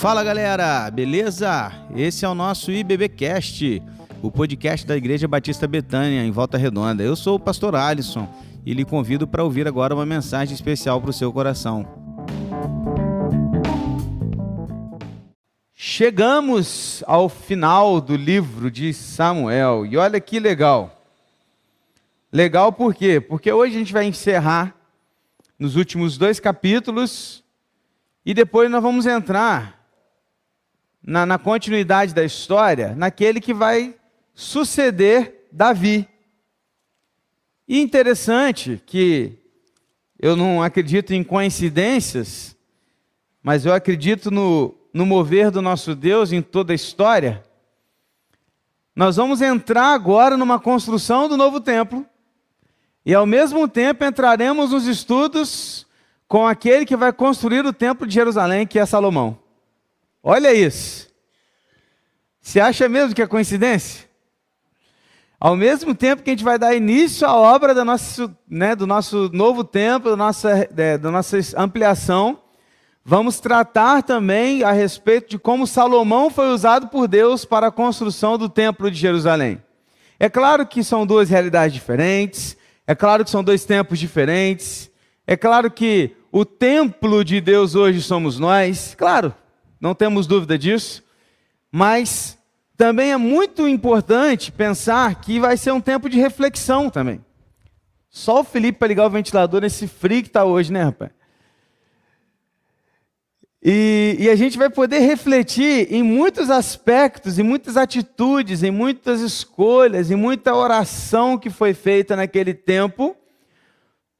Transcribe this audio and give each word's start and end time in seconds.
Fala 0.00 0.24
galera, 0.24 0.90
beleza? 0.90 1.70
Esse 1.94 2.24
é 2.24 2.28
o 2.28 2.34
nosso 2.34 2.72
IBBcast, 2.72 3.82
o 4.22 4.30
podcast 4.30 4.86
da 4.86 4.96
Igreja 4.96 5.28
Batista 5.28 5.66
Betânia, 5.66 6.24
em 6.24 6.30
Volta 6.30 6.56
Redonda. 6.56 7.02
Eu 7.02 7.14
sou 7.14 7.36
o 7.36 7.38
pastor 7.38 7.76
Alisson 7.76 8.26
e 8.64 8.72
lhe 8.72 8.82
convido 8.82 9.28
para 9.28 9.44
ouvir 9.44 9.68
agora 9.68 9.94
uma 9.94 10.06
mensagem 10.06 10.54
especial 10.54 11.02
para 11.02 11.10
o 11.10 11.12
seu 11.12 11.30
coração. 11.30 11.86
Chegamos 15.74 17.04
ao 17.06 17.28
final 17.28 18.00
do 18.00 18.16
livro 18.16 18.70
de 18.70 18.94
Samuel 18.94 19.84
e 19.84 19.98
olha 19.98 20.18
que 20.18 20.40
legal. 20.40 20.98
Legal 22.32 22.72
por 22.72 22.94
quê? 22.94 23.20
Porque 23.20 23.52
hoje 23.52 23.76
a 23.76 23.78
gente 23.78 23.92
vai 23.92 24.06
encerrar 24.06 24.74
nos 25.58 25.76
últimos 25.76 26.16
dois 26.16 26.40
capítulos 26.40 27.44
e 28.24 28.32
depois 28.32 28.70
nós 28.70 28.82
vamos 28.82 29.04
entrar 29.04 29.79
na, 31.02 31.24
na 31.24 31.38
continuidade 31.38 32.14
da 32.14 32.24
história, 32.24 32.94
naquele 32.94 33.40
que 33.40 33.54
vai 33.54 33.94
suceder 34.34 35.46
Davi. 35.50 36.08
E 37.66 37.80
interessante 37.80 38.82
que 38.84 39.38
eu 40.18 40.36
não 40.36 40.62
acredito 40.62 41.12
em 41.12 41.24
coincidências, 41.24 42.56
mas 43.42 43.64
eu 43.64 43.72
acredito 43.72 44.30
no, 44.30 44.74
no 44.92 45.06
mover 45.06 45.50
do 45.50 45.62
nosso 45.62 45.94
Deus 45.94 46.32
em 46.32 46.42
toda 46.42 46.72
a 46.72 46.74
história. 46.74 47.42
Nós 48.94 49.16
vamos 49.16 49.40
entrar 49.40 49.94
agora 49.94 50.36
numa 50.36 50.60
construção 50.60 51.28
do 51.28 51.36
novo 51.36 51.60
templo, 51.60 52.04
e 53.04 53.14
ao 53.14 53.24
mesmo 53.24 53.66
tempo 53.66 54.04
entraremos 54.04 54.72
nos 54.72 54.86
estudos 54.86 55.86
com 56.28 56.46
aquele 56.46 56.84
que 56.84 56.96
vai 56.96 57.12
construir 57.12 57.64
o 57.64 57.72
templo 57.72 58.06
de 58.06 58.12
Jerusalém, 58.12 58.66
que 58.66 58.78
é 58.78 58.84
Salomão. 58.84 59.38
Olha 60.22 60.52
isso. 60.52 61.08
Você 62.40 62.60
acha 62.60 62.88
mesmo 62.88 63.14
que 63.14 63.22
é 63.22 63.26
coincidência? 63.26 64.08
Ao 65.38 65.56
mesmo 65.56 65.94
tempo 65.94 66.22
que 66.22 66.30
a 66.30 66.32
gente 66.34 66.44
vai 66.44 66.58
dar 66.58 66.74
início 66.74 67.26
à 67.26 67.34
obra 67.34 67.74
do 67.74 67.84
nosso, 67.84 68.34
né, 68.46 68.76
do 68.76 68.86
nosso 68.86 69.30
novo 69.32 69.64
templo, 69.64 70.10
da 70.10 70.16
nossa, 70.16 70.68
é, 70.76 70.98
da 70.98 71.10
nossa 71.10 71.38
ampliação, 71.56 72.38
vamos 73.02 73.40
tratar 73.40 74.02
também 74.02 74.62
a 74.62 74.72
respeito 74.72 75.30
de 75.30 75.38
como 75.38 75.66
Salomão 75.66 76.28
foi 76.28 76.50
usado 76.50 76.88
por 76.88 77.08
Deus 77.08 77.46
para 77.46 77.68
a 77.68 77.72
construção 77.72 78.36
do 78.36 78.50
templo 78.50 78.90
de 78.90 78.98
Jerusalém. 78.98 79.62
É 80.18 80.28
claro 80.28 80.66
que 80.66 80.84
são 80.84 81.06
duas 81.06 81.30
realidades 81.30 81.72
diferentes, 81.72 82.54
é 82.86 82.94
claro 82.94 83.24
que 83.24 83.30
são 83.30 83.42
dois 83.42 83.64
tempos 83.64 83.98
diferentes, 83.98 84.90
é 85.26 85.38
claro 85.38 85.70
que 85.70 86.14
o 86.30 86.44
templo 86.44 87.24
de 87.24 87.40
Deus 87.40 87.74
hoje 87.74 88.02
somos 88.02 88.38
nós, 88.38 88.94
claro, 88.94 89.34
não 89.80 89.94
temos 89.94 90.26
dúvida 90.26 90.58
disso, 90.58 91.02
mas 91.72 92.36
também 92.76 93.12
é 93.12 93.16
muito 93.16 93.66
importante 93.66 94.52
pensar 94.52 95.20
que 95.20 95.40
vai 95.40 95.56
ser 95.56 95.72
um 95.72 95.80
tempo 95.80 96.08
de 96.08 96.18
reflexão 96.18 96.90
também. 96.90 97.24
Só 98.08 98.40
o 98.40 98.44
Felipe 98.44 98.78
para 98.78 98.88
ligar 98.88 99.06
o 99.06 99.10
ventilador 99.10 99.60
nesse 99.60 99.86
frio 99.86 100.22
que 100.22 100.28
está 100.28 100.44
hoje, 100.44 100.72
né, 100.72 100.82
rapaz? 100.82 101.12
E, 103.62 104.16
e, 104.18 104.30
a 104.30 104.34
gente 104.34 104.56
vai 104.56 104.70
poder 104.70 105.00
refletir 105.00 105.92
em 105.92 106.02
muitos 106.02 106.48
aspectos, 106.48 107.38
em 107.38 107.42
muitas 107.42 107.76
atitudes, 107.76 108.62
em 108.62 108.70
muitas 108.70 109.20
escolhas, 109.20 110.10
em 110.10 110.16
muita 110.16 110.54
oração 110.54 111.36
que 111.36 111.50
foi 111.50 111.74
feita 111.74 112.16
naquele 112.16 112.54
tempo 112.54 113.14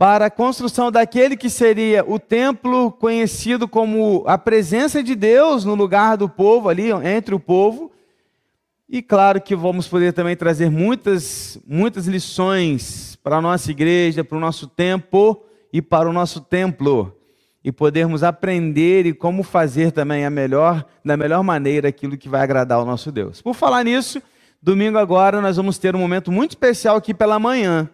para 0.00 0.24
a 0.24 0.30
construção 0.30 0.90
daquele 0.90 1.36
que 1.36 1.50
seria 1.50 2.02
o 2.10 2.18
templo 2.18 2.90
conhecido 2.90 3.68
como 3.68 4.24
a 4.26 4.38
presença 4.38 5.02
de 5.02 5.14
Deus 5.14 5.62
no 5.62 5.74
lugar 5.74 6.16
do 6.16 6.26
povo, 6.26 6.70
ali 6.70 6.90
entre 6.90 7.34
o 7.34 7.38
povo. 7.38 7.92
E 8.88 9.02
claro 9.02 9.42
que 9.42 9.54
vamos 9.54 9.86
poder 9.86 10.14
também 10.14 10.34
trazer 10.34 10.70
muitas, 10.70 11.60
muitas 11.66 12.06
lições 12.06 13.14
para 13.22 13.36
a 13.36 13.42
nossa 13.42 13.70
igreja, 13.70 14.24
para 14.24 14.38
o 14.38 14.40
nosso 14.40 14.66
tempo 14.66 15.44
e 15.70 15.82
para 15.82 16.08
o 16.08 16.14
nosso 16.14 16.40
templo. 16.40 17.14
E 17.62 17.70
podermos 17.70 18.22
aprender 18.22 19.04
e 19.04 19.12
como 19.12 19.42
fazer 19.42 19.92
também 19.92 20.24
a 20.24 20.30
melhor, 20.30 20.82
da 21.04 21.14
melhor 21.14 21.44
maneira 21.44 21.90
aquilo 21.90 22.16
que 22.16 22.26
vai 22.26 22.40
agradar 22.40 22.78
ao 22.78 22.86
nosso 22.86 23.12
Deus. 23.12 23.42
Por 23.42 23.52
falar 23.52 23.84
nisso, 23.84 24.22
domingo 24.62 24.96
agora 24.96 25.42
nós 25.42 25.58
vamos 25.58 25.76
ter 25.76 25.94
um 25.94 25.98
momento 25.98 26.32
muito 26.32 26.52
especial 26.52 26.96
aqui 26.96 27.12
pela 27.12 27.38
manhã. 27.38 27.86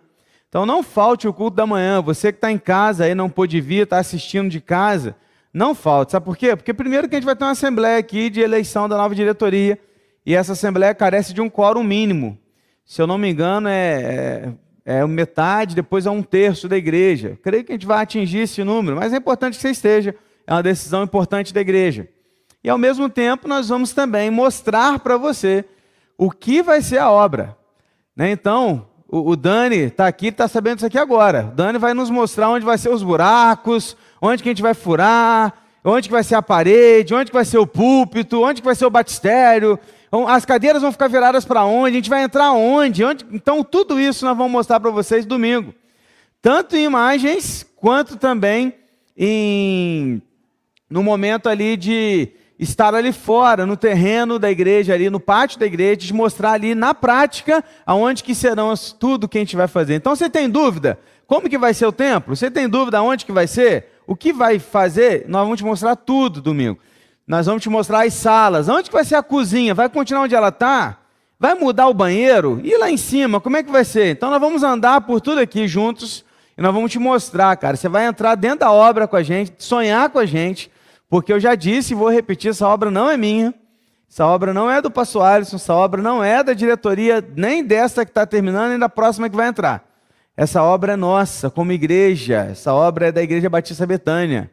Então 0.57 0.65
não 0.65 0.83
falte 0.83 1.29
o 1.29 1.35
culto 1.35 1.55
da 1.55 1.67
manhã. 1.67 2.01
Você 2.01 2.33
que 2.33 2.39
está 2.39 2.51
em 2.51 2.57
casa 2.57 3.05
aí 3.05 3.15
não 3.15 3.29
pôde 3.29 3.61
vir, 3.61 3.83
está 3.83 3.99
assistindo 3.99 4.49
de 4.49 4.59
casa, 4.59 5.15
não 5.53 5.75
falte. 5.75 6.13
Sabe 6.13 6.25
por 6.25 6.35
quê? 6.35 6.57
Porque 6.57 6.73
primeiro 6.73 7.07
que 7.07 7.15
a 7.15 7.19
gente 7.19 7.27
vai 7.27 7.37
ter 7.37 7.45
uma 7.45 7.51
assembleia 7.51 7.99
aqui 7.99 8.31
de 8.31 8.41
eleição 8.41 8.89
da 8.89 8.97
nova 8.97 9.15
diretoria 9.15 9.79
e 10.25 10.35
essa 10.35 10.53
assembleia 10.53 10.95
carece 10.95 11.35
de 11.35 11.43
um 11.43 11.51
quórum 11.51 11.85
mínimo. 11.85 12.39
Se 12.87 13.03
eu 13.03 13.07
não 13.07 13.19
me 13.19 13.29
engano, 13.29 13.69
é, 13.69 14.55
é, 14.87 15.01
é 15.01 15.07
metade, 15.07 15.75
depois 15.75 16.07
é 16.07 16.11
um 16.11 16.23
terço 16.23 16.67
da 16.71 16.77
igreja. 16.79 17.39
Creio 17.43 17.63
que 17.63 17.73
a 17.73 17.75
gente 17.75 17.87
vai 17.87 18.03
atingir 18.03 18.39
esse 18.39 18.65
número, 18.65 18.97
mas 18.97 19.13
é 19.13 19.19
importante 19.19 19.57
que 19.57 19.61
você 19.61 19.73
esteja. 19.73 20.15
É 20.47 20.55
uma 20.55 20.63
decisão 20.63 21.03
importante 21.03 21.53
da 21.53 21.61
igreja. 21.61 22.09
E 22.65 22.71
ao 22.71 22.79
mesmo 22.79 23.11
tempo, 23.11 23.47
nós 23.47 23.69
vamos 23.69 23.93
também 23.93 24.31
mostrar 24.31 25.01
para 25.01 25.19
você 25.19 25.67
o 26.17 26.31
que 26.31 26.63
vai 26.63 26.81
ser 26.81 26.97
a 26.97 27.11
obra. 27.11 27.55
Né? 28.17 28.31
Então, 28.31 28.87
o, 29.09 29.31
o 29.31 29.37
Dani 29.37 29.77
está 29.77 30.07
aqui, 30.07 30.29
está 30.29 30.49
sabendo 30.49 30.79
isso 30.79 30.87
aqui 30.87 30.99
agora. 30.99 31.49
O 31.53 31.55
Dani 31.55 31.79
vai 31.79 31.95
nos 31.95 32.11
mostrar 32.11 32.51
onde 32.51 32.65
vai 32.65 32.79
ser 32.79 32.91
os 32.91 33.03
buracos, 33.03 33.97
onde 34.21 34.43
que 34.43 34.49
a 34.49 34.53
gente 34.53 34.63
vai 34.63 34.75
furar, 34.75 35.55
onde 35.85 36.09
que 36.09 36.15
vai 36.15 36.25
ser 36.25 36.35
a 36.35 36.43
parede, 36.43 37.15
onde 37.15 37.31
que 37.31 37.37
vai 37.37 37.45
ser 37.45 37.59
o 37.59 37.67
púlpito, 37.67 38.43
onde 38.43 38.61
que 38.61 38.67
vai 38.67 38.75
ser 38.75 38.87
o 38.87 38.91
batistério, 38.91 39.79
as 40.29 40.45
cadeiras 40.45 40.83
vão 40.83 40.93
ficar 40.93 41.09
viradas 41.09 41.45
para 41.45 41.65
onde, 41.65 41.97
a 41.97 42.01
gente 42.01 42.11
vai 42.11 42.23
entrar 42.23 42.53
onde, 42.53 43.05
onde, 43.05 43.27
então 43.33 43.63
tudo 43.63 44.01
isso 44.01 44.25
nós 44.25 44.37
vamos 44.37 44.53
mostrar 44.53 44.81
para 44.81 44.91
vocês 44.91 45.27
domingo. 45.27 45.75
Tanto 46.41 46.77
em 46.77 46.85
imagens, 46.85 47.67
quanto 47.77 48.17
também 48.17 48.75
em 49.17 50.23
no 50.89 51.03
momento 51.03 51.49
ali 51.49 51.77
de 51.77 52.31
estar 52.59 52.95
ali 52.95 53.13
fora, 53.13 53.67
no 53.67 53.77
terreno 53.77 54.39
da 54.39 54.51
igreja, 54.51 54.95
ali 54.95 55.11
no 55.11 55.21
pátio 55.21 55.59
da 55.59 55.67
igreja, 55.67 55.97
de 55.97 56.15
mostrar 56.15 56.53
ali 56.53 56.75
na 56.75 56.95
prática 56.95 57.63
aonde 57.85 58.25
que 58.25 58.35
serão 58.35 58.73
tudo 58.99 59.29
que 59.29 59.39
a 59.39 59.41
gente 59.41 59.57
vai 59.57 59.69
fazer. 59.69 59.95
Então 59.95 60.17
você 60.17 60.31
tem 60.31 60.49
dúvida? 60.49 60.99
Como 61.27 61.49
que 61.49 61.59
vai 61.59 61.75
ser 61.75 61.87
o 61.87 61.93
templo? 61.93 62.35
Você 62.35 62.51
tem 62.51 62.69
dúvida 62.69 62.99
aonde 62.99 63.27
que 63.27 63.33
vai 63.33 63.47
ser? 63.47 64.01
O 64.07 64.15
que 64.15 64.33
vai 64.33 64.59
fazer? 64.59 65.25
Nós 65.29 65.43
vamos 65.43 65.59
te 65.59 65.65
mostrar 65.65 65.97
tudo 65.97 66.41
domingo. 66.41 66.79
Nós 67.27 67.47
vamos 67.47 67.63
te 67.63 67.69
mostrar 67.69 68.07
as 68.07 68.15
salas. 68.15 68.69
Onde 68.69 68.89
que 68.89 68.95
vai 68.95 69.05
ser 69.05 69.17
a 69.17 69.23
cozinha? 69.23 69.75
Vai 69.75 69.89
continuar 69.89 70.23
onde 70.23 70.35
ela 70.35 70.49
está? 70.49 70.99
Vai 71.39 71.55
mudar 71.55 71.89
o 71.89 71.95
banheiro? 71.95 72.61
E 72.63 72.79
lá 72.79 72.89
em 72.91 72.97
cima, 72.97 73.41
como 73.41 73.57
é 73.57 73.63
que 73.63 73.71
vai 73.71 73.85
ser? 73.85 74.13
Então 74.13 74.31
nós 74.31 74.41
vamos 74.41 74.63
andar 74.63 75.01
por 75.03 75.21
tudo 75.21 75.41
aqui 75.41 75.67
juntos 75.67 76.25
e 76.57 76.63
nós 76.63 76.73
vamos 76.73 76.91
te 76.91 76.99
mostrar, 76.99 77.57
cara. 77.57 77.77
Você 77.77 77.89
vai 77.89 78.07
entrar 78.07 78.37
dentro 78.37 78.61
da 78.61 78.71
obra 78.71 79.09
com 79.09 79.17
a 79.17 79.23
gente, 79.23 79.53
sonhar 79.59 80.09
com 80.09 80.21
a 80.21 80.25
gente, 80.25 80.71
porque 81.09 81.33
eu 81.33 81.41
já 81.41 81.55
disse 81.55 81.93
e 81.93 81.97
vou 81.97 82.11
repetir: 82.11 82.51
essa 82.51 82.67
obra 82.69 82.91
não 82.91 83.11
é 83.11 83.17
minha, 83.17 83.55
essa 84.11 84.27
obra 84.27 84.55
não 84.55 84.71
é 84.71 84.81
do 84.81 84.91
pastor 84.91 85.23
Alisson, 85.23 85.57
essa 85.57 85.75
obra 85.75 86.01
não 86.03 86.23
é 86.23 86.43
da 86.43 86.53
diretoria, 86.53 87.27
nem 87.37 87.65
dessa 87.65 88.05
que 88.05 88.11
está 88.11 88.25
terminando, 88.27 88.71
nem 88.71 88.79
da 88.79 88.89
próxima 88.89 89.29
que 89.29 89.37
vai 89.37 89.49
entrar. 89.49 89.85
Essa 90.37 90.63
obra 90.63 90.93
é 90.93 90.97
nossa, 90.97 91.49
como 91.51 91.73
igreja, 91.73 92.49
essa 92.51 92.73
obra 92.75 93.09
é 93.09 93.13
da 93.13 93.23
Igreja 93.23 93.49
Batista 93.49 93.87
Betânia. 93.87 94.51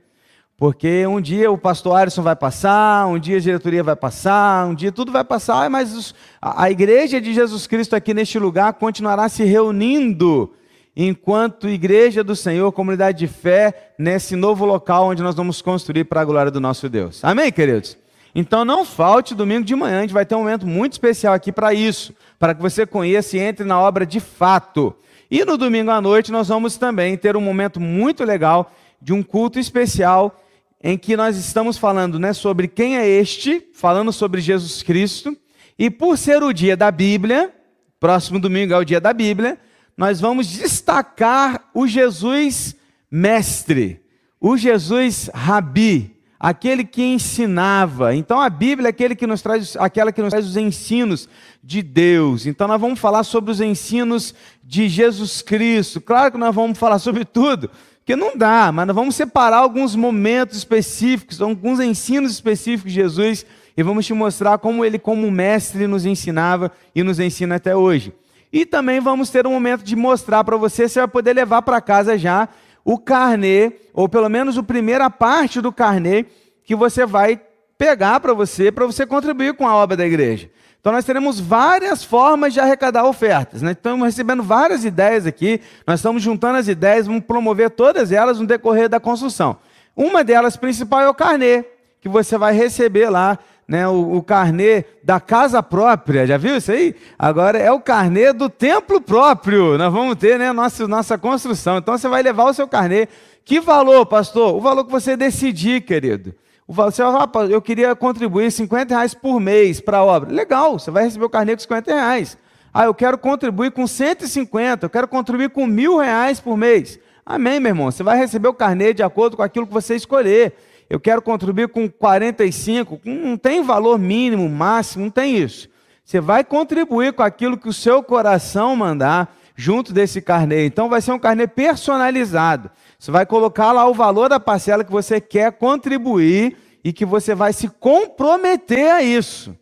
Porque 0.56 1.06
um 1.06 1.20
dia 1.20 1.52
o 1.52 1.58
pastor 1.58 1.98
Alisson 1.98 2.22
vai 2.22 2.36
passar, 2.36 3.06
um 3.08 3.20
dia 3.20 3.38
a 3.38 3.42
diretoria 3.42 3.84
vai 3.84 3.96
passar, 3.96 4.66
um 4.66 4.74
dia 4.74 4.92
tudo 4.92 5.12
vai 5.12 5.24
passar, 5.24 5.70
mas 5.70 6.16
a 6.42 6.70
igreja 6.72 7.20
de 7.20 7.34
Jesus 7.34 7.68
Cristo 7.68 7.96
aqui 7.96 8.14
neste 8.14 8.40
lugar 8.40 8.72
continuará 8.74 9.28
se 9.28 9.44
reunindo 9.44 10.54
enquanto 10.96 11.68
igreja 11.68 12.24
do 12.24 12.36
Senhor, 12.36 12.72
comunidade 12.72 13.18
de 13.20 13.28
fé, 13.28 13.94
nesse 13.98 14.36
novo 14.36 14.66
local 14.66 15.08
onde 15.08 15.24
nós 15.24 15.36
vamos 15.36 15.62
construir 15.62 16.04
para 16.06 16.22
a 16.22 16.26
glória 16.26 16.52
do 16.52 16.60
nosso 16.60 16.88
Deus. 16.88 17.24
Amém, 17.24 17.52
queridos? 17.52 17.98
Então 18.36 18.66
não 18.66 18.84
falte 18.84 19.36
domingo 19.36 19.64
de 19.64 19.76
manhã, 19.76 20.00
a 20.00 20.02
gente 20.02 20.14
vai 20.14 20.26
ter 20.26 20.36
um 20.36 20.40
momento 20.40 20.66
muito 20.66 20.94
especial 20.94 21.34
aqui 21.34 21.52
para 21.52 21.74
isso, 21.74 22.14
para 22.40 22.54
que 22.56 22.62
você 22.62 22.86
conheça 22.86 23.38
e 23.38 23.40
entre 23.40 23.64
na 23.64 23.80
obra 23.80 24.06
de 24.06 24.20
fato. 24.20 24.96
E 25.30 25.44
no 25.46 25.58
domingo 25.58 25.92
à 25.92 26.02
noite 26.02 26.32
nós 26.32 26.48
vamos 26.48 26.78
também 26.78 27.16
ter 27.18 27.36
um 27.38 27.42
momento 27.42 27.80
muito 27.80 28.24
legal 28.24 28.72
de 29.02 29.14
um 29.14 29.22
culto 29.22 29.60
especial 29.60 30.40
em 30.84 30.98
que 30.98 31.16
nós 31.16 31.38
estamos 31.38 31.78
falando 31.78 32.20
né, 32.20 32.34
sobre 32.34 32.68
quem 32.68 32.98
é 32.98 33.08
este, 33.08 33.66
falando 33.74 34.12
sobre 34.12 34.42
Jesus 34.42 34.84
Cristo, 34.84 35.36
e 35.80 35.90
por 35.90 36.18
ser 36.18 36.44
o 36.44 36.52
dia 36.52 36.76
da 36.76 36.92
Bíblia, 36.92 37.54
próximo 38.00 38.38
domingo 38.38 38.74
é 38.74 38.78
o 38.78 38.84
dia 38.84 39.00
da 39.00 39.14
Bíblia, 39.14 39.58
nós 39.98 40.20
vamos 40.20 40.48
destacar 40.48 41.70
o 41.74 41.88
Jesus 41.88 42.76
mestre, 43.10 44.02
o 44.40 44.58
Jesus 44.58 45.30
rabi, 45.34 46.14
aquele 46.40 46.84
que 46.84 47.04
ensinava. 47.04 48.16
Então 48.16 48.42
a 48.42 48.50
Bíblia 48.50 48.88
é 48.88 48.90
aquele 48.90 49.16
que 49.16 49.28
nos 49.28 49.42
traz, 49.42 49.78
aquela 49.78 50.12
que 50.12 50.22
nos 50.22 50.32
traz 50.32 50.46
os 50.46 50.58
ensinos 50.58 51.30
de 51.64 51.82
Deus. 51.82 52.46
Então 52.46 52.68
nós 52.68 52.82
vamos 52.82 53.00
falar 53.00 53.24
sobre 53.24 53.52
os 53.52 53.62
ensinos 53.62 54.34
de 54.64 54.90
Jesus 54.90 55.42
Cristo. 55.42 56.02
Claro 56.02 56.32
que 56.32 56.38
nós 56.38 56.54
vamos 56.54 56.78
falar 56.78 57.00
sobre 57.00 57.24
tudo, 57.24 57.70
Porque 58.00 58.16
não 58.16 58.36
dá, 58.36 58.72
mas 58.74 58.88
nós 58.88 58.96
vamos 58.96 59.16
separar 59.16 59.58
alguns 59.58 59.96
momentos 59.96 60.58
específicos, 60.58 61.42
alguns 61.42 61.80
ensinos 61.80 62.32
específicos 62.34 62.92
de 62.92 63.00
Jesus 63.00 63.46
e 63.78 63.82
vamos 63.82 64.06
te 64.06 64.14
mostrar 64.14 64.58
como 64.58 64.84
ele, 64.84 65.00
como 65.00 65.32
mestre, 65.32 65.88
nos 65.88 66.06
ensinava 66.06 66.72
e 66.94 67.04
nos 67.04 67.20
ensina 67.20 67.56
até 67.56 67.76
hoje. 67.76 68.14
E 68.54 68.68
também 68.68 69.00
vamos 69.00 69.32
ter 69.32 69.48
um 69.48 69.52
momento 69.52 69.82
de 69.82 69.96
mostrar 69.96 70.44
para 70.44 70.56
você, 70.56 70.88
você 70.88 71.00
vai 71.00 71.08
poder 71.08 71.34
levar 71.34 71.64
para 71.64 71.82
casa 71.82 72.16
já 72.20 72.48
o 72.86 73.00
carnê, 73.00 73.74
ou 73.92 74.08
pelo 74.08 74.30
menos 74.30 74.56
a 74.56 74.62
primeira 74.62 75.10
parte 75.10 75.60
do 75.60 75.74
carnê, 75.74 76.28
que 76.64 76.76
você 76.76 77.04
vai 77.04 77.42
pegar 77.80 78.20
para 78.20 78.32
você, 78.32 78.72
para 78.72 78.86
você 78.86 79.08
contribuir 79.08 79.56
com 79.56 79.68
a 79.68 79.76
obra 79.76 79.98
da 79.98 80.06
igreja. 80.06 80.52
Então 80.80 80.94
nós 80.94 81.04
teremos 81.04 81.40
várias 81.40 82.04
formas 82.04 82.54
de 82.54 82.60
arrecadar 82.60 83.06
ofertas. 83.06 83.64
Né? 83.64 83.72
Estamos 83.72 84.06
recebendo 84.06 84.44
várias 84.44 84.86
ideias 84.86 85.26
aqui, 85.26 85.60
nós 85.88 86.00
estamos 86.00 86.22
juntando 86.22 86.60
as 86.60 86.68
ideias, 86.68 87.08
vamos 87.08 87.24
promover 87.24 87.72
todas 87.72 88.12
elas 88.12 88.40
no 88.40 88.46
decorrer 88.46 88.88
da 88.88 89.00
construção. 89.00 89.58
Uma 89.96 90.24
delas 90.24 90.56
principal 90.56 91.02
é 91.02 91.10
o 91.10 91.14
carnê, 91.16 91.66
que 92.00 92.08
você 92.08 92.38
vai 92.38 92.54
receber 92.54 93.10
lá, 93.10 93.40
né, 93.68 93.88
o, 93.88 94.18
o 94.18 94.24
carnê 94.24 94.86
da 95.04 95.20
casa 95.20 95.62
própria. 95.64 96.28
Já 96.28 96.38
viu 96.38 96.58
isso 96.58 96.72
aí? 96.72 96.96
Agora 97.18 97.58
é 97.58 97.72
o 97.72 97.80
carnê 97.80 98.34
do 98.34 98.50
templo 98.50 99.02
próprio. 99.02 99.78
Nós 99.78 99.92
vamos 99.92 100.16
ter 100.16 100.38
né, 100.38 100.52
nossa, 100.52 100.88
nossa 100.88 101.18
construção. 101.18 101.78
Então 101.78 101.98
você 101.98 102.08
vai 102.08 102.22
levar 102.22 102.46
o 102.46 102.54
seu 102.54 102.68
carnê. 102.68 103.08
Que 103.46 103.60
valor, 103.60 104.06
pastor? 104.06 104.56
O 104.56 104.62
valor 104.62 104.86
que 104.86 104.92
você 104.92 105.18
decidir, 105.18 105.82
querido. 105.82 106.34
Você 106.68 107.04
vai 107.04 107.12
falar, 107.12 107.52
eu 107.52 107.62
queria 107.62 107.94
contribuir 107.96 108.50
50 108.52 108.96
reais 108.96 109.14
por 109.14 109.40
mês 109.40 109.82
para 109.82 109.98
a 109.98 110.04
obra. 110.04 110.32
Legal, 110.32 110.80
você 110.80 110.90
vai 110.90 111.04
receber 111.04 111.26
o 111.26 111.30
carnê 111.30 111.54
com 111.56 111.62
50 111.62 111.94
reais. 111.94 112.38
Ah, 112.74 112.86
eu 112.86 112.94
quero 112.94 113.18
contribuir 113.18 113.72
com 113.72 113.86
150, 113.86 114.86
eu 114.86 114.90
quero 114.90 115.08
contribuir 115.08 115.50
com 115.50 115.68
mil 115.68 115.98
reais 115.98 116.40
por 116.40 116.58
mês. 116.58 117.00
Amém, 117.26 117.60
meu 117.60 117.70
irmão. 117.70 117.92
Você 117.92 118.02
vai 118.02 118.18
receber 118.18 118.48
o 118.48 118.54
carnê 118.54 118.94
de 118.94 119.04
acordo 119.04 119.38
com 119.38 119.44
aquilo 119.44 119.68
que 119.68 119.74
você 119.74 119.96
escolher. 119.96 120.54
Eu 120.94 121.00
quero 121.00 121.24
contribuir 121.24 121.70
com 121.70 121.90
45, 121.90 123.02
não 123.04 123.36
tem 123.36 123.64
valor 123.64 123.98
mínimo, 123.98 124.48
máximo, 124.48 125.06
não 125.06 125.10
tem 125.10 125.36
isso. 125.36 125.68
Você 126.06 126.22
vai 126.22 126.44
contribuir 126.44 127.14
com 127.14 127.24
aquilo 127.24 127.58
que 127.58 127.68
o 127.68 127.74
seu 127.74 128.04
coração 128.04 128.76
mandar 128.76 129.36
junto 129.56 129.92
desse 129.92 130.22
carnê. 130.22 130.68
Então 130.68 130.90
vai 130.90 131.02
ser 131.02 131.12
um 131.12 131.18
carnê 131.18 131.48
personalizado. 131.48 132.70
Você 133.00 133.10
vai 133.10 133.26
colocar 133.26 133.72
lá 133.72 133.90
o 133.90 133.94
valor 133.96 134.30
da 134.30 134.40
parcela 134.40 134.84
que 134.84 134.92
você 134.92 135.20
quer 135.20 135.54
contribuir 135.54 136.58
e 136.84 136.94
que 136.94 137.08
você 137.08 137.34
vai 137.34 137.54
se 137.54 137.70
comprometer 137.70 138.92
a 138.92 139.02
isso. 139.02 139.58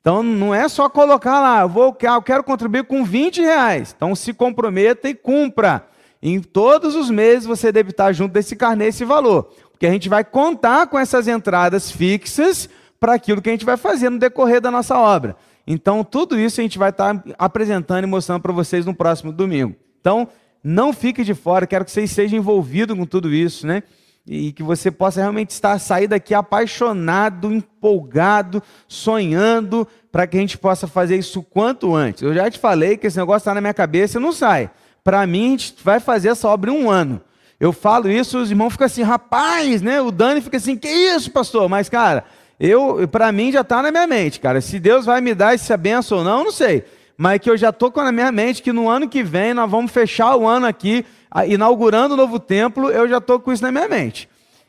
Então 0.00 0.22
não 0.22 0.54
é 0.54 0.68
só 0.68 0.88
colocar 0.88 1.40
lá, 1.40 1.62
eu, 1.62 1.68
vou, 1.68 1.98
eu 2.00 2.22
quero 2.22 2.44
contribuir 2.44 2.84
com 2.84 3.02
20 3.02 3.40
reais. 3.40 3.92
Então 3.96 4.14
se 4.14 4.32
comprometa 4.32 5.08
e 5.08 5.14
cumpra. 5.14 5.88
Em 6.22 6.40
todos 6.40 6.94
os 6.94 7.10
meses 7.10 7.46
você 7.46 7.70
deve 7.72 7.90
estar 7.90 8.12
junto 8.12 8.32
desse 8.32 8.54
carnê 8.54 8.86
esse 8.86 9.04
valor. 9.04 9.52
Porque 9.78 9.86
a 9.86 9.92
gente 9.92 10.08
vai 10.08 10.24
contar 10.24 10.88
com 10.88 10.98
essas 10.98 11.28
entradas 11.28 11.88
fixas 11.88 12.68
para 12.98 13.14
aquilo 13.14 13.40
que 13.40 13.48
a 13.48 13.52
gente 13.52 13.64
vai 13.64 13.76
fazer 13.76 14.10
no 14.10 14.18
decorrer 14.18 14.60
da 14.60 14.72
nossa 14.72 14.98
obra. 14.98 15.36
Então, 15.64 16.02
tudo 16.02 16.36
isso 16.36 16.60
a 16.60 16.64
gente 16.64 16.76
vai 16.76 16.90
estar 16.90 17.22
apresentando 17.38 18.02
e 18.02 18.06
mostrando 18.08 18.42
para 18.42 18.52
vocês 18.52 18.84
no 18.84 18.92
próximo 18.92 19.30
domingo. 19.30 19.76
Então, 20.00 20.26
não 20.64 20.92
fique 20.92 21.22
de 21.22 21.32
fora, 21.32 21.64
quero 21.64 21.84
que 21.84 21.92
vocês 21.92 22.10
sejam 22.10 22.40
envolvidos 22.40 22.98
com 22.98 23.06
tudo 23.06 23.32
isso, 23.32 23.68
né? 23.68 23.84
E 24.26 24.50
que 24.50 24.64
você 24.64 24.90
possa 24.90 25.20
realmente 25.20 25.50
estar 25.50 25.78
sair 25.78 26.08
daqui 26.08 26.34
apaixonado, 26.34 27.52
empolgado, 27.52 28.60
sonhando, 28.88 29.86
para 30.10 30.26
que 30.26 30.36
a 30.38 30.40
gente 30.40 30.58
possa 30.58 30.88
fazer 30.88 31.16
isso 31.16 31.40
quanto 31.40 31.94
antes. 31.94 32.24
Eu 32.24 32.34
já 32.34 32.50
te 32.50 32.58
falei 32.58 32.96
que 32.96 33.06
esse 33.06 33.16
negócio 33.16 33.42
está 33.42 33.54
na 33.54 33.60
minha 33.60 33.72
cabeça 33.72 34.18
e 34.18 34.20
não 34.20 34.32
sai. 34.32 34.72
Para 35.04 35.24
mim, 35.24 35.46
a 35.46 35.50
gente 35.50 35.76
vai 35.84 36.00
fazer 36.00 36.30
essa 36.30 36.48
obra 36.48 36.72
em 36.72 36.74
um 36.74 36.90
ano. 36.90 37.20
Eu 37.60 37.72
falo 37.72 38.08
isso, 38.08 38.38
os 38.38 38.50
irmãos 38.50 38.70
ficam 38.70 38.86
assim, 38.86 39.02
rapaz, 39.02 39.82
né? 39.82 40.00
O 40.00 40.10
Dani 40.10 40.40
fica 40.40 40.56
assim, 40.56 40.76
que 40.76 40.88
isso, 40.88 41.30
pastor? 41.30 41.68
Mas, 41.68 41.88
cara, 41.88 42.24
eu, 42.58 43.08
para 43.08 43.32
mim 43.32 43.50
já 43.50 43.62
está 43.62 43.82
na 43.82 43.90
minha 43.90 44.06
mente, 44.06 44.38
cara. 44.38 44.60
Se 44.60 44.78
Deus 44.78 45.06
vai 45.06 45.20
me 45.20 45.34
dar 45.34 45.54
essa 45.54 45.76
benção 45.76 46.18
ou 46.18 46.24
não, 46.24 46.44
não 46.44 46.52
sei 46.52 46.84
mas 47.18 47.40
que 47.40 47.50
eu 47.50 47.56
já 47.56 47.70
estou 47.70 47.90
com 47.90 48.00
na 48.00 48.12
minha 48.12 48.30
mente 48.30 48.62
que 48.62 48.72
no 48.72 48.88
ano 48.88 49.08
que 49.08 49.24
vem 49.24 49.52
nós 49.52 49.68
vamos 49.68 49.90
fechar 49.90 50.36
o 50.36 50.46
ano 50.46 50.66
aqui, 50.66 51.04
inaugurando 51.48 52.14
o 52.14 52.16
novo 52.16 52.38
templo, 52.38 52.90
eu 52.90 53.08
já 53.08 53.18
estou 53.18 53.40
com 53.40 53.52
isso 53.52 53.62
na 53.62 53.72
minha 53.72 53.88
mente. 53.88 54.28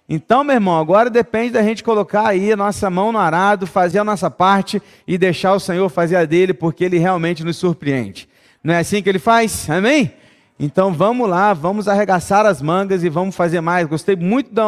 Então, 0.09 0.44
meu 0.44 0.56
irmão, 0.56 0.80
agora 0.80 1.12
depende 1.12 1.51
da 1.51 1.62
gente 1.62 1.83
colocar 1.83 2.27
aí 2.27 2.51
a 2.51 2.57
nossa 2.57 2.89
mão 2.89 3.12
no 3.12 3.19
arado, 3.19 3.68
fazer 3.68 4.00
a 4.00 4.03
nossa 4.03 4.31
parte 4.31 4.81
e 5.07 5.15
deixar 5.15 5.53
o 5.53 5.59
Senhor 5.59 5.88
fazer 5.89 6.15
a 6.15 6.25
dele, 6.25 6.51
porque 6.51 6.83
ele 6.83 6.97
realmente 6.97 7.44
nos 7.44 7.57
surpreende. 7.57 8.27
Não 8.63 8.74
é 8.74 8.80
assim 8.80 9.03
que 9.03 9.07
ele 9.07 9.19
faz? 9.19 9.69
Amém? 9.69 10.12
Então 10.59 10.91
vamos 10.91 11.29
lá, 11.29 11.53
vamos 11.53 11.88
arregaçar 11.88 12.45
as 12.45 12.61
mangas 12.61 13.01
e 13.01 13.07
vamos 13.07 13.33
fazer 13.33 13.61
mais. 13.61 13.88
Gostei 13.88 14.17
muito 14.17 14.51
de 14.53 14.59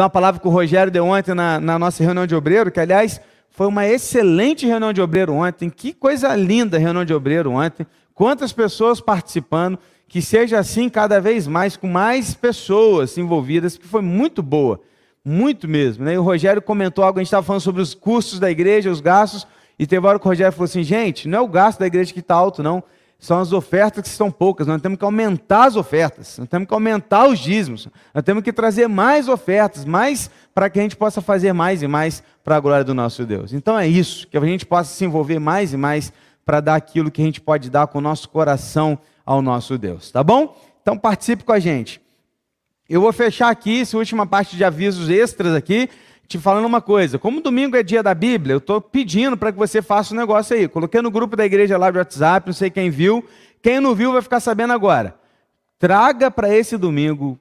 uma, 0.00 0.08
palavra 0.08 0.40
que 0.40 0.46
o 0.46 0.50
Rogério 0.50 0.92
deu 0.92 1.04
ontem 1.04 1.34
na, 1.34 1.58
na 1.58 1.76
nossa 1.76 2.04
reunião 2.04 2.24
de 2.24 2.36
obreiro, 2.36 2.70
que 2.70 2.78
aliás 2.78 3.20
foi 3.50 3.66
uma 3.66 3.84
excelente 3.84 4.64
reunião 4.64 4.92
de 4.92 5.02
obreiro 5.02 5.32
ontem. 5.34 5.68
Que 5.68 5.92
coisa 5.92 6.36
linda 6.36 6.76
a 6.76 6.80
reunião 6.80 7.04
de 7.04 7.12
obreiro 7.12 7.50
ontem. 7.50 7.84
Quantas 8.14 8.52
pessoas 8.52 9.00
participando. 9.00 9.76
Que 10.06 10.20
seja 10.20 10.58
assim 10.58 10.88
cada 10.88 11.20
vez 11.20 11.46
mais, 11.46 11.76
com 11.76 11.86
mais 11.86 12.34
pessoas 12.34 13.16
envolvidas, 13.16 13.76
que 13.76 13.86
foi 13.86 14.02
muito 14.02 14.42
boa. 14.42 14.80
Muito 15.24 15.68
mesmo. 15.68 16.04
Né? 16.04 16.14
E 16.14 16.18
o 16.18 16.22
Rogério 16.22 16.60
comentou 16.60 17.04
algo, 17.04 17.20
a 17.20 17.22
gente 17.22 17.28
estava 17.28 17.46
falando 17.46 17.62
sobre 17.62 17.80
os 17.80 17.94
custos 17.94 18.40
da 18.40 18.50
igreja, 18.50 18.90
os 18.90 19.00
gastos. 19.00 19.46
E 19.78 19.86
teve 19.86 20.04
hora 20.04 20.18
que 20.18 20.26
o 20.26 20.28
Rogério 20.28 20.52
falou 20.52 20.64
assim: 20.64 20.82
gente, 20.82 21.28
não 21.28 21.38
é 21.38 21.40
o 21.40 21.46
gasto 21.46 21.78
da 21.78 21.86
igreja 21.86 22.12
que 22.12 22.18
está 22.18 22.34
alto, 22.34 22.60
não 22.60 22.82
são 23.20 23.38
as 23.38 23.52
ofertas 23.52 24.02
que 24.02 24.08
estão 24.08 24.30
poucas. 24.30 24.66
Nós 24.66 24.80
temos 24.80 24.98
que 24.98 25.04
aumentar 25.04 25.66
as 25.66 25.76
ofertas, 25.76 26.38
nós 26.38 26.48
temos 26.48 26.66
que 26.66 26.72
aumentar 26.72 27.28
os 27.28 27.38
dízimos, 27.38 27.86
nós 28.14 28.24
temos 28.24 28.42
que 28.42 28.52
trazer 28.52 28.88
mais 28.88 29.28
ofertas, 29.28 29.84
mais 29.84 30.30
para 30.54 30.70
que 30.70 30.80
a 30.80 30.82
gente 30.82 30.96
possa 30.96 31.20
fazer 31.20 31.52
mais 31.52 31.82
e 31.82 31.86
mais 31.86 32.22
para 32.42 32.56
a 32.56 32.60
glória 32.60 32.82
do 32.82 32.94
nosso 32.94 33.26
Deus. 33.26 33.52
Então 33.52 33.78
é 33.78 33.86
isso, 33.86 34.26
que 34.26 34.38
a 34.38 34.40
gente 34.40 34.64
possa 34.64 34.92
se 34.92 35.04
envolver 35.04 35.38
mais 35.38 35.74
e 35.74 35.76
mais 35.76 36.10
para 36.44 36.60
dar 36.60 36.74
aquilo 36.74 37.10
que 37.10 37.20
a 37.20 37.24
gente 37.24 37.42
pode 37.42 37.68
dar 37.68 37.86
com 37.86 37.98
o 37.98 38.00
nosso 38.00 38.28
coração 38.30 38.98
ao 39.24 39.42
nosso 39.42 39.76
Deus, 39.76 40.10
tá 40.10 40.24
bom? 40.24 40.56
Então 40.80 40.96
participe 40.96 41.44
com 41.44 41.52
a 41.52 41.60
gente. 41.60 42.00
Eu 42.88 43.02
vou 43.02 43.12
fechar 43.12 43.50
aqui 43.50 43.82
essa 43.82 43.96
última 43.98 44.26
parte 44.26 44.56
de 44.56 44.64
avisos 44.64 45.10
extras 45.10 45.54
aqui 45.54 45.88
te 46.30 46.38
falando 46.38 46.64
uma 46.64 46.80
coisa. 46.80 47.18
Como 47.18 47.40
domingo 47.40 47.76
é 47.76 47.82
dia 47.82 48.04
da 48.04 48.14
Bíblia, 48.14 48.54
eu 48.54 48.58
estou 48.58 48.80
pedindo 48.80 49.36
para 49.36 49.50
que 49.50 49.58
você 49.58 49.82
faça 49.82 50.14
um 50.14 50.16
negócio 50.16 50.56
aí. 50.56 50.68
Coloquei 50.68 51.02
no 51.02 51.10
grupo 51.10 51.34
da 51.34 51.44
igreja 51.44 51.76
lá 51.76 51.90
do 51.90 51.98
WhatsApp, 51.98 52.46
não 52.46 52.54
sei 52.54 52.70
quem 52.70 52.88
viu. 52.88 53.24
Quem 53.60 53.80
não 53.80 53.96
viu 53.96 54.12
vai 54.12 54.22
ficar 54.22 54.38
sabendo 54.38 54.72
agora. 54.72 55.16
Traga 55.76 56.30
para 56.30 56.54
esse 56.54 56.76
domingo 56.76 57.36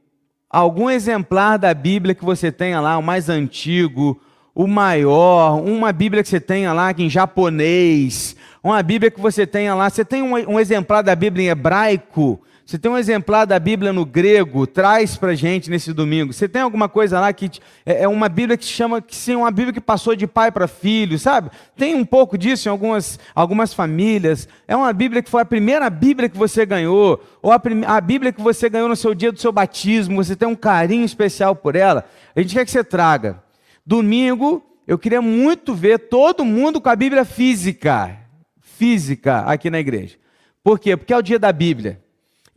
algum 0.50 0.90
exemplar 0.90 1.60
da 1.60 1.72
Bíblia 1.72 2.16
que 2.16 2.26
você 2.26 2.52
tenha 2.52 2.82
lá, 2.82 2.98
o 2.98 3.04
mais 3.04 3.30
antigo, 3.30 4.20
o 4.56 4.66
maior, 4.66 5.62
uma 5.62 5.94
Bíblia 5.94 6.24
que 6.24 6.30
você 6.30 6.40
tenha 6.40 6.74
lá 6.74 6.92
em 6.98 7.08
japonês, 7.12 8.36
uma 8.64 8.82
Bíblia 8.82 9.12
que 9.12 9.22
você 9.22 9.46
tenha 9.46 9.76
lá. 9.76 9.88
Você 9.88 10.04
tem 10.04 10.24
um, 10.24 10.34
um 10.34 10.60
exemplar 10.60 11.04
da 11.04 11.16
Bíblia 11.16 11.46
em 11.46 11.50
hebraico? 11.50 12.42
Você 12.70 12.78
tem 12.78 12.92
um 12.92 13.00
exemplar 13.00 13.48
da 13.48 13.58
Bíblia 13.58 13.92
no 13.92 14.06
grego, 14.06 14.68
traz 14.68 15.18
para 15.18 15.34
gente 15.34 15.72
nesse 15.72 15.92
domingo. 15.92 16.32
Você 16.32 16.48
tem 16.48 16.62
alguma 16.62 16.88
coisa 16.88 17.20
lá 17.20 17.34
que 17.34 17.50
é, 17.84 18.04
é 18.04 18.08
uma 18.08 18.30
Bíblia 18.30 18.56
que 18.56 18.64
chama 18.64 19.02
que 19.02 19.16
sim, 19.16 19.34
uma 19.34 19.50
Bíblia 19.50 19.74
que 19.74 19.82
passou 19.82 20.16
de 20.16 20.28
pai 20.28 20.52
para 20.52 20.68
filho, 20.68 21.18
sabe? 21.18 21.50
Tem 21.76 21.96
um 21.96 22.06
pouco 22.06 22.38
disso 22.38 22.70
em 22.70 22.72
algumas, 22.72 23.18
algumas 23.34 23.74
famílias. 23.74 24.48
É 24.68 24.76
uma 24.76 24.94
Bíblia 24.94 25.24
que 25.24 25.32
foi 25.32 25.42
a 25.42 25.46
primeira 25.46 25.90
Bíblia 25.90 26.30
que 26.30 26.38
você 26.38 26.64
ganhou, 26.64 27.20
ou 27.42 27.52
a, 27.52 27.60
a 27.88 28.00
Bíblia 28.00 28.32
que 28.32 28.40
você 28.40 28.70
ganhou 28.70 28.88
no 28.88 28.96
seu 28.96 29.16
dia 29.16 29.32
do 29.32 29.40
seu 29.40 29.52
batismo. 29.52 30.24
Você 30.24 30.36
tem 30.36 30.48
um 30.48 30.56
carinho 30.56 31.06
especial 31.06 31.56
por 31.56 31.76
ela. 31.76 32.06
A 32.36 32.40
gente 32.40 32.54
quer 32.54 32.66
que 32.66 32.70
você 32.70 32.84
traga. 32.84 33.42
Domingo, 33.84 34.64
eu 34.86 35.00
queria 35.00 35.24
muito 35.24 35.74
ver 35.74 35.98
todo 35.98 36.46
mundo 36.46 36.80
com 36.80 36.90
a 36.90 36.96
Bíblia 36.96 37.26
física, 37.26 38.16
física 38.62 39.40
aqui 39.40 39.72
na 39.72 39.80
igreja. 39.80 40.18
Por 40.64 40.78
quê? 40.78 40.96
Porque 40.96 41.12
é 41.12 41.18
o 41.18 41.24
dia 41.24 41.40
da 41.40 41.52
Bíblia. 41.52 42.00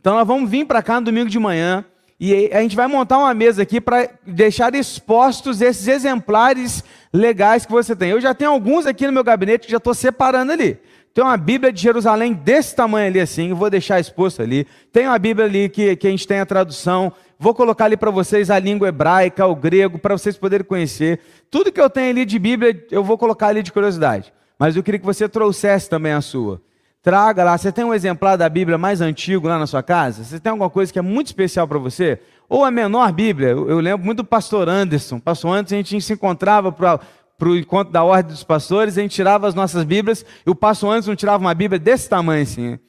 Então 0.03 0.15
nós 0.15 0.27
vamos 0.27 0.49
vir 0.49 0.65
para 0.65 0.83
cá 0.83 0.99
no 0.99 1.05
domingo 1.05 1.29
de 1.29 1.39
manhã 1.39 1.85
e 2.19 2.49
a 2.51 2.61
gente 2.61 2.75
vai 2.75 2.87
montar 2.87 3.17
uma 3.19 3.33
mesa 3.33 3.61
aqui 3.61 3.79
para 3.79 4.09
deixar 4.27 4.75
expostos 4.75 5.61
esses 5.61 5.87
exemplares 5.87 6.83
legais 7.13 7.65
que 7.65 7.71
você 7.71 7.95
tem. 7.95 8.09
Eu 8.09 8.19
já 8.19 8.33
tenho 8.33 8.51
alguns 8.51 8.85
aqui 8.85 9.07
no 9.07 9.13
meu 9.13 9.23
gabinete 9.23 9.65
que 9.65 9.71
já 9.71 9.77
estou 9.77 9.93
separando 9.93 10.51
ali. 10.51 10.77
Tem 11.13 11.23
uma 11.23 11.37
Bíblia 11.37 11.71
de 11.71 11.81
Jerusalém 11.81 12.33
desse 12.33 12.75
tamanho 12.75 13.07
ali 13.07 13.21
assim, 13.21 13.51
eu 13.51 13.55
vou 13.55 13.69
deixar 13.69 13.97
exposto 13.97 14.41
ali. 14.41 14.67
Tem 14.91 15.07
uma 15.07 15.17
Bíblia 15.17 15.45
ali 15.45 15.69
que, 15.69 15.95
que 15.95 16.05
a 16.05 16.09
gente 16.09 16.27
tem 16.27 16.41
a 16.41 16.45
tradução. 16.45 17.13
Vou 17.39 17.53
colocar 17.53 17.85
ali 17.85 17.95
para 17.95 18.11
vocês 18.11 18.51
a 18.51 18.59
língua 18.59 18.89
hebraica, 18.89 19.47
o 19.47 19.55
grego, 19.55 19.97
para 19.97 20.17
vocês 20.17 20.35
poderem 20.35 20.65
conhecer. 20.65 21.21
Tudo 21.49 21.71
que 21.71 21.79
eu 21.79 21.89
tenho 21.89 22.09
ali 22.09 22.25
de 22.25 22.37
Bíblia, 22.37 22.85
eu 22.91 23.05
vou 23.05 23.17
colocar 23.17 23.47
ali 23.47 23.63
de 23.63 23.71
curiosidade. 23.71 24.33
Mas 24.59 24.75
eu 24.75 24.83
queria 24.83 24.99
que 24.99 25.05
você 25.05 25.29
trouxesse 25.29 25.89
também 25.89 26.11
a 26.11 26.19
sua. 26.19 26.61
Traga 27.03 27.43
lá. 27.43 27.57
Você 27.57 27.69
tem 27.69 27.83
um 27.83 27.93
exemplar 27.93 28.37
da 28.37 28.47
Bíblia 28.47 28.77
mais 28.77 29.01
antigo 29.01 29.45
lá 29.45 29.59
na 29.59 29.67
sua 29.67 29.83
casa? 29.83 30.23
Você 30.23 30.39
tem 30.39 30.49
alguma 30.49 30.69
coisa 30.69 30.91
que 30.91 30.97
é 30.97 31.01
muito 31.01 31.27
especial 31.27 31.67
para 31.67 31.77
você? 31.77 32.17
Ou 32.47 32.63
a 32.63 32.71
menor 32.71 33.11
Bíblia? 33.11 33.49
Eu, 33.49 33.79
lembro 33.81 34.05
muito 34.05 34.19
do 34.19 34.23
pastor 34.23 34.69
Anderson. 34.69 35.19
Pastor 35.19 35.51
Anderson, 35.51 35.75
a 35.75 35.77
gente 35.79 36.01
se 36.01 36.13
encontrava 36.13 36.71
para 36.71 36.99
o 37.41 37.57
encontro 37.57 37.91
da 37.91 38.05
Ordem 38.05 38.31
dos 38.31 38.45
Pastores, 38.45 38.97
a 38.97 39.01
gente 39.01 39.13
tirava 39.13 39.45
as 39.45 39.53
nossas 39.53 39.83
Bíblias, 39.83 40.25
e 40.45 40.49
o 40.49 40.55
pastor 40.55 40.91
Anderson 40.91 41.13
tirava 41.13 41.43
uma 41.43 41.53
Bíblia 41.53 41.77
desse 41.77 42.07
tamanho 42.07 42.43
assim. 42.43 42.79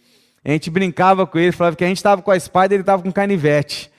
A 0.45 0.51
gente 0.51 0.71
brincava 0.71 1.27
com 1.27 1.37
ele, 1.37 1.51
falava 1.51 1.75
que 1.75 1.83
a 1.83 1.89
gente 1.89 1.97
estava 1.97 2.23
com 2.23 2.31
a 2.31 2.37
espada 2.37 2.73
e 2.73 2.77
ele 2.77 2.83
estava 2.83 3.03
com 3.03 3.11
canivete. 3.11 3.91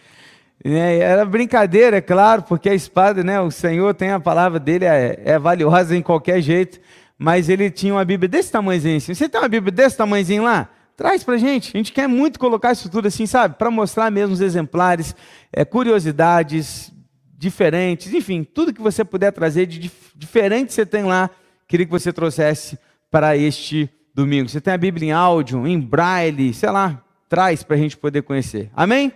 Era 0.63 1.25
brincadeira, 1.25 1.97
é 1.97 2.01
claro, 2.01 2.43
porque 2.43 2.69
a 2.69 2.73
espada, 2.73 3.21
né, 3.21 3.41
o 3.41 3.51
Senhor 3.51 3.93
tem 3.93 4.11
a 4.11 4.19
palavra 4.19 4.59
dele, 4.59 4.85
é, 4.85 5.19
é 5.25 5.37
valiosa 5.37 5.95
em 5.95 6.01
qualquer 6.01 6.41
jeito, 6.41 6.79
mas 7.17 7.49
ele 7.49 7.69
tinha 7.71 7.93
uma 7.93 8.05
Bíblia 8.05 8.27
desse 8.27 8.51
tamanhozinho 8.51 8.97
assim. 8.97 9.13
Você 9.13 9.29
tem 9.29 9.39
uma 9.39 9.47
Bíblia 9.47 9.71
desse 9.71 9.97
tamanhozinho 9.97 10.43
lá? 10.43 10.69
Traz 10.97 11.23
pra 11.23 11.37
gente. 11.37 11.71
A 11.73 11.77
gente 11.77 11.91
quer 11.91 12.07
muito 12.07 12.39
colocar 12.39 12.71
isso 12.71 12.89
tudo 12.89 13.07
assim, 13.07 13.25
sabe? 13.25 13.55
Para 13.57 13.69
mostrar 13.69 14.09
mesmo 14.11 14.33
os 14.33 14.41
exemplares, 14.41 15.15
é, 15.51 15.65
curiosidades 15.65 16.91
diferentes, 17.37 18.13
enfim, 18.13 18.43
tudo 18.43 18.73
que 18.73 18.81
você 18.81 19.03
puder 19.03 19.31
trazer 19.31 19.65
de 19.65 19.77
dif 19.77 20.11
diferente 20.15 20.73
você 20.73 20.85
tem 20.85 21.03
lá, 21.03 21.29
queria 21.67 21.85
que 21.85 21.91
você 21.91 22.13
trouxesse 22.13 22.79
para 23.11 23.35
este 23.35 23.89
domingo. 24.13 24.47
Você 24.47 24.61
tem 24.61 24.73
a 24.73 24.77
Bíblia 24.77 25.09
em 25.09 25.11
áudio, 25.11 25.67
em 25.67 25.79
braille, 25.79 26.53
sei 26.53 26.71
lá, 26.71 27.03
traz 27.27 27.61
para 27.63 27.75
a 27.75 27.79
gente 27.79 27.97
poder 27.97 28.21
conhecer. 28.23 28.71
Amém? 28.73 29.11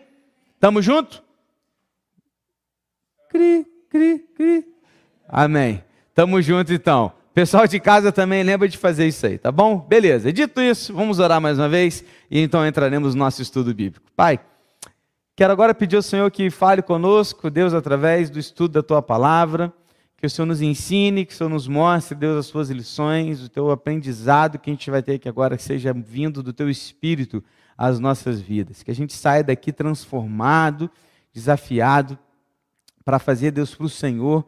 Tamo 0.60 0.82
junto? 0.82 1.24
Cri, 3.30 3.66
cri, 3.90 4.20
cri. 4.36 4.66
Amém. 5.28 5.84
Tamo 6.14 6.42
junto 6.42 6.74
então. 6.74 7.14
Pessoal 7.40 7.66
de 7.66 7.80
casa 7.80 8.12
também 8.12 8.44
lembra 8.44 8.68
de 8.68 8.78
fazer 8.78 9.08
isso 9.08 9.26
aí, 9.26 9.38
tá 9.38 9.50
bom? 9.50 9.78
Beleza. 9.80 10.34
Dito 10.34 10.60
isso, 10.60 10.94
vamos 10.94 11.20
orar 11.20 11.40
mais 11.40 11.58
uma 11.58 11.70
vez 11.70 12.04
e 12.30 12.38
então 12.38 12.68
entraremos 12.68 13.16
no 13.16 13.20
nosso 13.20 13.42
estudo 13.42 13.74
bíblico. 13.74 14.12
Pai, 14.14 14.42
quero 15.38 15.54
agora 15.54 15.74
pedir 15.74 15.96
ao 15.96 16.02
Senhor 16.02 16.30
que 16.32 16.50
fale 16.50 16.82
conosco, 16.82 17.50
Deus, 17.50 17.74
através 17.74 18.30
do 18.30 18.38
estudo 18.38 18.74
da 18.74 18.84
tua 18.84 19.02
palavra, 19.02 19.72
que 20.18 20.28
o 20.28 20.30
Senhor 20.30 20.48
nos 20.48 20.62
ensine, 20.62 21.26
que 21.26 21.34
o 21.34 21.38
Senhor 21.38 21.50
nos 21.50 21.66
mostre, 21.66 22.14
Deus, 22.14 22.40
as 22.40 22.48
suas 22.48 22.70
lições, 22.70 23.42
o 23.42 23.48
teu 23.48 23.72
aprendizado 23.72 24.60
que 24.60 24.70
a 24.70 24.74
gente 24.74 24.92
vai 24.92 25.02
ter 25.02 25.14
aqui 25.14 25.30
agora, 25.30 25.56
que 25.56 25.64
seja 25.64 25.94
vindo 25.94 26.44
do 26.44 26.52
teu 26.52 26.70
espírito 26.70 27.42
às 27.78 28.02
nossas 28.02 28.42
vidas. 28.42 28.84
Que 28.84 28.92
a 28.92 28.96
gente 28.96 29.14
saia 29.14 29.46
daqui 29.46 29.72
transformado, 29.72 30.92
desafiado, 31.34 32.20
para 33.06 33.18
fazer, 33.18 33.52
Deus, 33.52 33.74
para 33.74 33.86
o 33.86 33.90
Senhor 33.90 34.46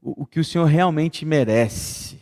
o, 0.00 0.22
o 0.22 0.26
que 0.26 0.40
o 0.40 0.44
Senhor 0.44 0.64
realmente 0.64 1.26
merece. 1.26 2.19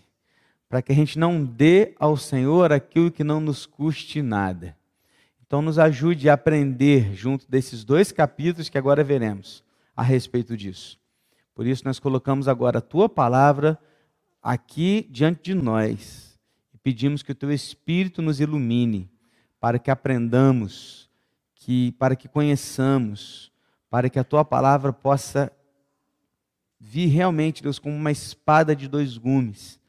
Para 0.69 0.83
que 0.83 0.93
a 0.93 0.95
gente 0.95 1.19
não 1.19 1.45
dê 1.45 1.95
ao 1.99 2.17
Senhor 2.17 2.73
aquilo 2.73 3.11
que 3.11 3.25
não 3.25 3.41
nos 3.41 3.65
custe 3.65 4.21
nada. 4.21 4.77
Então, 5.47 5.63
nos 5.63 5.79
ajude 5.79 6.29
a 6.29 6.35
aprender, 6.35 7.15
junto 7.15 7.51
desses 7.51 7.85
dois 7.85 8.13
capítulos 8.13 8.69
que 8.69 8.77
agora 8.77 9.03
veremos, 9.03 9.65
a 9.97 10.03
respeito 10.03 10.57
disso. 10.57 10.99
Por 11.55 11.67
isso, 11.67 11.85
nós 11.85 11.99
colocamos 11.99 12.49
agora 12.49 12.79
a 12.79 12.83
tua 12.83 13.09
palavra 13.09 13.79
aqui 14.43 15.09
diante 15.11 15.43
de 15.43 15.55
nós 15.55 16.39
e 16.75 16.79
pedimos 16.79 17.23
que 17.23 17.33
o 17.33 17.35
teu 17.35 17.51
Espírito 17.51 18.21
nos 18.21 18.41
ilumine 18.41 19.11
para 19.59 19.79
que 19.79 19.91
aprendamos, 19.91 21.11
que, 21.55 21.93
para 21.93 22.15
que 22.15 22.29
conheçamos, 22.29 23.51
para 23.91 24.09
que 24.09 24.19
a 24.19 24.25
tua 24.25 24.45
palavra 24.45 24.93
possa 24.93 25.51
vi 26.79 27.07
realmente, 27.07 27.63
Deus, 27.63 27.79
como 27.79 27.97
uma 27.97 28.13
espada 28.13 28.77
de 28.77 28.87
dois 28.87 29.19
gumes, 29.19 29.81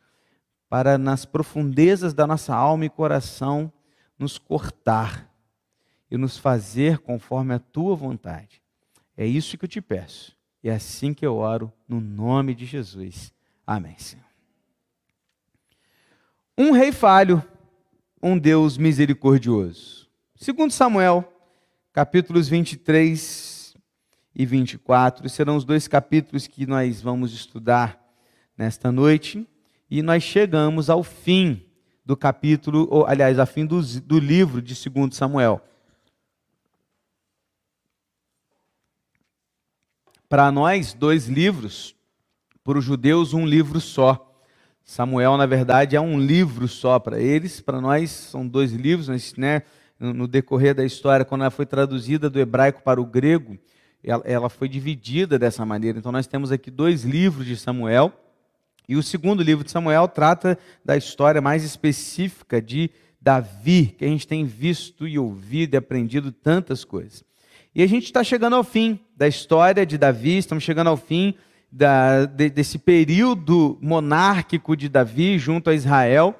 para 0.70 0.98
nas 0.98 1.26
profundezas 1.26 2.14
da 2.14 2.28
nossa 2.28 2.56
alma 2.56 2.86
e 2.86 2.90
coração 2.90 3.74
nos 4.18 4.38
cortar 4.38 5.28
e 6.12 6.18
nos 6.18 6.38
fazer 6.38 7.00
conforme 7.00 7.54
a 7.54 7.60
tua 7.60 7.96
vontade. 7.96 8.62
É 9.18 9.26
isso 9.26 9.58
que 9.58 9.66
eu 9.66 9.70
te 9.70 9.82
peço. 9.82 10.38
E 10.64 10.70
é 10.70 10.74
assim 10.74 11.14
que 11.14 11.26
eu 11.26 11.38
oro, 11.38 11.72
no 11.88 12.00
nome 12.00 12.54
de 12.54 12.66
Jesus. 12.66 13.34
Amém, 13.66 13.98
Senhor. 13.98 14.26
Um 16.58 16.72
rei 16.72 16.92
falho, 16.92 17.44
um 18.22 18.38
Deus 18.38 18.78
misericordioso. 18.78 20.10
Segundo 20.36 20.72
Samuel, 20.72 21.34
capítulos 21.94 22.50
23 22.50 23.76
e 24.36 24.46
24. 24.46 25.28
Serão 25.30 25.56
os 25.56 25.64
dois 25.64 25.88
capítulos 25.88 26.48
que 26.48 26.66
nós 26.66 27.02
vamos 27.02 27.34
estudar 27.34 28.00
nesta 28.58 28.92
noite. 28.92 29.48
E 29.90 30.02
nós 30.02 30.24
chegamos 30.24 30.90
ao 30.90 31.04
fim 31.04 31.66
do 32.06 32.16
capítulo, 32.16 32.88
ou, 32.92 33.06
aliás, 33.06 33.40
ao 33.40 33.48
fim 33.48 33.66
do, 33.66 33.82
do 33.82 34.20
livro 34.20 34.62
de 34.62 34.74
2 34.90 35.16
Samuel. 35.16 35.62
Para 40.28 40.52
nós, 40.52 40.94
dois 40.94 41.28
livros, 41.28 41.96
para 42.64 42.78
os 42.78 42.86
judeus, 42.86 43.34
um 43.34 43.48
livro 43.48 43.82
só. 43.82 44.26
Samuel, 44.84 45.38
na 45.38 45.46
verdade, 45.46 45.96
é 45.96 46.02
um 46.02 46.20
livro 46.20 46.68
só 46.68 47.00
para 47.00 47.20
eles, 47.20 47.62
para 47.62 47.82
nós 47.82 48.12
são 48.12 48.48
dois 48.48 48.72
livros, 48.72 49.34
né? 49.36 49.64
no 50.00 50.28
decorrer 50.28 50.74
da 50.74 50.86
história, 50.86 51.26
quando 51.26 51.42
ela 51.42 51.52
foi 51.52 51.66
traduzida 51.66 52.30
do 52.30 52.40
hebraico 52.40 52.82
para 52.82 53.02
o 53.02 53.06
grego, 53.06 53.58
ela, 54.04 54.24
ela 54.26 54.50
foi 54.50 54.70
dividida 54.70 55.38
dessa 55.38 55.66
maneira. 55.66 56.00
Então 56.00 56.12
nós 56.12 56.26
temos 56.26 56.52
aqui 56.52 56.72
dois 56.72 57.04
livros 57.04 57.46
de 57.46 57.58
Samuel, 57.58 58.14
e 58.90 58.96
o 58.96 59.04
segundo 59.04 59.44
livro 59.44 59.64
de 59.64 59.70
Samuel 59.70 60.08
trata 60.08 60.58
da 60.84 60.98
história 60.98 61.40
mais 61.40 61.64
específica 61.64 62.60
de 62.60 62.90
Davi, 63.22 63.94
que 63.96 64.04
a 64.04 64.08
gente 64.08 64.28
tem 64.28 64.44
visto 64.46 65.08
e 65.08 65.20
ouvido 65.20 65.76
e 65.76 65.78
aprendido 65.78 66.32
tantas 66.32 66.84
coisas. 66.84 67.24
E 67.76 67.84
a 67.84 67.88
gente 67.88 68.06
está 68.06 68.24
chegando 68.24 68.56
ao 68.56 68.64
fim 68.64 69.00
da 69.16 69.28
história 69.28 69.86
de 69.86 69.96
Davi, 69.96 70.40
estamos 70.40 70.64
chegando 70.64 70.88
ao 70.88 70.98
fim 70.98 71.36
da, 71.72 72.26
de, 72.26 72.50
desse 72.50 72.80
período 72.80 73.78
monárquico 73.80 74.76
de 74.76 74.90
Davi 74.90 75.38
junto 75.38 75.70
a 75.70 75.76
Israel. 75.76 76.34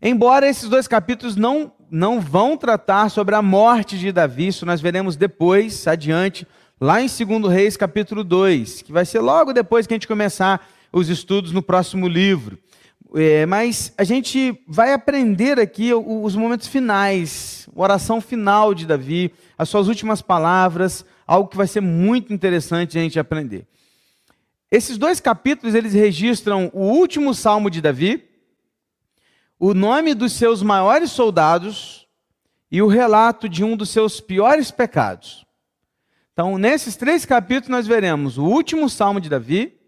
Embora 0.00 0.48
esses 0.48 0.68
dois 0.68 0.86
capítulos 0.86 1.34
não, 1.34 1.72
não 1.90 2.20
vão 2.20 2.56
tratar 2.56 3.08
sobre 3.08 3.34
a 3.34 3.42
morte 3.42 3.98
de 3.98 4.12
Davi, 4.12 4.46
isso 4.46 4.64
nós 4.64 4.80
veremos 4.80 5.16
depois, 5.16 5.88
adiante, 5.88 6.46
lá 6.80 7.02
em 7.02 7.08
2 7.08 7.52
Reis, 7.52 7.76
capítulo 7.76 8.22
2, 8.22 8.82
que 8.82 8.92
vai 8.92 9.04
ser 9.04 9.18
logo 9.18 9.52
depois 9.52 9.88
que 9.88 9.94
a 9.94 9.96
gente 9.96 10.06
começar 10.06 10.64
os 10.94 11.08
estudos 11.08 11.50
no 11.50 11.62
próximo 11.62 12.06
livro. 12.06 12.58
É, 13.16 13.44
mas 13.46 13.92
a 13.98 14.04
gente 14.04 14.58
vai 14.66 14.92
aprender 14.92 15.58
aqui 15.58 15.92
os 15.92 16.34
momentos 16.34 16.66
finais, 16.66 17.68
a 17.74 17.80
oração 17.80 18.20
final 18.20 18.74
de 18.74 18.86
Davi, 18.86 19.32
as 19.58 19.68
suas 19.68 19.88
últimas 19.88 20.22
palavras, 20.22 21.04
algo 21.26 21.48
que 21.48 21.56
vai 21.56 21.66
ser 21.66 21.80
muito 21.80 22.32
interessante 22.32 22.96
a 22.96 23.00
gente 23.00 23.18
aprender. 23.18 23.66
Esses 24.70 24.96
dois 24.98 25.20
capítulos 25.20 25.74
eles 25.74 25.92
registram 25.92 26.70
o 26.72 26.84
último 26.84 27.34
salmo 27.34 27.70
de 27.70 27.80
Davi, 27.80 28.24
o 29.58 29.74
nome 29.74 30.14
dos 30.14 30.32
seus 30.32 30.62
maiores 30.62 31.10
soldados 31.10 32.08
e 32.70 32.82
o 32.82 32.88
relato 32.88 33.48
de 33.48 33.62
um 33.62 33.76
dos 33.76 33.90
seus 33.90 34.20
piores 34.20 34.70
pecados. 34.70 35.46
Então, 36.32 36.58
nesses 36.58 36.96
três 36.96 37.24
capítulos, 37.24 37.68
nós 37.68 37.86
veremos 37.86 38.38
o 38.38 38.44
último 38.44 38.88
salmo 38.88 39.20
de 39.20 39.28
Davi, 39.28 39.78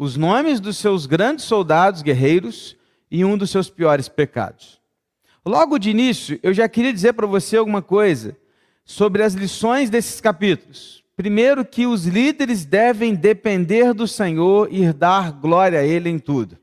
os 0.00 0.16
nomes 0.16 0.60
dos 0.60 0.78
seus 0.78 1.04
grandes 1.04 1.44
soldados 1.44 2.00
guerreiros 2.00 2.74
e 3.10 3.22
um 3.22 3.36
dos 3.36 3.50
seus 3.50 3.68
piores 3.68 4.08
pecados. 4.08 4.80
Logo 5.44 5.78
de 5.78 5.90
início, 5.90 6.40
eu 6.42 6.54
já 6.54 6.66
queria 6.70 6.90
dizer 6.90 7.12
para 7.12 7.26
você 7.26 7.58
alguma 7.58 7.82
coisa 7.82 8.34
sobre 8.82 9.22
as 9.22 9.34
lições 9.34 9.90
desses 9.90 10.18
capítulos. 10.18 11.04
Primeiro, 11.14 11.66
que 11.66 11.86
os 11.86 12.06
líderes 12.06 12.64
devem 12.64 13.14
depender 13.14 13.92
do 13.92 14.08
Senhor 14.08 14.72
e 14.72 14.90
dar 14.90 15.32
glória 15.32 15.80
a 15.80 15.84
Ele 15.84 16.08
em 16.08 16.18
tudo. 16.18 16.56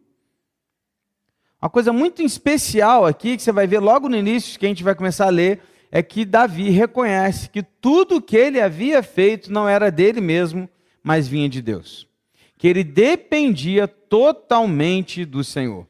Uma 1.61 1.69
coisa 1.69 1.93
muito 1.93 2.23
especial 2.23 3.05
aqui, 3.05 3.37
que 3.37 3.43
você 3.43 3.51
vai 3.51 3.67
ver 3.67 3.79
logo 3.79 4.09
no 4.09 4.15
início, 4.15 4.57
que 4.59 4.65
a 4.65 4.69
gente 4.69 4.83
vai 4.83 4.95
começar 4.95 5.27
a 5.27 5.29
ler, 5.29 5.61
é 5.91 6.01
que 6.01 6.25
Davi 6.25 6.71
reconhece 6.71 7.51
que 7.51 7.61
tudo 7.61 8.15
o 8.15 8.21
que 8.21 8.35
ele 8.35 8.59
havia 8.59 9.03
feito 9.03 9.53
não 9.53 9.69
era 9.69 9.91
dele 9.91 10.21
mesmo, 10.21 10.67
mas 11.03 11.27
vinha 11.27 11.47
de 11.47 11.61
Deus. 11.61 12.07
Que 12.57 12.67
ele 12.67 12.83
dependia 12.83 13.87
totalmente 13.87 15.25
do 15.25 15.43
Senhor. 15.43 15.87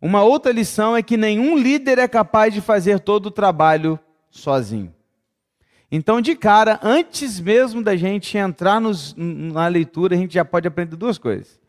Uma 0.00 0.22
outra 0.22 0.52
lição 0.52 0.96
é 0.96 1.02
que 1.02 1.16
nenhum 1.16 1.56
líder 1.56 1.98
é 1.98 2.08
capaz 2.08 2.52
de 2.52 2.60
fazer 2.60 3.00
todo 3.00 3.26
o 3.26 3.30
trabalho 3.30 3.98
sozinho. 4.30 4.94
Então, 5.90 6.20
de 6.20 6.34
cara, 6.34 6.80
antes 6.82 7.38
mesmo 7.38 7.82
da 7.82 7.96
gente 7.96 8.36
entrar 8.36 8.80
nos, 8.80 9.14
na 9.16 9.68
leitura, 9.68 10.14
a 10.14 10.18
gente 10.18 10.34
já 10.34 10.44
pode 10.44 10.66
aprender 10.66 10.96
duas 10.96 11.16
coisas. 11.16 11.60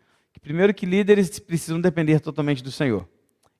Primeiro, 0.42 0.74
que 0.74 0.86
líderes 0.86 1.40
precisam 1.40 1.82
depender 1.82 2.22
totalmente 2.22 2.64
do 2.64 2.72
Senhor. 2.72 3.08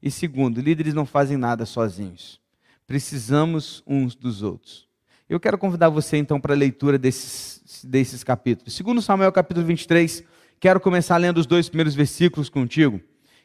E 0.02 0.10
segundo, 0.10 0.62
líderes 0.62 0.94
não 0.94 1.06
fazem 1.06 1.36
nada 1.36 1.66
sozinhos. 1.66 2.40
Precisamos 2.86 3.84
uns 3.86 4.16
dos 4.16 4.42
outros. 4.42 4.88
Eu 5.30 5.40
quero 5.40 5.58
convidar 5.58 5.90
você 5.90 6.16
então 6.16 6.40
para 6.40 6.54
a 6.54 6.58
leitura 6.58 6.98
desses, 6.98 7.84
desses 7.84 8.24
capítulos. 8.24 8.74
Segundo 8.74 9.02
Samuel 9.02 9.32
capítulo 9.34 9.66
23, 9.66 10.24
quero 10.60 10.80
começar 10.80 11.18
lendo 11.18 11.38
os 11.38 11.46
dois 11.46 11.70
primeiros 11.70 11.96
versículos 11.96 12.50
contigo, 12.50 13.00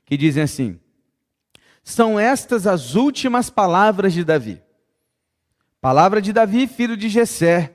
que 0.05 0.17
dizem 0.17 0.43
assim: 0.43 0.81
São 1.83 2.19
estas 2.19 2.67
as 2.67 2.95
últimas 2.95 3.51
palavras 3.51 4.13
de 4.13 4.25
Davi. 4.25 4.63
Palavra 5.81 6.23
de 6.23 6.33
Davi, 6.33 6.67
filho 6.67 6.97
de 6.97 7.09
Jessé. 7.09 7.75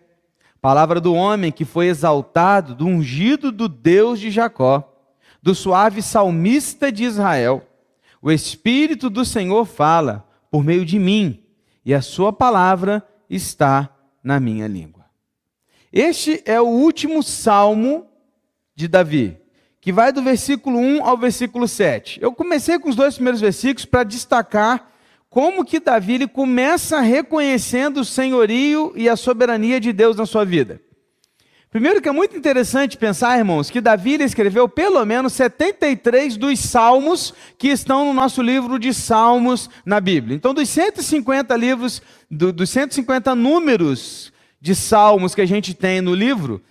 Palavra 0.62 1.00
do 1.00 1.14
homem 1.14 1.52
que 1.52 1.66
foi 1.66 1.88
exaltado, 1.88 2.74
do 2.74 2.86
ungido 2.86 3.52
do 3.52 3.68
Deus 3.68 4.20
de 4.20 4.32
Jacó, 4.32 4.94
do 5.42 5.54
suave 5.54 6.02
salmista 6.02 6.92
de 6.92 7.04
Israel. 7.04 7.66
O 8.22 8.32
Espírito 8.32 9.10
do 9.10 9.24
Senhor 9.24 9.66
fala 9.66 10.28
por 10.50 10.64
meio 10.64 10.86
de 10.86 10.98
mim 10.98 11.44
e 11.86 11.94
a 11.94 12.02
sua 12.02 12.34
palavra 12.34 13.08
está 13.30 13.90
na 14.24 14.40
minha 14.40 14.68
língua. 14.68 15.06
Este 15.92 16.42
é 16.46 16.60
o 16.60 16.68
último 16.68 17.22
salmo 17.24 18.08
de 18.78 18.88
Davi, 18.88 19.36
que 19.82 19.92
vai 19.92 20.12
do 20.14 20.22
versículo 20.22 20.78
1 20.78 21.04
ao 21.04 21.18
versículo 21.18 21.68
7. 21.68 22.20
Eu 22.22 22.32
comecei 22.32 22.78
com 22.78 22.88
os 22.90 22.96
dois 22.96 23.16
primeiros 23.16 23.42
versículos 23.42 23.86
para 23.86 24.04
destacar 24.04 24.92
como 25.32 25.66
que 25.66 25.80
Davi 25.80 26.14
ele 26.14 26.28
começa 26.28 27.00
reconhecendo 27.02 28.02
o 28.02 28.06
senhorio 28.06 28.94
e 28.96 29.10
a 29.10 29.16
soberania 29.16 29.80
de 29.80 29.92
Deus 29.92 30.16
na 30.16 30.28
sua 30.28 30.46
vida. 30.46 30.80
Primeiro 31.72 32.00
que 32.00 32.08
é 32.08 32.12
muito 32.12 32.38
interessante 32.38 32.98
pensar, 32.98 33.40
irmãos, 33.40 33.72
que 33.72 33.82
Davi 33.82 34.22
escreveu 34.22 34.70
pelo 34.70 35.04
menos 35.06 35.34
73 35.34 36.38
dos 36.38 36.60
salmos 36.60 37.34
que 37.58 37.70
estão 37.70 38.06
no 38.06 38.14
nosso 38.14 38.44
livro 38.44 38.78
de 38.78 38.94
Salmos 38.94 39.72
na 39.84 40.00
Bíblia. 40.00 40.36
Então, 40.36 40.54
dos 40.54 40.70
150 40.70 41.56
livros, 41.58 42.02
do, 42.30 42.54
dos 42.54 42.70
150 42.70 43.34
números 43.34 44.32
de 44.62 44.76
salmos 44.76 45.34
que 45.34 45.42
a 45.42 45.48
gente 45.48 45.74
tem 45.74 46.00
no 46.00 46.14
livro, 46.14 46.62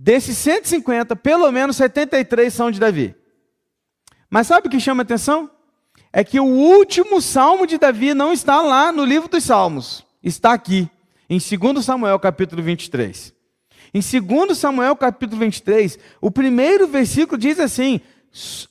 desses 0.00 0.38
150, 0.38 1.16
pelo 1.16 1.50
menos 1.50 1.76
73 1.76 2.54
são 2.54 2.70
de 2.70 2.78
Davi. 2.78 3.16
Mas 4.30 4.46
sabe 4.46 4.68
o 4.68 4.70
que 4.70 4.78
chama 4.78 5.02
atenção? 5.02 5.50
É 6.12 6.22
que 6.22 6.38
o 6.38 6.44
último 6.44 7.20
salmo 7.20 7.66
de 7.66 7.78
Davi 7.78 8.14
não 8.14 8.32
está 8.32 8.62
lá 8.62 8.92
no 8.92 9.04
livro 9.04 9.28
dos 9.28 9.42
salmos, 9.42 10.04
está 10.22 10.52
aqui, 10.52 10.88
em 11.28 11.38
2 11.38 11.84
Samuel 11.84 12.18
capítulo 12.20 12.62
23. 12.62 13.34
Em 13.92 14.00
2 14.00 14.56
Samuel 14.56 14.94
capítulo 14.94 15.40
23, 15.40 15.98
o 16.20 16.30
primeiro 16.30 16.86
versículo 16.86 17.36
diz 17.36 17.58
assim: 17.58 18.00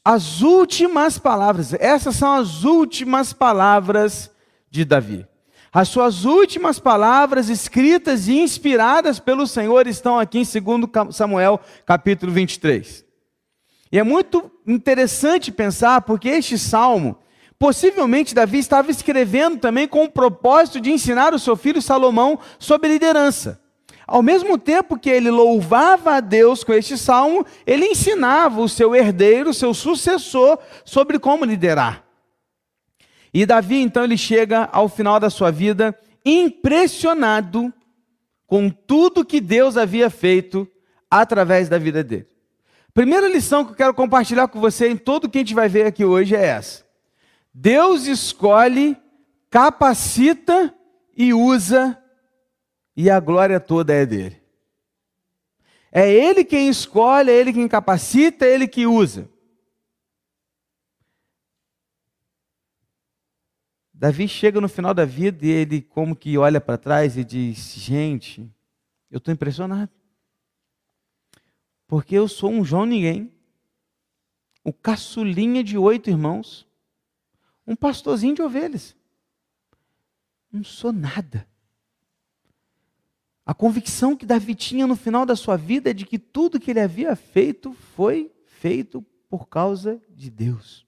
as 0.05 0.41
últimas 0.41 1.19
palavras, 1.19 1.73
essas 1.73 2.15
são 2.15 2.33
as 2.35 2.63
últimas 2.63 3.33
palavras 3.33 4.31
de 4.71 4.85
Davi. 4.85 5.27
As 5.73 5.89
suas 5.89 6.25
últimas 6.25 6.79
palavras 6.79 7.49
escritas 7.49 8.27
e 8.27 8.39
inspiradas 8.39 9.19
pelo 9.19 9.45
Senhor 9.45 9.85
estão 9.87 10.17
aqui 10.17 10.39
em 10.39 10.43
2 10.43 11.15
Samuel 11.15 11.59
capítulo 11.85 12.31
23. 12.31 13.05
E 13.91 13.99
é 13.99 14.03
muito 14.03 14.51
interessante 14.65 15.51
pensar, 15.51 16.01
porque 16.01 16.29
este 16.29 16.57
salmo, 16.57 17.17
possivelmente 17.59 18.35
Davi 18.35 18.59
estava 18.59 18.91
escrevendo 18.91 19.57
também 19.57 19.87
com 19.87 20.03
o 20.03 20.09
propósito 20.09 20.79
de 20.79 20.91
ensinar 20.91 21.33
o 21.33 21.39
seu 21.39 21.55
filho 21.55 21.81
Salomão 21.81 22.39
sobre 22.59 22.89
liderança. 22.89 23.61
Ao 24.05 24.23
mesmo 24.23 24.57
tempo 24.57 24.97
que 24.97 25.09
ele 25.09 25.29
louvava 25.29 26.15
a 26.15 26.19
Deus 26.21 26.63
com 26.63 26.73
este 26.73 26.97
salmo, 26.97 27.45
ele 27.65 27.87
ensinava 27.87 28.61
o 28.61 28.69
seu 28.69 28.95
herdeiro, 28.95 29.49
o 29.49 29.53
seu 29.53 29.73
sucessor, 29.73 30.57
sobre 30.85 31.19
como 31.19 31.43
liderar. 31.43 32.06
E 33.33 33.45
Davi, 33.45 33.81
então, 33.81 34.03
ele 34.03 34.17
chega 34.17 34.69
ao 34.71 34.87
final 34.87 35.19
da 35.19 35.29
sua 35.29 35.51
vida 35.51 35.97
impressionado 36.25 37.73
com 38.45 38.69
tudo 38.69 39.25
que 39.25 39.39
Deus 39.39 39.77
havia 39.77 40.09
feito 40.09 40.67
através 41.09 41.69
da 41.69 41.77
vida 41.77 42.03
dele. 42.03 42.27
Primeira 42.93 43.27
lição 43.27 43.63
que 43.63 43.71
eu 43.71 43.75
quero 43.75 43.93
compartilhar 43.93 44.47
com 44.47 44.59
você 44.59 44.89
em 44.89 44.97
tudo 44.97 45.25
o 45.25 45.29
que 45.29 45.37
a 45.37 45.41
gente 45.41 45.53
vai 45.53 45.69
ver 45.69 45.85
aqui 45.85 46.03
hoje 46.03 46.35
é 46.35 46.45
essa: 46.45 46.83
Deus 47.53 48.07
escolhe, 48.07 48.97
capacita 49.49 50.73
e 51.15 51.33
usa 51.33 51.97
e 52.95 53.09
a 53.09 53.19
glória 53.19 53.59
toda 53.59 53.93
é 53.93 54.05
dele. 54.05 54.41
É 55.91 56.11
ele 56.11 56.43
quem 56.43 56.69
escolhe, 56.69 57.31
é 57.31 57.35
ele 57.35 57.53
quem 57.53 57.67
capacita, 57.67 58.45
é 58.45 58.53
ele 58.53 58.67
que 58.67 58.87
usa. 58.87 59.29
Davi 63.99 64.27
chega 64.27 64.61
no 64.61 64.69
final 64.69 64.93
da 64.93 65.05
vida 65.05 65.43
e 65.43 65.49
ele, 65.49 65.81
como 65.81 66.15
que 66.15 66.37
olha 66.37 66.61
para 66.61 66.77
trás 66.77 67.17
e 67.17 67.23
diz: 67.23 67.73
Gente, 67.73 68.47
eu 69.09 69.17
estou 69.17 69.33
impressionado. 69.33 69.91
Porque 71.87 72.13
eu 72.13 72.27
sou 72.27 72.51
um 72.51 72.63
João 72.63 72.85
Ninguém, 72.85 73.31
um 74.63 74.71
caçulinha 74.71 75.63
de 75.63 75.79
oito 75.79 76.11
irmãos, 76.11 76.67
um 77.65 77.75
pastorzinho 77.75 78.35
de 78.35 78.41
ovelhas. 78.43 78.95
Não 80.51 80.63
sou 80.63 80.93
nada. 80.93 81.47
A 83.43 83.53
convicção 83.53 84.15
que 84.15 84.27
Davi 84.27 84.53
tinha 84.53 84.85
no 84.85 84.95
final 84.95 85.25
da 85.25 85.35
sua 85.35 85.57
vida 85.57 85.89
é 85.89 85.93
de 85.93 86.05
que 86.05 86.19
tudo 86.19 86.59
que 86.59 86.69
ele 86.69 86.81
havia 86.81 87.15
feito 87.15 87.73
foi 87.95 88.31
feito 88.45 89.01
por 89.27 89.47
causa 89.47 89.99
de 90.09 90.29
Deus. 90.29 90.85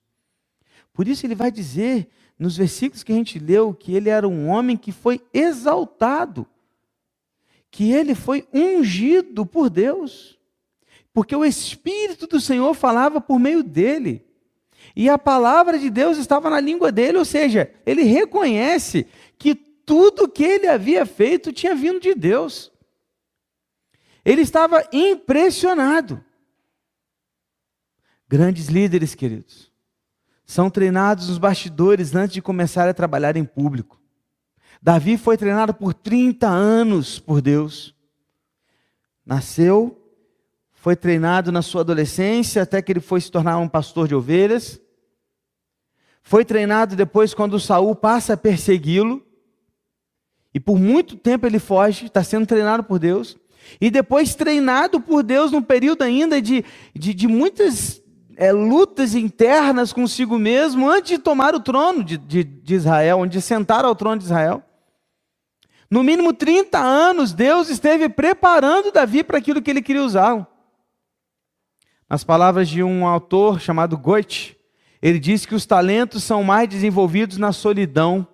Por 0.93 1.07
isso 1.07 1.25
ele 1.25 1.33
vai 1.33 1.51
dizer 1.51 2.07
nos 2.39 2.55
versículos 2.55 3.03
que 3.03 3.11
a 3.11 3.15
gente 3.15 3.37
leu 3.37 3.73
que 3.73 3.93
ele 3.93 4.09
era 4.09 4.25
um 4.25 4.47
homem 4.47 4.77
que 4.77 4.93
foi 4.93 5.21
exaltado, 5.33 6.47
que 7.69 7.91
ele 7.91 8.15
foi 8.15 8.47
ungido 8.53 9.45
por 9.45 9.69
Deus, 9.69 10.39
porque 11.13 11.35
o 11.35 11.43
Espírito 11.43 12.25
do 12.25 12.39
Senhor 12.39 12.73
falava 12.73 13.19
por 13.19 13.37
meio 13.37 13.61
dele. 13.61 14.25
E 14.95 15.09
a 15.09 15.17
palavra 15.17 15.77
de 15.77 15.89
Deus 15.89 16.17
estava 16.17 16.49
na 16.49 16.61
língua 16.61 16.91
dele, 16.91 17.17
ou 17.17 17.25
seja, 17.25 17.73
ele 17.85 18.03
reconhece 18.03 19.05
que 19.37 19.53
tudo 19.53 20.29
que 20.29 20.43
ele 20.43 20.67
havia 20.67 21.05
feito 21.05 21.51
tinha 21.51 21.75
vindo 21.75 21.99
de 21.99 22.15
Deus. 22.15 22.71
Ele 24.23 24.41
estava 24.41 24.87
impressionado. 24.93 26.23
Grandes 28.27 28.67
líderes, 28.67 29.15
queridos, 29.15 29.68
são 30.49 30.67
treinados 30.67 31.29
nos 31.29 31.37
bastidores 31.37 32.15
antes 32.15 32.33
de 32.33 32.41
começar 32.41 32.89
a 32.89 32.93
trabalhar 32.93 33.37
em 33.37 33.45
público. 33.45 34.01
Davi 34.81 35.15
foi 35.15 35.37
treinado 35.37 35.75
por 35.75 35.93
30 35.93 36.47
anos 36.47 37.19
por 37.19 37.39
Deus. 37.39 37.93
Nasceu, 39.23 39.95
foi 40.71 40.95
treinado 40.95 41.51
na 41.51 41.61
sua 41.61 41.81
adolescência 41.81 42.63
até 42.63 42.81
que 42.81 42.91
ele 42.91 42.99
foi 42.99 43.21
se 43.21 43.29
tornar 43.29 43.59
um 43.59 43.69
pastor 43.69 44.07
de 44.07 44.15
ovelhas. 44.15 44.81
Foi 46.23 46.43
treinado 46.43 46.95
depois 46.95 47.31
quando 47.35 47.59
Saul 47.59 47.93
passa 47.95 48.33
a 48.33 48.37
persegui-lo. 48.37 49.23
E 50.51 50.59
por 50.59 50.79
muito 50.79 51.15
tempo 51.15 51.45
ele 51.45 51.59
foge, 51.59 52.07
está 52.07 52.23
sendo 52.23 52.47
treinado 52.47 52.83
por 52.83 52.97
Deus. 52.97 53.37
E 53.79 53.91
depois 53.91 54.33
treinado 54.33 54.99
por 54.99 55.21
Deus 55.21 55.51
num 55.51 55.61
período 55.61 56.01
ainda 56.01 56.41
de, 56.41 56.65
de, 56.95 57.13
de 57.13 57.27
muitas 57.27 58.01
é, 58.41 58.53
lutas 58.53 59.15
internas 59.15 59.91
consigo 59.91 60.39
mesmo, 60.39 60.89
antes 60.89 61.11
de 61.11 61.17
tomar 61.17 61.53
o 61.53 61.59
trono 61.59 62.01
de, 62.01 62.17
de, 62.17 62.41
de 62.41 62.73
Israel, 62.73 63.19
onde 63.19 63.41
sentar 63.41 63.83
ao 63.83 63.93
trono 63.93 64.17
de 64.17 64.23
Israel. 64.23 64.63
No 65.91 66.01
mínimo 66.03 66.31
30 66.31 66.79
anos, 66.79 67.33
Deus 67.33 67.69
esteve 67.69 68.07
preparando 68.07 68.93
Davi 68.93 69.25
para 69.25 69.39
aquilo 69.39 69.61
que 69.61 69.69
ele 69.69 69.81
queria 69.81 70.05
usar. 70.05 70.47
Nas 72.09 72.23
palavras 72.23 72.69
de 72.69 72.81
um 72.81 73.05
autor 73.05 73.59
chamado 73.59 73.97
Goethe, 73.97 74.55
ele 75.01 75.19
diz 75.19 75.45
que 75.45 75.53
os 75.53 75.65
talentos 75.65 76.23
são 76.23 76.41
mais 76.41 76.69
desenvolvidos 76.69 77.37
na 77.37 77.51
solidão 77.51 78.25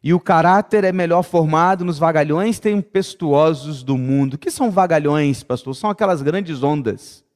e 0.00 0.14
o 0.14 0.20
caráter 0.20 0.84
é 0.84 0.92
melhor 0.92 1.24
formado 1.24 1.84
nos 1.84 1.98
vagalhões 1.98 2.60
tempestuosos 2.60 3.82
do 3.82 3.98
mundo. 3.98 4.34
O 4.34 4.38
que 4.38 4.52
são 4.52 4.70
vagalhões, 4.70 5.42
pastor? 5.42 5.74
São 5.74 5.90
aquelas 5.90 6.22
grandes 6.22 6.62
ondas. 6.62 7.26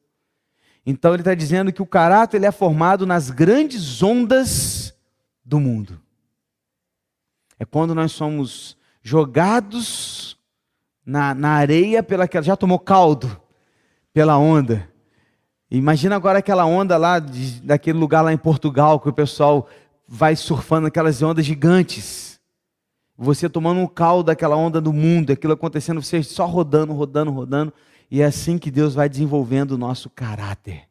Então 0.84 1.12
ele 1.12 1.20
está 1.20 1.34
dizendo 1.34 1.72
que 1.72 1.82
o 1.82 1.86
caráter 1.86 2.38
ele 2.38 2.46
é 2.46 2.52
formado 2.52 3.06
nas 3.06 3.30
grandes 3.30 4.02
ondas 4.02 4.94
do 5.44 5.60
mundo. 5.60 6.00
É 7.58 7.64
quando 7.64 7.94
nós 7.94 8.12
somos 8.12 8.76
jogados 9.02 10.36
na, 11.04 11.34
na 11.34 11.50
areia 11.50 12.02
pela 12.02 12.28
já 12.42 12.56
tomou 12.56 12.78
caldo 12.78 13.40
pela 14.12 14.36
onda. 14.36 14.88
Imagina 15.70 16.16
agora 16.16 16.40
aquela 16.40 16.64
onda 16.66 16.96
lá 16.96 17.18
de, 17.18 17.60
daquele 17.62 17.98
lugar 17.98 18.22
lá 18.22 18.32
em 18.32 18.38
Portugal 18.38 19.00
que 19.00 19.08
o 19.08 19.12
pessoal 19.12 19.68
vai 20.06 20.36
surfando 20.36 20.88
aquelas 20.88 21.22
ondas 21.22 21.44
gigantes 21.44 22.32
você 23.22 23.48
tomando 23.48 23.80
um 23.80 23.86
caldo 23.86 24.24
daquela 24.24 24.56
onda 24.56 24.80
do 24.80 24.92
mundo, 24.92 25.32
aquilo 25.32 25.52
acontecendo, 25.52 26.02
você 26.02 26.22
só 26.22 26.46
rodando, 26.46 26.92
rodando, 26.92 27.30
rodando. 27.30 27.72
E 28.12 28.20
é 28.20 28.26
assim 28.26 28.58
que 28.58 28.70
Deus 28.70 28.92
vai 28.92 29.08
desenvolvendo 29.08 29.70
o 29.70 29.78
nosso 29.78 30.10
caráter. 30.10 30.86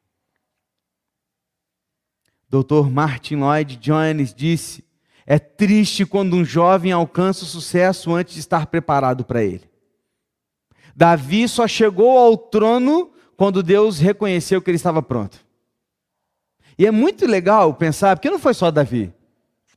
Dr. 2.49 2.89
Martin 2.89 3.35
Lloyd 3.35 3.75
Jones 3.75 4.33
disse: 4.33 4.83
É 5.23 5.37
triste 5.37 6.03
quando 6.03 6.35
um 6.35 6.43
jovem 6.43 6.91
alcança 6.91 7.43
o 7.43 7.47
sucesso 7.47 8.11
antes 8.15 8.33
de 8.33 8.39
estar 8.39 8.65
preparado 8.65 9.23
para 9.23 9.43
ele. 9.43 9.69
Davi 10.95 11.47
só 11.47 11.67
chegou 11.67 12.17
ao 12.17 12.35
trono 12.35 13.11
quando 13.37 13.61
Deus 13.61 13.99
reconheceu 13.99 14.59
que 14.59 14.71
ele 14.71 14.77
estava 14.77 15.03
pronto. 15.03 15.45
E 16.75 16.87
é 16.87 16.91
muito 16.91 17.27
legal 17.27 17.71
pensar, 17.75 18.15
porque 18.15 18.31
não 18.31 18.39
foi 18.39 18.55
só 18.55 18.71
Davi, 18.71 19.13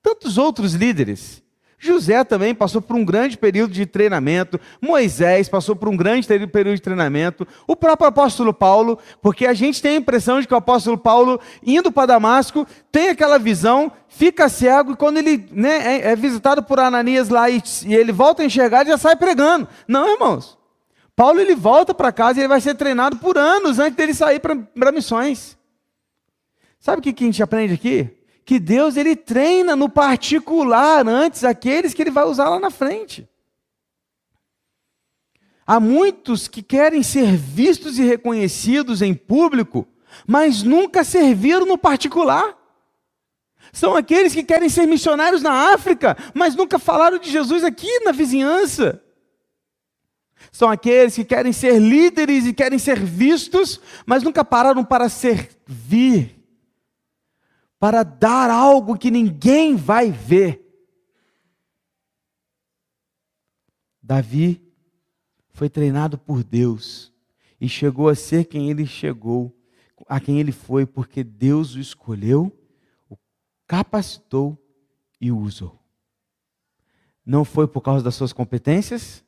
tantos 0.03 0.39
outros 0.39 0.73
líderes 0.73 1.44
José 1.79 2.25
também 2.25 2.55
passou 2.55 2.81
por 2.81 2.97
um 2.97 3.05
grande 3.05 3.37
período 3.37 3.73
de 3.73 3.85
treinamento, 3.87 4.61
Moisés 4.81 5.49
passou 5.49 5.77
por 5.77 5.89
um 5.89 5.97
grande 5.97 6.27
período 6.27 6.77
de 6.77 6.83
treinamento, 6.83 7.47
o 7.67 7.77
próprio 7.77 8.09
apóstolo 8.09 8.55
Paulo, 8.55 8.99
porque 9.21 9.47
a 9.47 9.55
gente 9.55 9.83
tem 9.83 9.97
a 9.97 9.99
impressão 9.99 10.41
de 10.41 10.47
que 10.47 10.55
o 10.55 10.57
apóstolo 10.57 10.97
Paulo, 10.97 11.41
indo 11.65 11.93
para 11.93 12.07
Damasco, 12.07 12.67
tem 12.91 13.09
aquela 13.09 13.39
visão, 13.39 13.93
fica 14.09 14.49
cego, 14.49 14.93
e 14.93 14.97
quando 14.97 15.19
ele 15.19 15.47
né, 15.53 15.97
é, 15.97 16.13
é 16.13 16.17
visitado 16.17 16.63
por 16.63 16.79
Ananias 16.79 17.29
lá 17.29 17.51
e, 17.51 17.63
e 17.87 17.95
ele 17.95 18.13
volta 18.13 18.43
a 18.43 18.47
enxergar, 18.47 18.87
já 18.87 18.97
sai 18.97 19.17
pregando. 19.17 19.69
Não, 19.87 20.13
irmãos. 20.13 20.59
Paulo 21.17 21.41
ele 21.41 21.55
volta 21.55 21.95
para 21.95 22.11
casa 22.11 22.39
e 22.39 22.43
ele 22.43 22.49
vai 22.49 22.61
ser 22.61 22.75
treinado 22.75 23.17
por 23.19 23.39
anos 23.39 23.79
antes 23.79 23.97
dele 23.97 24.15
sair 24.15 24.41
para 24.41 24.93
missões. 24.93 25.57
Sabe 26.81 26.99
o 26.99 27.03
que, 27.03 27.13
que 27.13 27.25
a 27.25 27.27
gente 27.27 27.43
aprende 27.43 27.75
aqui? 27.75 28.11
Que 28.45 28.59
Deus 28.59 28.97
ele 28.97 29.17
treina 29.17 29.75
no 29.75 29.89
particular 29.89 31.07
antes 31.09 31.45
aqueles 31.45 31.95
que 31.95 32.03
ele 32.03 32.11
vai 32.11 32.25
usar 32.25 32.49
lá 32.49 32.59
na 32.59 32.71
frente. 32.71 33.29
Há 35.67 35.81
muitos 35.81 36.47
que 36.47 36.63
querem 36.63 37.03
ser 37.03 37.37
vistos 37.37 37.99
e 37.99 38.03
reconhecidos 38.03 39.01
em 39.01 39.15
público, 39.15 39.89
mas 40.27 40.63
nunca 40.63 41.03
serviram 41.03 41.65
no 41.65 41.79
particular. 41.79 42.57
São 43.73 43.97
aqueles 43.97 44.35
que 44.35 44.45
querem 44.45 44.69
ser 44.69 44.87
missionários 44.87 45.43
na 45.43 45.73
África, 45.73 46.17
mas 46.35 46.55
nunca 46.55 46.79
falaram 46.79 47.19
de 47.19 47.31
Jesus 47.31 47.65
aqui 47.65 48.01
na 48.01 48.13
vizinhança. 48.13 49.03
São 50.53 50.71
aqueles 50.71 51.15
que 51.15 51.25
querem 51.25 51.53
ser 51.53 51.81
líderes 51.81 52.47
e 52.47 52.53
querem 52.53 52.79
ser 52.79 53.01
vistos, 53.01 53.81
mas 54.07 54.23
nunca 54.23 54.45
pararam 54.45 54.85
para 54.85 55.09
servir, 55.09 56.44
para 57.85 58.03
dar 58.03 58.49
algo 58.49 58.97
que 58.97 59.11
ninguém 59.11 59.77
vai 59.77 60.11
ver. 60.11 60.65
Davi 64.03 64.59
foi 65.51 65.69
treinado 65.69 66.17
por 66.17 66.43
Deus 66.43 67.13
e 67.61 67.69
chegou 67.69 68.09
a 68.09 68.15
ser 68.15 68.47
quem 68.47 68.71
ele 68.71 68.87
chegou, 68.87 69.55
a 70.09 70.19
quem 70.19 70.41
ele 70.41 70.51
foi, 70.51 70.87
porque 70.87 71.23
Deus 71.23 71.75
o 71.75 71.79
escolheu, 71.79 72.51
o 73.07 73.19
capacitou 73.67 74.59
e 75.21 75.31
o 75.31 75.37
usou. 75.37 75.79
Não 77.23 77.45
foi 77.45 77.69
por 77.69 77.83
causa 77.83 78.03
das 78.03 78.15
suas 78.15 78.33
competências, 78.33 79.23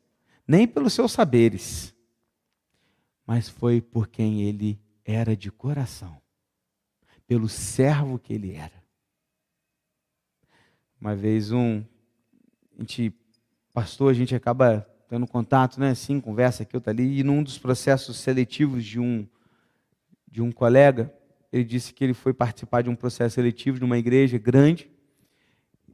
nem 0.48 0.66
pelos 0.66 0.94
seus 0.94 1.12
saberes, 1.12 1.94
mas 3.26 3.50
foi 3.50 3.82
por 3.82 4.08
quem 4.08 4.44
ele 4.44 4.80
era 5.04 5.36
de 5.36 5.52
coração, 5.52 6.16
pelo 7.26 7.48
servo 7.48 8.18
que 8.18 8.32
ele 8.32 8.52
era. 8.52 8.82
Uma 11.00 11.14
vez 11.14 11.52
um 11.52 11.84
a 12.76 12.80
gente 12.80 13.14
pastor, 13.72 14.10
a 14.10 14.14
gente 14.14 14.34
acaba 14.34 14.86
tendo 15.08 15.26
contato, 15.26 15.78
né? 15.78 15.90
Assim, 15.90 16.20
conversa 16.20 16.62
aqui, 16.62 16.76
outra 16.76 16.92
ali. 16.92 17.18
E 17.18 17.22
num 17.22 17.42
dos 17.42 17.58
processos 17.58 18.18
seletivos 18.18 18.84
de 18.84 18.98
um, 18.98 19.26
de 20.30 20.42
um 20.42 20.50
colega, 20.50 21.12
ele 21.52 21.64
disse 21.64 21.92
que 21.92 22.04
ele 22.04 22.14
foi 22.14 22.32
participar 22.32 22.82
de 22.82 22.90
um 22.90 22.96
processo 22.96 23.34
seletivo 23.34 23.78
de 23.78 23.84
uma 23.84 23.98
igreja 23.98 24.38
grande. 24.38 24.90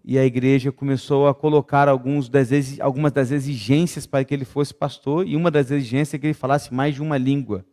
E 0.05 0.19
a 0.19 0.25
igreja 0.25 0.73
começou 0.73 1.29
a 1.29 1.35
colocar 1.35 1.89
alguns 1.89 2.29
das, 2.29 2.51
algumas 2.81 3.13
das 3.13 3.31
exigências 3.31 4.07
para 4.07 4.25
que 4.25 4.35
ele 4.35 4.45
fosse 4.45 4.75
pastor. 4.75 5.27
E 5.27 5.37
uma 5.37 5.51
das 5.51 5.71
exigências 5.71 6.15
é 6.15 6.19
que 6.19 6.27
ele 6.27 6.35
falasse 6.35 6.75
mais 6.75 6.95
de 6.95 7.03
uma 7.03 7.17
língua. 7.17 7.65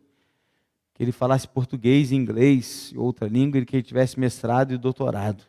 Ele 1.00 1.12
falasse 1.12 1.48
português, 1.48 2.12
inglês, 2.12 2.92
outra 2.94 3.26
língua, 3.26 3.58
e 3.58 3.64
que 3.64 3.74
ele 3.74 3.82
tivesse 3.82 4.20
mestrado 4.20 4.74
e 4.74 4.76
doutorado. 4.76 5.42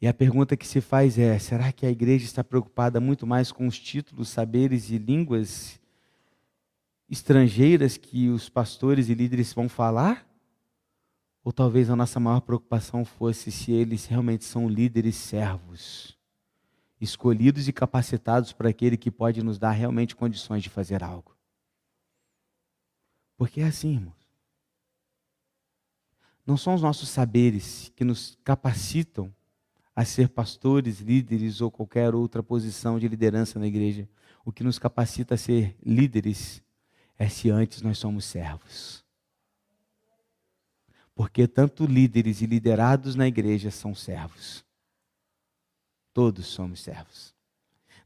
E 0.00 0.08
a 0.08 0.14
pergunta 0.14 0.56
que 0.56 0.66
se 0.66 0.80
faz 0.80 1.18
é: 1.18 1.38
será 1.38 1.72
que 1.72 1.84
a 1.84 1.90
igreja 1.90 2.24
está 2.24 2.42
preocupada 2.42 2.98
muito 2.98 3.26
mais 3.26 3.52
com 3.52 3.66
os 3.66 3.78
títulos, 3.78 4.30
saberes 4.30 4.88
e 4.88 4.96
línguas 4.96 5.78
estrangeiras 7.06 7.98
que 7.98 8.30
os 8.30 8.48
pastores 8.48 9.10
e 9.10 9.14
líderes 9.14 9.52
vão 9.52 9.68
falar? 9.68 10.26
Ou 11.44 11.52
talvez 11.52 11.90
a 11.90 11.96
nossa 11.96 12.18
maior 12.18 12.40
preocupação 12.40 13.04
fosse 13.04 13.52
se 13.52 13.72
eles 13.72 14.06
realmente 14.06 14.46
são 14.46 14.66
líderes 14.66 15.16
servos, 15.16 16.16
escolhidos 16.98 17.68
e 17.68 17.74
capacitados 17.74 18.54
para 18.54 18.70
aquele 18.70 18.96
que 18.96 19.10
pode 19.10 19.42
nos 19.42 19.58
dar 19.58 19.72
realmente 19.72 20.16
condições 20.16 20.62
de 20.62 20.70
fazer 20.70 21.04
algo. 21.04 21.38
Porque 23.40 23.62
é 23.62 23.64
assim, 23.64 23.94
irmãos. 23.94 24.28
Não 26.46 26.58
são 26.58 26.74
os 26.74 26.82
nossos 26.82 27.08
saberes 27.08 27.90
que 27.96 28.04
nos 28.04 28.38
capacitam 28.44 29.34
a 29.96 30.04
ser 30.04 30.28
pastores, 30.28 31.00
líderes 31.00 31.62
ou 31.62 31.70
qualquer 31.70 32.14
outra 32.14 32.42
posição 32.42 32.98
de 32.98 33.08
liderança 33.08 33.58
na 33.58 33.66
igreja. 33.66 34.06
O 34.44 34.52
que 34.52 34.62
nos 34.62 34.78
capacita 34.78 35.36
a 35.36 35.38
ser 35.38 35.74
líderes 35.82 36.62
é 37.18 37.30
se 37.30 37.48
antes 37.48 37.80
nós 37.80 37.96
somos 37.96 38.26
servos. 38.26 39.02
Porque 41.14 41.48
tanto 41.48 41.86
líderes 41.86 42.42
e 42.42 42.46
liderados 42.46 43.14
na 43.14 43.26
igreja 43.26 43.70
são 43.70 43.94
servos. 43.94 44.62
Todos 46.12 46.46
somos 46.46 46.82
servos. 46.82 47.34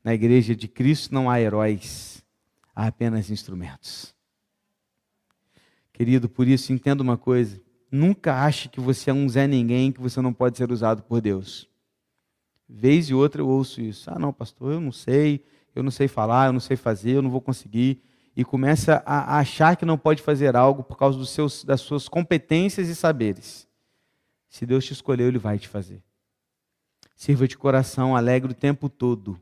Na 0.05 0.15
igreja 0.15 0.55
de 0.55 0.69
Cristo 0.69 1.13
não 1.13 1.29
há 1.29 1.41
heróis, 1.41 2.25
há 2.73 2.87
apenas 2.87 3.31
instrumentos. 3.31 4.15
Querido, 5.95 6.29
por 6.29 6.49
isso 6.49 6.73
entenda 6.73 7.03
uma 7.03 7.17
coisa: 7.17 7.63
nunca 7.91 8.45
ache 8.45 8.69
que 8.69 8.81
você 8.81 9.11
é 9.11 9.15
um 9.15 9.29
Zé 9.29 9.47
Ninguém, 9.47 9.93
que 9.93 10.01
você 10.01 10.21
não 10.21 10.35
pode 10.35 10.59
ser 10.59 10.71
usado 10.71 11.05
por 11.05 11.21
Deus. 11.21 11.71
Vez 12.69 13.09
e 13.09 13.15
outra 13.15 13.41
eu 13.41 13.49
ouço 13.49 13.81
isso. 13.81 14.11
Ah, 14.11 14.19
não, 14.19 14.33
pastor, 14.33 14.73
eu 14.73 14.81
não 14.81 14.91
sei, 14.91 15.45
eu 15.73 15.85
não 15.85 15.93
sei 15.93 16.09
falar, 16.09 16.49
eu 16.49 16.53
não 16.53 16.59
sei 16.61 16.77
fazer, 16.77 17.13
eu 17.13 17.23
não 17.23 17.31
vou 17.31 17.41
conseguir. 17.41 18.03
E 18.37 18.45
começa 18.45 19.05
a 19.07 19.39
achar 19.39 19.77
que 19.77 19.85
não 19.85 19.97
pode 19.97 20.21
fazer 20.21 20.57
algo 20.57 20.83
por 20.83 20.99
causa 20.99 21.17
dos 21.17 21.31
seus, 21.31 21.63
das 21.63 21.81
suas 21.81 22.09
competências 22.09 22.89
e 22.89 22.95
saberes. 22.97 23.69
Se 24.49 24.67
Deus 24.67 24.85
te 24.85 24.93
escolheu, 24.93 25.29
Ele 25.29 25.39
vai 25.39 25.61
te 25.61 25.69
fazer. 25.69 26.03
Sirva 27.15 27.47
de 27.47 27.57
coração, 27.57 28.17
alegre 28.17 28.51
o 28.51 28.55
tempo 28.55 28.89
todo. 28.89 29.41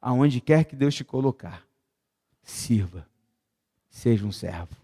Aonde 0.00 0.40
quer 0.40 0.64
que 0.64 0.76
Deus 0.76 0.94
te 0.94 1.02
colocar, 1.02 1.66
sirva. 2.44 3.08
Seja 3.90 4.24
um 4.24 4.30
servo. 4.30 4.81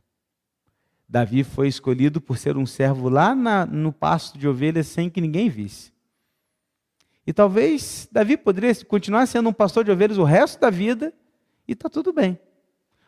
Davi 1.08 1.42
foi 1.42 1.68
escolhido 1.68 2.20
por 2.20 2.36
ser 2.36 2.56
um 2.56 2.66
servo 2.66 3.08
lá 3.08 3.34
na, 3.34 3.64
no 3.64 3.92
pasto 3.92 4.38
de 4.38 4.46
ovelhas 4.46 4.86
sem 4.88 5.08
que 5.08 5.20
ninguém 5.20 5.48
visse. 5.48 5.90
E 7.26 7.32
talvez 7.32 8.08
Davi 8.12 8.36
poderia 8.36 8.74
continuar 8.84 9.26
sendo 9.26 9.48
um 9.48 9.52
pastor 9.52 9.84
de 9.84 9.90
ovelhas 9.90 10.18
o 10.18 10.24
resto 10.24 10.60
da 10.60 10.70
vida 10.70 11.12
e 11.66 11.72
está 11.72 11.88
tudo 11.88 12.12
bem. 12.12 12.38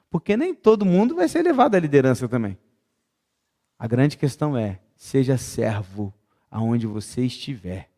Porque 0.09 0.37
nem 0.37 0.55
todo 0.55 0.85
mundo 0.85 1.15
vai 1.15 1.29
ser 1.29 1.43
levado 1.43 1.75
à 1.75 1.79
liderança 1.79 2.29
também. 2.29 2.59
A 3.79 3.87
grande 3.87 4.17
questão 4.17 4.57
é: 4.57 4.81
seja 4.97 5.39
servo 5.39 6.13
aonde 6.51 6.87
você 6.87 7.25
estiver. 7.25 7.91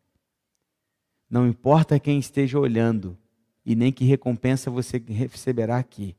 Não 1.29 1.47
importa 1.47 1.99
quem 1.99 2.19
esteja 2.19 2.59
olhando 2.59 3.17
e 3.65 3.75
nem 3.75 3.91
que 3.91 4.05
recompensa 4.05 4.69
você 4.69 4.97
receberá 4.97 5.77
aqui, 5.77 6.15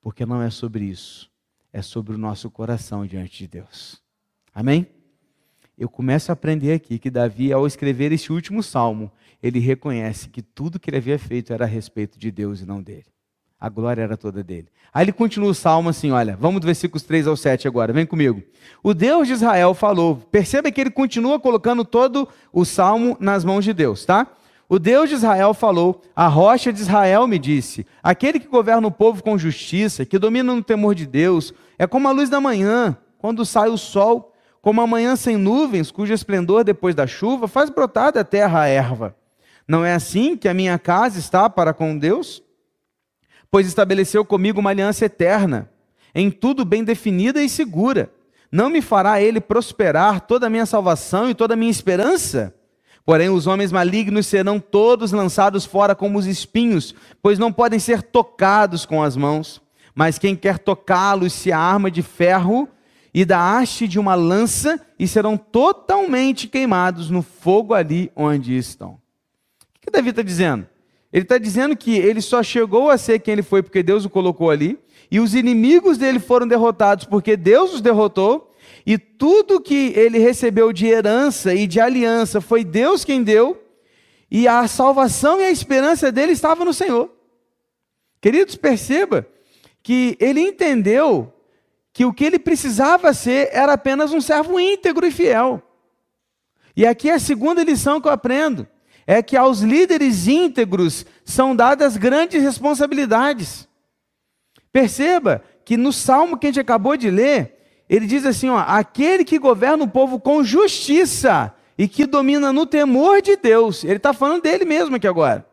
porque 0.00 0.24
não 0.24 0.40
é 0.40 0.50
sobre 0.50 0.84
isso, 0.84 1.29
é 1.72 1.82
sobre 1.82 2.14
o 2.14 2.18
nosso 2.18 2.50
coração 2.50 3.06
diante 3.06 3.38
de 3.38 3.48
Deus. 3.48 4.02
Amém? 4.54 4.86
eu 5.80 5.88
começo 5.88 6.30
a 6.30 6.34
aprender 6.34 6.74
aqui 6.74 6.98
que 6.98 7.08
Davi, 7.08 7.50
ao 7.50 7.66
escrever 7.66 8.12
este 8.12 8.30
último 8.30 8.62
salmo, 8.62 9.10
ele 9.42 9.58
reconhece 9.58 10.28
que 10.28 10.42
tudo 10.42 10.78
que 10.78 10.90
ele 10.90 10.98
havia 10.98 11.18
feito 11.18 11.54
era 11.54 11.64
a 11.64 11.66
respeito 11.66 12.18
de 12.18 12.30
Deus 12.30 12.60
e 12.60 12.66
não 12.66 12.82
dele. 12.82 13.06
A 13.58 13.70
glória 13.70 14.02
era 14.02 14.14
toda 14.14 14.44
dele. 14.44 14.68
Aí 14.92 15.06
ele 15.06 15.12
continua 15.12 15.48
o 15.48 15.54
salmo 15.54 15.88
assim: 15.88 16.10
olha, 16.10 16.36
vamos 16.36 16.60
do 16.60 16.66
versículos 16.66 17.02
3 17.02 17.26
ao 17.26 17.34
7 17.34 17.66
agora, 17.66 17.94
vem 17.94 18.04
comigo. 18.04 18.42
O 18.82 18.92
Deus 18.92 19.26
de 19.26 19.32
Israel 19.32 19.72
falou, 19.72 20.16
perceba 20.16 20.70
que 20.70 20.82
ele 20.82 20.90
continua 20.90 21.40
colocando 21.40 21.82
todo 21.82 22.28
o 22.52 22.66
salmo 22.66 23.16
nas 23.18 23.42
mãos 23.42 23.64
de 23.64 23.72
Deus, 23.72 24.04
tá? 24.04 24.30
O 24.72 24.78
Deus 24.78 25.08
de 25.08 25.16
Israel 25.16 25.52
falou, 25.52 26.00
a 26.14 26.28
rocha 26.28 26.72
de 26.72 26.80
Israel 26.80 27.26
me 27.26 27.40
disse: 27.40 27.84
aquele 28.00 28.38
que 28.38 28.46
governa 28.46 28.86
o 28.86 28.92
povo 28.92 29.20
com 29.20 29.36
justiça, 29.36 30.06
que 30.06 30.16
domina 30.16 30.54
no 30.54 30.62
temor 30.62 30.94
de 30.94 31.06
Deus, 31.06 31.52
é 31.76 31.88
como 31.88 32.06
a 32.06 32.12
luz 32.12 32.30
da 32.30 32.40
manhã, 32.40 32.96
quando 33.18 33.44
sai 33.44 33.68
o 33.68 33.76
sol 33.76 34.32
como 34.62 34.80
a 34.80 34.86
manhã 34.86 35.16
sem 35.16 35.36
nuvens, 35.36 35.90
cujo 35.90 36.12
esplendor 36.12 36.62
depois 36.62 36.94
da 36.94 37.04
chuva 37.04 37.48
faz 37.48 37.68
brotar 37.68 38.12
da 38.12 38.22
terra 38.22 38.60
a 38.60 38.68
erva. 38.68 39.16
Não 39.66 39.84
é 39.84 39.92
assim 39.92 40.36
que 40.36 40.48
a 40.48 40.54
minha 40.54 40.78
casa 40.78 41.18
está 41.18 41.50
para 41.50 41.74
com 41.74 41.98
Deus? 41.98 42.40
Pois 43.50 43.66
estabeleceu 43.66 44.24
comigo 44.24 44.60
uma 44.60 44.70
aliança 44.70 45.06
eterna, 45.06 45.68
em 46.14 46.30
tudo 46.30 46.64
bem 46.64 46.84
definida 46.84 47.42
e 47.42 47.48
segura. 47.48 48.12
Não 48.52 48.70
me 48.70 48.80
fará 48.80 49.20
ele 49.20 49.40
prosperar 49.40 50.20
toda 50.20 50.46
a 50.46 50.50
minha 50.50 50.66
salvação 50.66 51.28
e 51.28 51.34
toda 51.34 51.54
a 51.54 51.56
minha 51.56 51.70
esperança? 51.72 52.54
Porém, 53.04 53.28
os 53.28 53.46
homens 53.46 53.72
malignos 53.72 54.26
serão 54.26 54.60
todos 54.60 55.12
lançados 55.12 55.64
fora 55.64 55.94
como 55.94 56.18
os 56.18 56.26
espinhos, 56.26 56.94
pois 57.22 57.38
não 57.38 57.52
podem 57.52 57.78
ser 57.78 58.02
tocados 58.02 58.86
com 58.86 59.02
as 59.02 59.16
mãos. 59.16 59.60
Mas 59.94 60.18
quem 60.18 60.36
quer 60.36 60.58
tocá-los 60.58 61.32
se 61.32 61.50
arma 61.50 61.90
de 61.90 62.02
ferro 62.02 62.68
e 63.12 63.24
da 63.24 63.58
haste 63.58 63.88
de 63.88 63.98
uma 63.98 64.14
lança 64.14 64.80
e 64.98 65.08
serão 65.08 65.36
totalmente 65.36 66.46
queimados 66.46 67.10
no 67.10 67.22
fogo 67.22 67.74
ali 67.74 68.10
onde 68.14 68.56
estão. 68.56 68.92
O 68.92 69.80
que 69.80 69.90
Davi 69.90 70.10
está 70.10 70.22
dizendo? 70.22 70.66
Ele 71.12 71.24
está 71.24 71.38
dizendo 71.38 71.76
que 71.76 71.96
ele 71.96 72.20
só 72.20 72.42
chegou 72.42 72.88
a 72.88 72.96
ser 72.96 73.18
quem 73.18 73.32
ele 73.32 73.42
foi 73.42 73.62
porque 73.62 73.82
Deus 73.82 74.04
o 74.04 74.10
colocou 74.10 74.50
ali, 74.50 74.78
e 75.10 75.18
os 75.18 75.34
inimigos 75.34 75.98
dele 75.98 76.20
foram 76.20 76.46
derrotados 76.46 77.04
porque 77.04 77.36
Deus 77.36 77.74
os 77.74 77.80
derrotou, 77.80 78.49
e 78.86 78.98
tudo 78.98 79.60
que 79.60 79.92
ele 79.94 80.18
recebeu 80.18 80.72
de 80.72 80.86
herança 80.86 81.54
e 81.54 81.66
de 81.66 81.80
aliança 81.80 82.40
foi 82.40 82.64
Deus 82.64 83.04
quem 83.04 83.22
deu, 83.22 83.62
e 84.30 84.46
a 84.46 84.66
salvação 84.68 85.40
e 85.40 85.44
a 85.44 85.50
esperança 85.50 86.10
dele 86.12 86.32
estava 86.32 86.64
no 86.64 86.72
Senhor. 86.72 87.10
Queridos, 88.20 88.54
perceba 88.54 89.26
que 89.82 90.16
ele 90.20 90.40
entendeu 90.40 91.32
que 91.92 92.04
o 92.04 92.12
que 92.12 92.24
ele 92.24 92.38
precisava 92.38 93.12
ser 93.12 93.48
era 93.52 93.72
apenas 93.72 94.12
um 94.12 94.20
servo 94.20 94.60
íntegro 94.60 95.06
e 95.06 95.10
fiel. 95.10 95.62
E 96.76 96.86
aqui 96.86 97.10
é 97.10 97.14
a 97.14 97.18
segunda 97.18 97.64
lição 97.64 98.00
que 98.00 98.08
eu 98.08 98.12
aprendo 98.12 98.68
é 99.06 99.22
que 99.22 99.36
aos 99.36 99.60
líderes 99.60 100.28
íntegros 100.28 101.04
são 101.24 101.56
dadas 101.56 101.96
grandes 101.96 102.40
responsabilidades. 102.42 103.68
Perceba 104.72 105.42
que 105.64 105.76
no 105.76 105.92
salmo 105.92 106.38
que 106.38 106.46
a 106.46 106.50
gente 106.50 106.60
acabou 106.60 106.96
de 106.96 107.10
ler, 107.10 107.59
ele 107.90 108.06
diz 108.06 108.24
assim: 108.24 108.48
ó, 108.48 108.58
aquele 108.58 109.24
que 109.24 109.36
governa 109.36 109.82
o 109.82 109.88
povo 109.88 110.20
com 110.20 110.44
justiça 110.44 111.52
e 111.76 111.88
que 111.88 112.06
domina 112.06 112.52
no 112.52 112.64
temor 112.64 113.20
de 113.20 113.36
Deus. 113.36 113.82
Ele 113.82 113.96
está 113.96 114.12
falando 114.12 114.42
dele 114.42 114.64
mesmo 114.64 114.94
aqui 114.94 115.08
agora. 115.08 115.44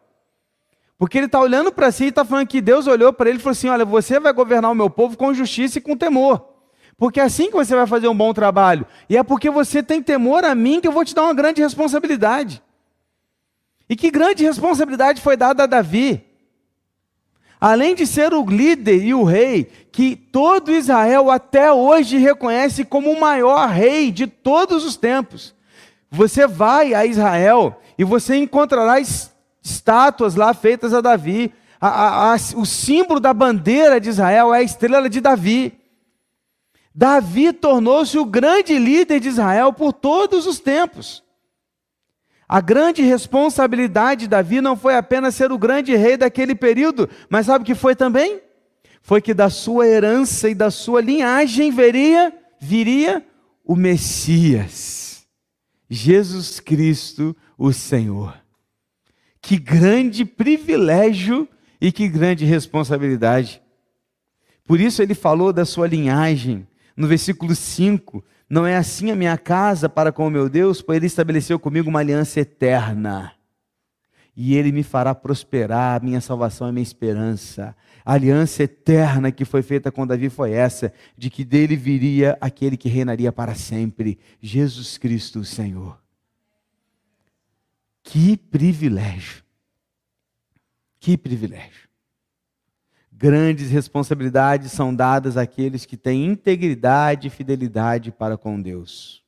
Porque 0.99 1.17
ele 1.17 1.25
está 1.25 1.39
olhando 1.39 1.71
para 1.71 1.91
si 1.91 2.05
e 2.05 2.07
está 2.09 2.23
falando 2.23 2.47
que 2.47 2.61
Deus 2.61 2.85
olhou 2.85 3.11
para 3.11 3.27
ele 3.27 3.39
e 3.39 3.41
falou 3.41 3.53
assim: 3.53 3.69
Olha, 3.69 3.83
você 3.83 4.19
vai 4.19 4.31
governar 4.31 4.71
o 4.71 4.75
meu 4.75 4.87
povo 4.87 5.17
com 5.17 5.33
justiça 5.33 5.79
e 5.79 5.81
com 5.81 5.97
temor. 5.97 6.47
Porque 6.95 7.19
é 7.19 7.23
assim 7.23 7.47
que 7.47 7.55
você 7.55 7.75
vai 7.75 7.87
fazer 7.87 8.07
um 8.07 8.15
bom 8.15 8.31
trabalho. 8.33 8.85
E 9.09 9.17
é 9.17 9.23
porque 9.23 9.49
você 9.49 9.81
tem 9.81 10.01
temor 10.01 10.43
a 10.45 10.53
mim 10.53 10.79
que 10.79 10.87
eu 10.87 10.91
vou 10.91 11.03
te 11.03 11.15
dar 11.15 11.23
uma 11.23 11.33
grande 11.33 11.61
responsabilidade. 11.61 12.61
E 13.89 13.95
que 13.95 14.11
grande 14.11 14.43
responsabilidade 14.43 15.21
foi 15.21 15.35
dada 15.35 15.63
a 15.63 15.67
Davi. 15.67 16.23
Além 17.59 17.95
de 17.95 18.05
ser 18.05 18.33
o 18.33 18.45
líder 18.45 19.03
e 19.03 19.13
o 19.13 19.23
rei, 19.23 19.65
que 19.91 20.15
todo 20.15 20.71
Israel 20.71 21.31
até 21.31 21.71
hoje 21.71 22.17
reconhece 22.17 22.85
como 22.85 23.11
o 23.11 23.19
maior 23.19 23.67
rei 23.69 24.11
de 24.11 24.27
todos 24.27 24.85
os 24.85 24.95
tempos. 24.95 25.55
Você 26.09 26.45
vai 26.45 26.93
a 26.93 27.05
Israel 27.05 27.81
e 27.97 28.03
você 28.03 28.35
encontrará 28.35 28.97
estátuas 29.63 30.35
lá 30.35 30.53
feitas 30.53 30.93
a 30.93 31.01
Davi. 31.01 31.51
A, 31.81 31.87
a, 31.87 32.33
a, 32.33 32.35
o 32.55 32.65
símbolo 32.65 33.19
da 33.19 33.33
bandeira 33.33 33.99
de 33.99 34.09
Israel 34.09 34.53
é 34.53 34.59
a 34.59 34.63
estrela 34.63 35.09
de 35.09 35.19
Davi. 35.19 35.73
Davi 36.93 37.53
tornou-se 37.53 38.17
o 38.17 38.25
grande 38.25 38.77
líder 38.77 39.19
de 39.19 39.29
Israel 39.29 39.73
por 39.73 39.93
todos 39.93 40.45
os 40.45 40.59
tempos. 40.59 41.23
A 42.47 42.61
grande 42.61 43.01
responsabilidade 43.01 44.21
de 44.21 44.27
Davi 44.27 44.61
não 44.61 44.77
foi 44.77 44.95
apenas 44.95 45.35
ser 45.35 45.51
o 45.51 45.57
grande 45.57 45.95
rei 45.95 46.15
daquele 46.15 46.55
período, 46.55 47.09
mas 47.29 47.47
sabe 47.47 47.63
o 47.63 47.65
que 47.65 47.75
foi 47.75 47.95
também? 47.95 48.41
Foi 49.01 49.21
que 49.21 49.33
da 49.33 49.49
sua 49.49 49.85
herança 49.85 50.49
e 50.49 50.55
da 50.55 50.71
sua 50.71 51.01
linhagem 51.01 51.71
viria, 51.71 52.33
viria 52.59 53.25
o 53.65 53.75
Messias, 53.75 55.27
Jesus 55.89 56.61
Cristo, 56.61 57.35
o 57.57 57.73
Senhor. 57.73 58.37
Que 59.41 59.57
grande 59.57 60.23
privilégio 60.23 61.47
e 61.81 61.91
que 61.91 62.07
grande 62.07 62.45
responsabilidade. 62.45 63.61
Por 64.65 64.79
isso 64.79 65.01
ele 65.01 65.13
falou 65.13 65.51
da 65.51 65.65
sua 65.65 65.87
linhagem, 65.87 66.65
no 66.95 67.07
versículo 67.07 67.55
5, 67.55 68.23
não 68.49 68.65
é 68.65 68.77
assim 68.77 69.11
a 69.11 69.15
minha 69.15 69.37
casa 69.37 69.89
para 69.89 70.11
com 70.11 70.25
o 70.25 70.31
meu 70.31 70.47
Deus, 70.47 70.81
pois 70.81 70.97
ele 70.97 71.05
estabeleceu 71.05 71.59
comigo 71.59 71.89
uma 71.89 71.99
aliança 71.99 72.39
eterna. 72.39 73.33
E 74.35 74.55
ele 74.55 74.71
me 74.71 74.83
fará 74.83 75.15
prosperar, 75.15 76.01
minha 76.03 76.21
salvação 76.21 76.67
é 76.67 76.71
minha 76.71 76.83
esperança. 76.83 77.75
A 78.05 78.13
aliança 78.13 78.63
eterna 78.63 79.31
que 79.31 79.43
foi 79.43 79.61
feita 79.61 79.91
com 79.91 80.07
Davi 80.07 80.29
foi 80.29 80.51
essa, 80.51 80.93
de 81.17 81.29
que 81.29 81.43
dele 81.43 81.75
viria 81.75 82.37
aquele 82.39 82.77
que 82.77 82.87
reinaria 82.87 83.31
para 83.31 83.55
sempre, 83.55 84.17
Jesus 84.39 84.97
Cristo, 84.97 85.39
o 85.39 85.45
Senhor. 85.45 85.99
Que 88.03 88.37
privilégio! 88.37 89.43
Que 90.99 91.17
privilégio! 91.17 91.86
Grandes 93.19 93.71
responsabilidades 93.71 94.71
são 94.71 94.93
dadas 94.95 95.37
àqueles 95.37 95.87
que 95.87 95.97
têm 95.97 96.27
integridade 96.27 97.25
e 97.25 97.31
fidelidade 97.31 98.11
para 98.11 98.37
com 98.37 98.61
Deus. 98.61 99.23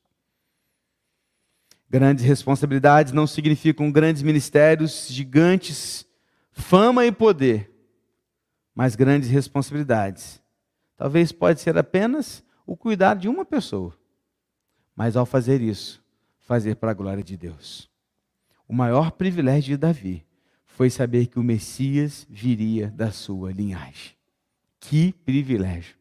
Grandes 1.89 2.23
responsabilidades 2.23 3.11
não 3.11 3.25
significam 3.25 3.91
grandes 3.91 4.21
ministérios, 4.21 5.07
gigantes, 5.09 6.05
fama 6.51 7.03
e 7.03 7.11
poder, 7.11 7.73
mas 8.75 8.95
grandes 8.95 9.27
responsabilidades. 9.27 10.39
Talvez 10.95 11.31
pode 11.31 11.59
ser 11.59 11.75
apenas 11.75 12.43
o 12.67 12.77
cuidar 12.77 13.15
de 13.15 13.27
uma 13.27 13.43
pessoa, 13.43 13.97
mas 14.95 15.17
ao 15.17 15.25
fazer 15.25 15.61
isso, 15.61 15.99
fazer 16.37 16.75
para 16.75 16.91
a 16.91 16.93
glória 16.93 17.23
de 17.23 17.35
Deus. 17.35 17.89
O 18.67 18.73
maior 18.73 19.09
privilégio 19.09 19.69
de 19.69 19.77
Davi 19.77 20.28
foi 20.79 20.89
saber 20.89 21.25
que 21.25 21.37
o 21.37 21.43
Messias 21.43 22.25
viria 22.29 22.87
da 22.89 23.11
sua 23.11 23.51
linhagem. 23.51 24.15
Que 24.79 25.11
privilégio. 25.11 25.97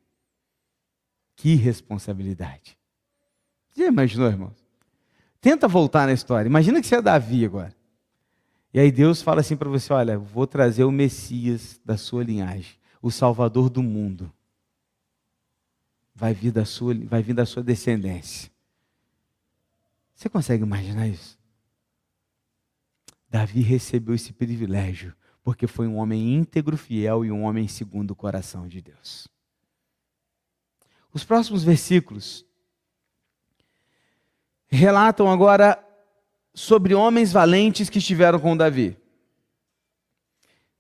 Que 1.35 1.57
responsabilidade. 1.57 2.79
Já 3.77 3.87
imaginou, 3.87 4.29
irmãos? 4.29 4.65
Tenta 5.41 5.67
voltar 5.67 6.07
na 6.07 6.13
história. 6.13 6.49
Imagina 6.49 6.81
que 6.81 6.87
você 6.87 6.95
é 6.95 7.03
Davi 7.03 7.45
agora. 7.45 7.75
E 8.73 8.79
aí 8.79 8.93
Deus 8.93 9.21
fala 9.21 9.41
assim 9.41 9.57
para 9.57 9.69
você: 9.69 9.93
olha, 9.93 10.17
vou 10.17 10.47
trazer 10.47 10.85
o 10.85 10.93
Messias 10.93 11.81
da 11.85 11.97
sua 11.97 12.23
linhagem, 12.23 12.77
o 13.03 13.11
Salvador 13.11 13.69
do 13.69 13.83
mundo. 13.83 14.33
Vai 16.15 16.33
vir 16.33 16.53
da 16.53 16.65
sua, 16.65 16.95
vai 16.95 17.21
vir 17.21 17.35
da 17.35 17.45
sua 17.45 17.65
descendência. 17.65 18.49
Você 20.15 20.29
consegue 20.29 20.63
imaginar 20.63 21.09
isso? 21.09 21.38
Davi 23.31 23.61
recebeu 23.61 24.15
esse 24.15 24.33
privilégio 24.33 25.15
porque 25.49 25.67
foi 25.67 25.87
um 25.87 25.97
homem 25.97 26.35
íntegro, 26.35 26.77
fiel 26.77 27.25
e 27.25 27.33
um 27.33 27.45
homem 27.45 27.67
segundo 27.67 28.11
o 28.11 28.15
coração 28.15 28.69
de 28.69 28.83
Deus. 28.83 29.27
Os 31.11 31.25
próximos 31.25 31.65
versículos 31.65 32.45
relatam 34.67 35.31
agora 35.31 35.83
sobre 36.53 36.95
homens 36.95 37.33
valentes 37.33 37.89
que 37.89 37.99
estiveram 37.99 38.39
com 38.39 38.55
Davi. 38.55 38.97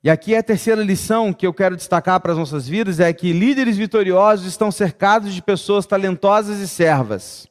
E 0.02 0.10
aqui 0.10 0.36
a 0.36 0.42
terceira 0.42 0.82
lição 0.82 1.32
que 1.32 1.46
eu 1.46 1.54
quero 1.54 1.76
destacar 1.76 2.20
para 2.20 2.32
as 2.32 2.38
nossas 2.38 2.68
vidas 2.68 3.00
é 3.00 3.12
que 3.12 3.32
líderes 3.32 3.76
vitoriosos 3.76 4.46
estão 4.46 4.70
cercados 4.70 5.34
de 5.34 5.42
pessoas 5.42 5.86
talentosas 5.86 6.60
e 6.60 6.68
servas. 6.68 7.48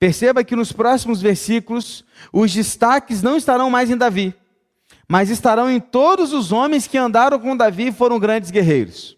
Perceba 0.00 0.42
que 0.42 0.56
nos 0.56 0.72
próximos 0.72 1.20
versículos, 1.20 2.06
os 2.32 2.50
destaques 2.54 3.20
não 3.20 3.36
estarão 3.36 3.68
mais 3.68 3.90
em 3.90 3.98
Davi, 3.98 4.34
mas 5.06 5.28
estarão 5.28 5.70
em 5.70 5.78
todos 5.78 6.32
os 6.32 6.52
homens 6.52 6.86
que 6.86 6.96
andaram 6.96 7.38
com 7.38 7.54
Davi 7.54 7.88
e 7.88 7.92
foram 7.92 8.18
grandes 8.18 8.50
guerreiros. 8.50 9.14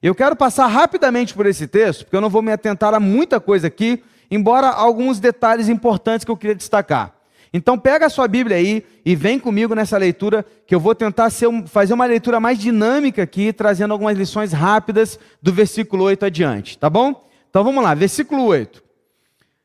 Eu 0.00 0.14
quero 0.14 0.36
passar 0.36 0.68
rapidamente 0.68 1.34
por 1.34 1.46
esse 1.46 1.66
texto, 1.66 2.04
porque 2.04 2.14
eu 2.14 2.20
não 2.20 2.30
vou 2.30 2.42
me 2.42 2.52
atentar 2.52 2.94
a 2.94 3.00
muita 3.00 3.40
coisa 3.40 3.66
aqui, 3.66 4.04
embora 4.30 4.68
alguns 4.68 5.18
detalhes 5.18 5.68
importantes 5.68 6.24
que 6.24 6.30
eu 6.30 6.36
queria 6.36 6.54
destacar. 6.54 7.12
Então 7.52 7.76
pega 7.76 8.06
a 8.06 8.10
sua 8.10 8.28
Bíblia 8.28 8.56
aí 8.56 8.86
e 9.04 9.16
vem 9.16 9.36
comigo 9.36 9.74
nessa 9.74 9.98
leitura, 9.98 10.46
que 10.64 10.72
eu 10.72 10.78
vou 10.78 10.94
tentar 10.94 11.28
um, 11.48 11.66
fazer 11.66 11.92
uma 11.92 12.06
leitura 12.06 12.38
mais 12.38 12.56
dinâmica 12.56 13.24
aqui, 13.24 13.52
trazendo 13.52 13.90
algumas 13.90 14.16
lições 14.16 14.52
rápidas 14.52 15.18
do 15.42 15.52
versículo 15.52 16.04
8 16.04 16.26
adiante, 16.26 16.78
tá 16.78 16.88
bom? 16.88 17.28
Então 17.50 17.64
vamos 17.64 17.82
lá, 17.82 17.94
versículo 17.94 18.44
8. 18.44 18.89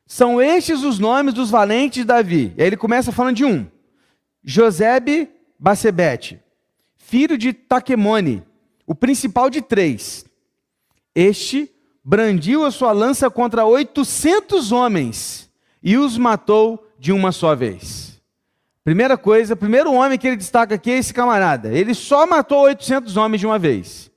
São 0.08 0.42
estes 0.42 0.84
os 0.84 1.00
nomes 1.00 1.34
dos 1.34 1.50
valentes 1.50 2.00
de 2.00 2.06
Davi. 2.06 2.54
E 2.58 2.62
aí 2.62 2.68
ele 2.68 2.78
começa 2.78 3.12
falando 3.12 3.38
de 3.38 3.46
um: 3.46 3.66
Josebe 4.44 5.30
Bacebete, 5.60 6.40
filho 6.96 7.38
de 7.38 7.54
Taquemone, 7.54 8.44
o 8.86 8.94
principal 8.94 9.50
de 9.50 9.62
três. 9.62 10.26
Este 11.14 11.72
brandiu 12.04 12.66
a 12.66 12.72
sua 12.72 12.92
lança 12.92 13.30
contra 13.30 13.66
oitocentos 13.66 14.72
homens 14.72 15.50
e 15.82 15.98
os 15.98 16.18
matou 16.18 16.88
de 17.00 17.12
uma 17.12 17.32
só 17.32 17.56
vez. 17.56 18.22
Primeira 18.84 19.18
coisa, 19.18 19.56
primeiro 19.56 19.92
homem 19.92 20.18
que 20.18 20.28
ele 20.28 20.36
destaca 20.36 20.76
aqui 20.76 20.92
é 20.92 20.98
esse 20.98 21.12
camarada. 21.12 21.74
Ele 21.74 21.96
só 21.96 22.28
matou 22.28 22.62
800 22.62 23.18
homens 23.18 23.40
de 23.40 23.48
uma 23.48 23.58
vez. 23.58 24.12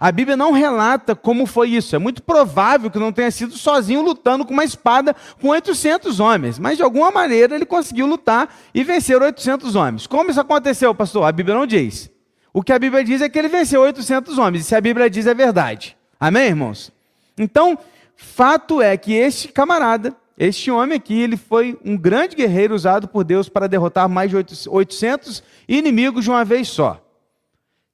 A 0.00 0.10
Bíblia 0.10 0.34
não 0.34 0.52
relata 0.52 1.14
como 1.14 1.44
foi 1.44 1.68
isso. 1.68 1.94
É 1.94 1.98
muito 1.98 2.22
provável 2.22 2.90
que 2.90 2.98
não 2.98 3.12
tenha 3.12 3.30
sido 3.30 3.54
sozinho 3.58 4.00
lutando 4.00 4.46
com 4.46 4.54
uma 4.54 4.64
espada 4.64 5.14
com 5.38 5.48
800 5.48 6.18
homens. 6.20 6.58
Mas 6.58 6.78
de 6.78 6.82
alguma 6.82 7.10
maneira 7.10 7.54
ele 7.54 7.66
conseguiu 7.66 8.06
lutar 8.06 8.48
e 8.74 8.82
vencer 8.82 9.20
800 9.20 9.76
homens. 9.76 10.06
Como 10.06 10.30
isso 10.30 10.40
aconteceu, 10.40 10.94
pastor? 10.94 11.24
A 11.24 11.32
Bíblia 11.32 11.54
não 11.54 11.66
diz. 11.66 12.10
O 12.50 12.62
que 12.62 12.72
a 12.72 12.78
Bíblia 12.78 13.04
diz 13.04 13.20
é 13.20 13.28
que 13.28 13.38
ele 13.38 13.48
venceu 13.48 13.82
800 13.82 14.38
homens. 14.38 14.62
E 14.62 14.68
se 14.68 14.74
a 14.74 14.80
Bíblia 14.80 15.10
diz 15.10 15.26
é 15.26 15.34
verdade. 15.34 15.94
Amém, 16.18 16.46
irmãos? 16.46 16.90
Então, 17.36 17.78
fato 18.16 18.80
é 18.80 18.96
que 18.96 19.12
este 19.12 19.48
camarada, 19.48 20.16
este 20.38 20.70
homem 20.70 20.96
aqui, 20.96 21.20
ele 21.20 21.36
foi 21.36 21.78
um 21.84 21.94
grande 21.94 22.34
guerreiro 22.34 22.74
usado 22.74 23.06
por 23.06 23.22
Deus 23.22 23.50
para 23.50 23.68
derrotar 23.68 24.08
mais 24.08 24.30
de 24.30 24.66
800 24.66 25.42
inimigos 25.68 26.24
de 26.24 26.30
uma 26.30 26.42
vez 26.42 26.68
só. 26.68 27.04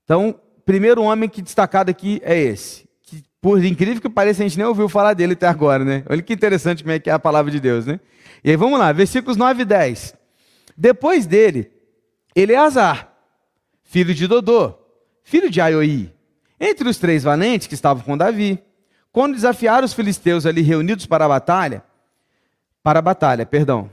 Então, 0.05 0.37
primeiro 0.67 1.03
homem 1.03 1.29
que 1.29 1.41
destacado 1.41 1.91
aqui 1.91 2.21
é 2.25 2.37
esse. 2.37 2.87
Que, 3.05 3.23
por 3.41 3.65
incrível 3.65 4.03
que 4.03 4.11
pareça, 4.11 4.43
a 4.43 4.47
gente 4.47 4.59
nem 4.59 4.67
ouviu 4.67 4.89
falar 4.89 5.15
dele 5.15 5.33
até 5.35 5.47
agora, 5.47 5.85
né? 5.85 6.05
Olha 6.11 6.21
que 6.21 6.35
interessante 6.35 6.83
como 6.83 6.93
é 6.93 6.99
que 6.99 7.09
é 7.09 7.13
a 7.13 7.19
palavra 7.19 7.51
de 7.51 7.61
Deus, 7.61 7.87
né? 7.87 8.01
E 8.45 8.51
aí 8.51 8.57
vamos 8.57 8.79
lá, 8.79 8.93
versículos 8.93 9.37
9 9.37 9.63
e 9.63 9.65
10. 9.65 10.15
Depois 10.77 11.25
dele, 11.25 11.71
Eleazar, 12.35 13.11
filho 13.85 14.13
de 14.13 14.27
Dodô, 14.27 14.75
filho 15.23 15.49
de 15.49 15.61
Aioi, 15.61 16.13
entre 16.61 16.89
os 16.89 16.99
três 16.99 17.23
valentes 17.23 17.67
que 17.67 17.75
estavam 17.75 18.03
com 18.03 18.19
Davi. 18.19 18.63
Quando 19.13 19.35
desafiaram 19.35 19.87
os 19.87 19.95
filisteus 19.95 20.45
ali 20.45 20.61
reunidos 20.61 21.07
para 21.07 21.25
a 21.25 21.29
batalha, 21.29 21.83
para 22.83 22.99
a 22.99 23.03
batalha, 23.03 23.47
perdão. 23.47 23.89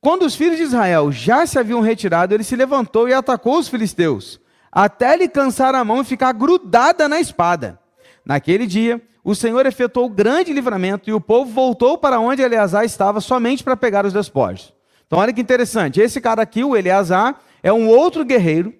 Quando 0.00 0.24
os 0.24 0.34
filhos 0.34 0.56
de 0.56 0.64
Israel 0.64 1.12
já 1.12 1.46
se 1.46 1.58
haviam 1.58 1.80
retirado, 1.80 2.34
ele 2.34 2.42
se 2.42 2.56
levantou 2.56 3.08
e 3.08 3.14
atacou 3.14 3.58
os 3.58 3.68
filisteus, 3.68 4.40
até 4.72 5.14
lhe 5.16 5.28
cansar 5.28 5.74
a 5.74 5.84
mão 5.84 6.00
e 6.00 6.04
ficar 6.04 6.32
grudada 6.32 7.06
na 7.06 7.20
espada. 7.20 7.78
Naquele 8.24 8.66
dia, 8.66 9.02
o 9.22 9.34
Senhor 9.34 9.66
efetuou 9.66 10.08
grande 10.08 10.52
livramento 10.52 11.10
e 11.10 11.12
o 11.12 11.20
povo 11.20 11.52
voltou 11.52 11.98
para 11.98 12.18
onde 12.18 12.40
Eleazar 12.40 12.84
estava 12.84 13.20
somente 13.20 13.62
para 13.62 13.76
pegar 13.76 14.06
os 14.06 14.12
despojos. 14.12 14.72
Então, 15.06 15.18
olha 15.18 15.32
que 15.32 15.40
interessante. 15.40 16.00
Esse 16.00 16.20
cara 16.20 16.40
aqui, 16.40 16.64
o 16.64 16.74
Eleazar, 16.74 17.38
é 17.62 17.72
um 17.72 17.86
outro 17.86 18.24
guerreiro 18.24 18.72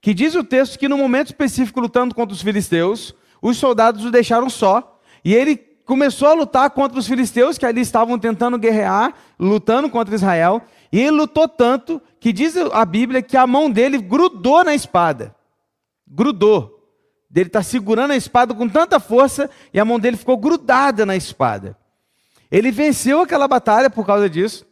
que 0.00 0.14
diz 0.14 0.34
o 0.34 0.44
texto 0.44 0.78
que 0.78 0.88
no 0.88 0.98
momento 0.98 1.28
específico, 1.28 1.80
lutando 1.80 2.14
contra 2.14 2.34
os 2.34 2.42
filisteus, 2.42 3.14
os 3.40 3.56
soldados 3.56 4.04
o 4.04 4.10
deixaram 4.10 4.48
só 4.48 4.98
e 5.24 5.34
ele 5.34 5.56
começou 5.84 6.28
a 6.28 6.34
lutar 6.34 6.70
contra 6.70 6.98
os 6.98 7.06
filisteus 7.06 7.58
que 7.58 7.66
ali 7.66 7.80
estavam 7.80 8.18
tentando 8.18 8.58
guerrear, 8.58 9.12
lutando 9.38 9.90
contra 9.90 10.14
Israel. 10.14 10.62
E 10.92 10.98
ele 10.98 11.12
lutou 11.12 11.48
tanto 11.48 12.00
que 12.18 12.32
diz 12.32 12.56
a 12.56 12.84
Bíblia 12.84 13.22
que 13.22 13.36
a 13.36 13.46
mão 13.46 13.70
dele 13.70 13.98
grudou 13.98 14.64
na 14.64 14.74
espada. 14.74 15.34
Grudou. 16.06 16.78
Ele 17.34 17.46
está 17.46 17.62
segurando 17.62 18.10
a 18.10 18.16
espada 18.16 18.52
com 18.54 18.68
tanta 18.68 18.98
força 18.98 19.48
e 19.72 19.78
a 19.78 19.84
mão 19.84 20.00
dele 20.00 20.16
ficou 20.16 20.36
grudada 20.36 21.06
na 21.06 21.14
espada. 21.14 21.76
Ele 22.50 22.72
venceu 22.72 23.20
aquela 23.20 23.46
batalha 23.46 23.88
por 23.88 24.04
causa 24.04 24.28
disso. 24.28 24.66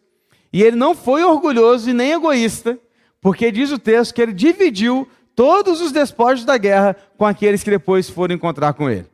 E 0.52 0.62
ele 0.62 0.76
não 0.76 0.94
foi 0.94 1.22
orgulhoso 1.22 1.88
e 1.88 1.92
nem 1.92 2.12
egoísta, 2.12 2.78
porque 3.20 3.52
diz 3.52 3.70
o 3.70 3.78
texto 3.78 4.14
que 4.14 4.22
ele 4.22 4.33
dividiu 4.33 5.07
todos 5.37 5.81
os 5.81 5.92
despojos 5.92 6.44
da 6.44 6.59
guerra 6.59 6.96
com 7.16 7.24
aqueles 7.24 7.62
que 7.62 7.70
depois 7.70 8.11
foram 8.11 8.35
encontrar 8.35 8.72
com 8.72 8.90
ele. 8.90 9.07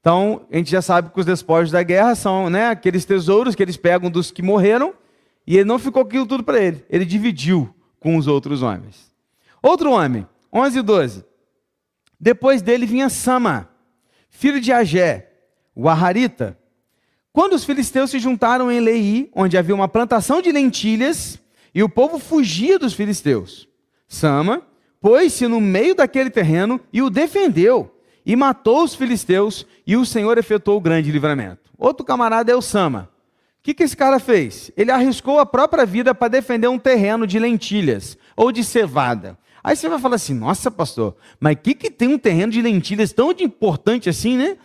Então, 0.00 0.42
a 0.52 0.56
gente 0.56 0.70
já 0.70 0.82
sabe 0.82 1.10
que 1.10 1.18
os 1.18 1.26
despojos 1.26 1.72
da 1.72 1.82
guerra 1.82 2.14
são 2.14 2.50
né, 2.50 2.68
aqueles 2.68 3.04
tesouros 3.04 3.54
que 3.54 3.62
eles 3.62 3.76
pegam 3.76 4.10
dos 4.10 4.30
que 4.30 4.42
morreram, 4.42 4.94
e 5.46 5.56
ele 5.56 5.64
não 5.64 5.78
ficou 5.78 6.02
aquilo 6.02 6.26
tudo 6.26 6.44
para 6.44 6.60
ele. 6.60 6.84
Ele 6.88 7.04
dividiu 7.04 7.74
com 7.98 8.16
os 8.16 8.26
outros 8.26 8.62
homens. 8.62 9.12
Outro 9.62 9.92
homem, 9.92 10.26
11 10.52 10.78
e 10.78 10.82
12. 10.82 11.24
Depois 12.18 12.62
dele 12.62 12.86
vinha 12.86 13.08
Sama, 13.08 13.68
filho 14.30 14.60
de 14.60 14.72
Agé, 14.72 15.30
o 15.74 15.88
Aharita. 15.88 16.58
Quando 17.32 17.54
os 17.54 17.64
filisteus 17.64 18.10
se 18.10 18.18
juntaram 18.18 18.70
em 18.70 18.80
Lei, 18.80 19.30
onde 19.34 19.56
havia 19.56 19.74
uma 19.74 19.88
plantação 19.88 20.42
de 20.42 20.52
lentilhas, 20.52 21.40
e 21.74 21.82
o 21.82 21.88
povo 21.88 22.18
fugia 22.18 22.78
dos 22.78 22.92
filisteus, 22.92 23.68
Sama 24.06 24.62
pôs-se 25.00 25.48
no 25.48 25.60
meio 25.60 25.94
daquele 25.94 26.30
terreno 26.30 26.80
e 26.92 27.02
o 27.02 27.10
defendeu, 27.10 27.96
e 28.24 28.36
matou 28.36 28.84
os 28.84 28.94
filisteus, 28.94 29.66
e 29.86 29.96
o 29.96 30.06
Senhor 30.06 30.38
efetuou 30.38 30.76
o 30.76 30.80
grande 30.80 31.10
livramento. 31.10 31.72
Outro 31.76 32.04
camarada 32.04 32.52
é 32.52 32.54
o 32.54 32.62
Sama. 32.62 33.11
O 33.62 33.64
que, 33.64 33.74
que 33.74 33.84
esse 33.84 33.96
cara 33.96 34.18
fez? 34.18 34.72
Ele 34.76 34.90
arriscou 34.90 35.38
a 35.38 35.46
própria 35.46 35.86
vida 35.86 36.12
para 36.12 36.26
defender 36.26 36.66
um 36.66 36.80
terreno 36.80 37.28
de 37.28 37.38
lentilhas 37.38 38.18
ou 38.36 38.50
de 38.50 38.64
cevada. 38.64 39.38
Aí 39.62 39.76
você 39.76 39.88
vai 39.88 40.00
falar 40.00 40.16
assim: 40.16 40.34
nossa, 40.34 40.68
pastor, 40.68 41.14
mas 41.38 41.54
o 41.54 41.58
que, 41.58 41.72
que 41.72 41.88
tem 41.88 42.08
um 42.08 42.18
terreno 42.18 42.50
de 42.50 42.60
lentilhas 42.60 43.12
tão 43.12 43.30
importante 43.30 44.08
assim, 44.08 44.36
né? 44.36 44.56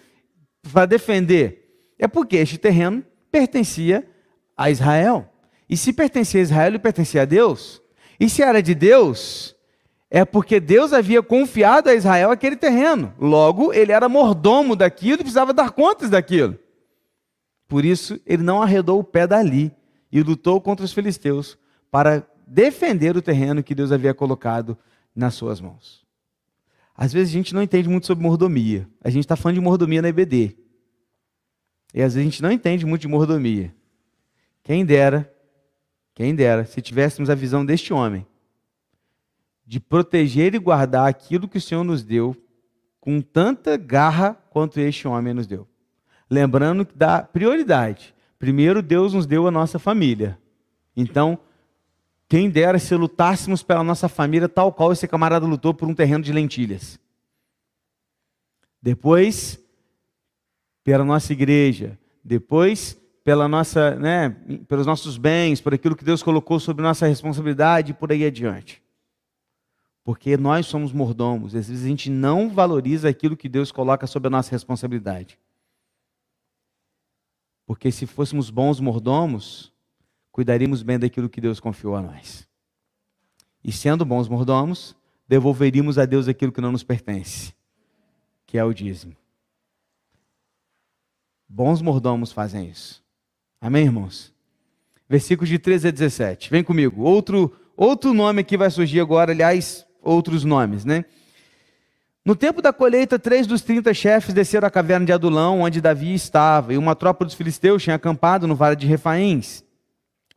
Para 0.74 0.88
defender? 0.88 1.94
É 2.00 2.08
porque 2.08 2.38
este 2.38 2.58
terreno 2.58 3.06
pertencia 3.32 4.04
a 4.58 4.72
Israel. 4.72 5.32
E 5.70 5.78
se 5.78 5.94
pertencia 5.94 6.40
a 6.40 6.44
Israel, 6.44 6.68
ele 6.70 6.80
pertencia 6.80 7.22
a 7.22 7.26
Deus. 7.26 7.80
E 8.20 8.28
se 8.28 8.42
era 8.42 8.64
de 8.64 8.74
Deus, 8.74 9.56
é 10.10 10.26
porque 10.26 10.60
Deus 10.60 10.92
havia 10.92 11.22
confiado 11.22 11.88
a 11.88 11.94
Israel 11.94 12.32
aquele 12.32 12.56
terreno. 12.56 13.14
Logo, 13.20 13.72
ele 13.72 13.92
era 13.92 14.10
mordomo 14.10 14.76
daquilo 14.76 15.18
e 15.18 15.24
precisava 15.24 15.54
dar 15.54 15.70
contas 15.70 16.10
daquilo. 16.10 16.58
Por 17.68 17.84
isso, 17.84 18.20
ele 18.26 18.44
não 18.44 18.62
arredou 18.62 19.00
o 19.00 19.04
pé 19.04 19.28
dali 19.28 19.72
e 20.12 20.22
lutou 20.22 20.62
contra 20.62 20.86
os 20.86 20.94
filisteus 20.94 21.58
para 21.92 22.26
defender 22.46 23.18
o 23.18 23.22
terreno 23.22 23.64
que 23.64 23.76
Deus 23.76 23.92
havia 23.92 24.14
colocado 24.14 24.78
nas 25.14 25.34
suas 25.34 25.60
mãos. 25.60 26.06
Às 26.96 27.14
vezes 27.14 27.30
a 27.34 27.38
gente 27.38 27.54
não 27.54 27.62
entende 27.62 27.90
muito 27.90 28.08
sobre 28.08 28.24
mordomia. 28.24 28.88
A 29.04 29.10
gente 29.10 29.24
está 29.24 29.36
falando 29.36 29.56
de 29.56 29.62
mordomia 29.62 30.02
na 30.02 30.10
EBD. 30.10 30.56
E 31.94 32.02
às 32.02 32.14
vezes 32.14 32.18
a 32.18 32.24
gente 32.24 32.42
não 32.42 32.52
entende 32.52 32.86
muito 32.86 33.02
de 33.02 33.08
mordomia. 33.08 33.74
Quem 34.64 34.86
dera, 34.86 35.32
quem 36.14 36.34
dera, 36.34 36.66
se 36.66 36.82
tivéssemos 36.82 37.30
a 37.30 37.36
visão 37.36 37.66
deste 37.66 37.94
homem, 37.94 38.26
de 39.66 39.80
proteger 39.80 40.56
e 40.56 40.60
guardar 40.60 41.08
aquilo 41.08 41.48
que 41.48 41.58
o 41.58 41.62
Senhor 41.62 41.84
nos 41.84 42.04
deu 42.04 42.36
com 43.00 43.22
tanta 43.22 43.78
garra 43.78 44.34
quanto 44.50 44.80
este 44.80 45.08
homem 45.08 45.34
nos 45.34 45.46
deu. 45.46 45.68
Lembrando 46.30 46.88
da 46.96 47.22
prioridade. 47.22 48.14
Primeiro, 48.38 48.82
Deus 48.82 49.14
nos 49.14 49.26
deu 49.26 49.48
a 49.48 49.52
nossa 49.52 49.80
família. 49.80 50.38
Então, 50.96 51.40
quem 52.28 52.50
dera 52.50 52.78
se 52.78 52.94
lutássemos 52.96 53.64
pela 53.64 53.84
nossa 53.84 54.10
família, 54.10 54.50
tal 54.50 54.74
qual 54.74 54.92
esse 54.92 55.08
camarada 55.08 55.46
lutou 55.46 55.74
por 55.74 55.88
um 55.88 55.96
terreno 55.96 56.24
de 56.24 56.34
lentilhas. 56.34 57.00
Depois, 58.82 59.60
pela 60.84 61.04
nossa 61.04 61.34
igreja. 61.34 61.98
Depois, 62.24 62.98
pela 63.24 63.46
nossa, 63.46 63.96
né, 63.96 64.30
pelos 64.70 64.86
nossos 64.86 65.18
bens, 65.18 65.60
por 65.60 65.74
aquilo 65.74 65.98
que 65.98 66.06
Deus 66.06 66.24
colocou 66.24 66.62
sobre 66.62 66.82
nossa 66.82 67.06
responsabilidade 67.06 67.92
e 67.92 67.94
por 67.94 68.10
aí 68.10 68.26
adiante. 68.26 68.82
Porque 70.02 70.38
nós 70.38 70.66
somos 70.66 70.94
mordomos, 70.94 71.54
às 71.54 71.68
vezes 71.68 71.84
a 71.84 71.88
gente 71.90 72.10
não 72.10 72.50
valoriza 72.50 73.10
aquilo 73.10 73.36
que 73.36 73.50
Deus 73.50 73.70
coloca 73.70 74.08
sobre 74.08 74.28
a 74.28 74.30
nossa 74.30 74.52
responsabilidade. 74.52 75.38
Porque 77.68 77.92
se 77.92 78.06
fôssemos 78.06 78.50
bons 78.50 78.80
mordomos, 78.80 79.74
cuidaríamos 80.32 80.82
bem 80.82 80.98
daquilo 80.98 81.28
que 81.28 81.42
Deus 81.42 81.60
confiou 81.60 81.98
a 81.98 82.02
nós. 82.02 82.48
E 83.62 83.74
sendo 83.74 84.06
bons 84.06 84.30
mordomos, 84.30 84.96
devolveríamos 85.28 85.98
a 85.98 86.06
Deus 86.06 86.30
aquilo 86.30 86.54
que 86.54 86.62
não 86.62 86.72
nos 86.72 86.82
pertence, 86.82 87.54
que 88.46 88.58
é 88.58 88.64
o 88.64 88.74
dízimo. 88.74 89.18
Bons 91.48 91.82
mordomos 91.82 92.32
fazem 92.32 92.70
isso. 92.70 93.04
Amém, 93.60 93.84
irmãos? 93.84 94.34
Versículos 95.10 95.50
de 95.50 95.60
13 95.60 95.90
a 95.90 95.92
17. 95.92 96.50
Vem 96.50 96.64
comigo. 96.64 97.02
Outro, 97.02 97.54
outro 97.76 98.14
nome 98.14 98.42
aqui 98.42 98.56
vai 98.56 98.72
surgir 98.72 99.02
agora, 99.02 99.34
aliás, 99.34 99.86
outros 100.02 100.46
nomes, 100.46 100.86
né? 100.86 101.04
No 102.28 102.36
tempo 102.36 102.62
da 102.62 102.74
colheita, 102.74 103.18
três 103.18 103.48
dos 103.48 103.62
trinta 103.62 103.94
chefes 103.94 104.34
desceram 104.34 104.68
à 104.68 104.70
caverna 104.70 105.06
de 105.06 105.14
Adulão, 105.14 105.62
onde 105.62 105.80
Davi 105.80 106.14
estava, 106.14 106.74
e 106.74 106.78
uma 106.78 106.94
tropa 106.94 107.24
dos 107.24 107.34
filisteus 107.34 107.82
tinha 107.82 107.96
acampado 107.96 108.46
no 108.46 108.54
vale 108.54 108.76
de 108.76 108.86
Refaíns. 108.86 109.64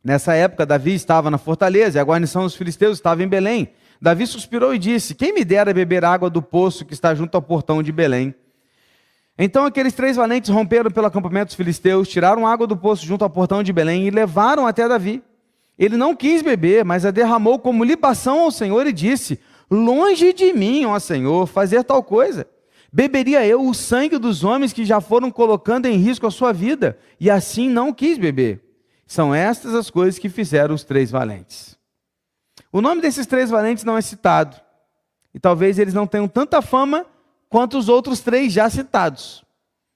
Nessa 0.01 0.33
época, 0.33 0.65
Davi 0.65 0.93
estava 0.93 1.29
na 1.29 1.37
fortaleza 1.37 1.99
e 1.99 2.01
a 2.01 2.03
guarnição 2.05 2.43
dos 2.43 2.55
filisteus 2.55 2.97
estava 2.97 3.21
em 3.21 3.27
Belém. 3.27 3.73
Davi 4.01 4.25
suspirou 4.25 4.73
e 4.73 4.79
disse: 4.79 5.13
Quem 5.13 5.33
me 5.33 5.43
dera 5.43 5.73
beber 5.73 6.05
água 6.05 6.29
do 6.29 6.41
poço 6.41 6.85
que 6.85 6.93
está 6.93 7.13
junto 7.13 7.35
ao 7.35 7.41
portão 7.41 7.83
de 7.83 7.91
Belém? 7.91 8.33
Então 9.37 9.65
aqueles 9.65 9.91
três 9.91 10.15
valentes 10.15 10.49
romperam 10.49 10.89
pelo 10.89 11.07
acampamento 11.07 11.47
dos 11.47 11.55
filisteus, 11.55 12.07
tiraram 12.07 12.47
água 12.47 12.65
do 12.65 12.77
poço 12.77 13.05
junto 13.05 13.25
ao 13.25 13.29
portão 13.29 13.61
de 13.61 13.73
Belém 13.73 14.07
e 14.07 14.11
levaram 14.11 14.65
até 14.65 14.87
Davi. 14.87 15.21
Ele 15.77 15.97
não 15.97 16.15
quis 16.15 16.41
beber, 16.41 16.85
mas 16.85 17.05
a 17.05 17.11
derramou 17.11 17.59
como 17.59 17.83
libação 17.83 18.39
ao 18.39 18.51
Senhor 18.51 18.87
e 18.87 18.93
disse: 18.93 19.41
Longe 19.71 20.33
de 20.33 20.51
mim, 20.51 20.83
ó 20.83 20.99
Senhor, 20.99 21.47
fazer 21.47 21.85
tal 21.85 22.03
coisa. 22.03 22.45
Beberia 22.91 23.45
eu 23.45 23.65
o 23.65 23.73
sangue 23.73 24.17
dos 24.17 24.43
homens 24.43 24.73
que 24.73 24.83
já 24.83 24.99
foram 24.99 25.31
colocando 25.31 25.85
em 25.85 25.95
risco 25.95 26.27
a 26.27 26.31
sua 26.31 26.51
vida, 26.51 26.99
e 27.17 27.29
assim 27.29 27.69
não 27.69 27.93
quis 27.93 28.17
beber. 28.17 28.61
São 29.07 29.33
estas 29.33 29.73
as 29.73 29.89
coisas 29.89 30.19
que 30.19 30.27
fizeram 30.27 30.75
os 30.75 30.83
três 30.83 31.09
valentes. 31.09 31.77
O 32.69 32.81
nome 32.81 33.01
desses 33.01 33.25
três 33.25 33.49
valentes 33.49 33.85
não 33.85 33.97
é 33.97 34.01
citado. 34.01 34.59
E 35.33 35.39
talvez 35.39 35.79
eles 35.79 35.93
não 35.93 36.05
tenham 36.05 36.27
tanta 36.27 36.61
fama 36.61 37.05
quanto 37.47 37.77
os 37.77 37.87
outros 37.87 38.19
três 38.19 38.51
já 38.51 38.69
citados. 38.69 39.43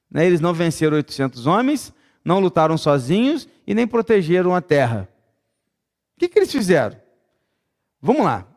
Né, 0.10 0.26
eles 0.26 0.40
não 0.40 0.54
venceram 0.54 0.96
800 0.96 1.48
homens, 1.48 1.94
não 2.24 2.40
lutaram 2.40 2.78
sozinhos 2.78 3.48
e 3.68 3.74
nem 3.74 3.86
protegeram 3.86 4.56
a 4.56 4.62
terra. 4.62 5.10
O 6.16 6.20
que, 6.20 6.30
que 6.30 6.40
eles 6.40 6.52
fizeram? 6.52 6.96
Vamos 8.02 8.24
lá. 8.24 8.48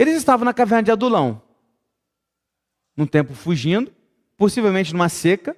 Eles 0.00 0.16
estavam 0.16 0.46
na 0.46 0.54
caverna 0.54 0.84
de 0.84 0.90
Adulão, 0.90 1.42
num 2.96 3.04
tempo 3.04 3.34
fugindo, 3.34 3.92
possivelmente 4.34 4.94
numa 4.94 5.10
seca, 5.10 5.54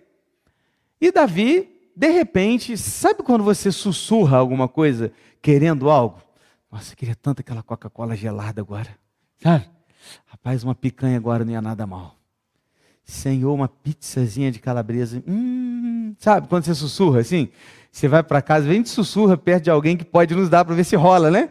e 1.00 1.12
Davi 1.12 1.68
de 1.94 2.08
repente, 2.08 2.76
sabe 2.76 3.22
quando 3.22 3.44
você 3.44 3.70
sussurra 3.70 4.38
alguma 4.38 4.66
coisa 4.66 5.12
querendo 5.40 5.88
algo? 5.88 6.20
Nossa, 6.72 6.92
eu 6.92 6.96
queria 6.96 7.14
tanto 7.14 7.38
aquela 7.38 7.62
Coca-Cola 7.62 8.16
gelada 8.16 8.60
agora. 8.60 8.88
Sabe? 9.40 9.70
Rapaz, 10.26 10.64
uma 10.64 10.74
picanha 10.74 11.16
agora 11.18 11.44
não 11.44 11.52
ia 11.52 11.62
nada 11.62 11.86
mal. 11.86 12.16
Senhor, 13.04 13.54
uma 13.54 13.68
pizzazinha 13.68 14.50
de 14.50 14.58
calabresa. 14.58 15.22
Hum, 15.24 16.16
sabe 16.18 16.48
quando 16.48 16.64
você 16.64 16.74
sussurra 16.74 17.20
assim? 17.20 17.48
Você 17.92 18.08
vai 18.08 18.24
para 18.24 18.42
casa, 18.42 18.66
vem 18.66 18.82
de 18.82 18.88
sussurra 18.88 19.36
perto 19.36 19.64
de 19.64 19.70
alguém 19.70 19.96
que 19.96 20.04
pode 20.04 20.34
nos 20.34 20.48
dar 20.48 20.64
para 20.64 20.74
ver 20.74 20.82
se 20.82 20.96
rola, 20.96 21.30
né? 21.30 21.48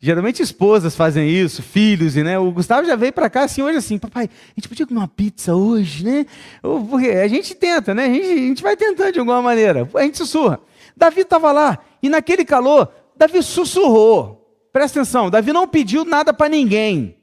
Geralmente 0.00 0.40
esposas 0.40 0.94
fazem 0.94 1.28
isso, 1.28 1.60
filhos, 1.60 2.16
e 2.16 2.22
né? 2.22 2.38
O 2.38 2.52
Gustavo 2.52 2.86
já 2.86 2.94
veio 2.94 3.12
para 3.12 3.28
cá 3.28 3.42
assim 3.42 3.62
hoje 3.62 3.78
assim, 3.78 3.98
papai, 3.98 4.24
a 4.26 4.54
gente 4.54 4.68
podia 4.68 4.86
comer 4.86 5.00
uma 5.00 5.08
pizza 5.08 5.56
hoje, 5.56 6.04
né? 6.04 6.24
Porque 6.62 7.08
a 7.08 7.26
gente 7.26 7.52
tenta, 7.56 7.92
né? 7.92 8.04
A 8.04 8.08
gente, 8.08 8.26
a 8.26 8.36
gente 8.36 8.62
vai 8.62 8.76
tentando 8.76 9.12
de 9.12 9.18
alguma 9.18 9.42
maneira. 9.42 9.88
A 9.92 10.02
gente 10.02 10.16
sussurra. 10.16 10.60
Davi 10.96 11.22
estava 11.22 11.50
lá 11.50 11.78
e 12.00 12.08
naquele 12.08 12.44
calor, 12.44 12.92
Davi 13.16 13.42
sussurrou. 13.42 14.36
Presta 14.72 15.00
atenção, 15.00 15.30
Davi 15.30 15.52
não 15.52 15.66
pediu 15.66 16.04
nada 16.04 16.32
para 16.32 16.48
ninguém. 16.48 17.16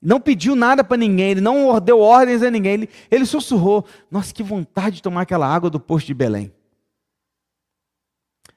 Não 0.00 0.20
pediu 0.20 0.54
nada 0.54 0.84
para 0.84 0.96
ninguém, 0.96 1.30
ele 1.30 1.40
não 1.40 1.80
deu 1.80 2.00
ordens 2.00 2.42
a 2.42 2.50
ninguém, 2.50 2.74
ele, 2.74 2.88
ele 3.10 3.24
sussurrou. 3.24 3.84
Nossa, 4.10 4.32
que 4.32 4.42
vontade 4.42 4.96
de 4.96 5.02
tomar 5.02 5.22
aquela 5.22 5.46
água 5.46 5.70
do 5.70 5.80
poço 5.80 6.06
de 6.06 6.14
Belém. 6.14 6.52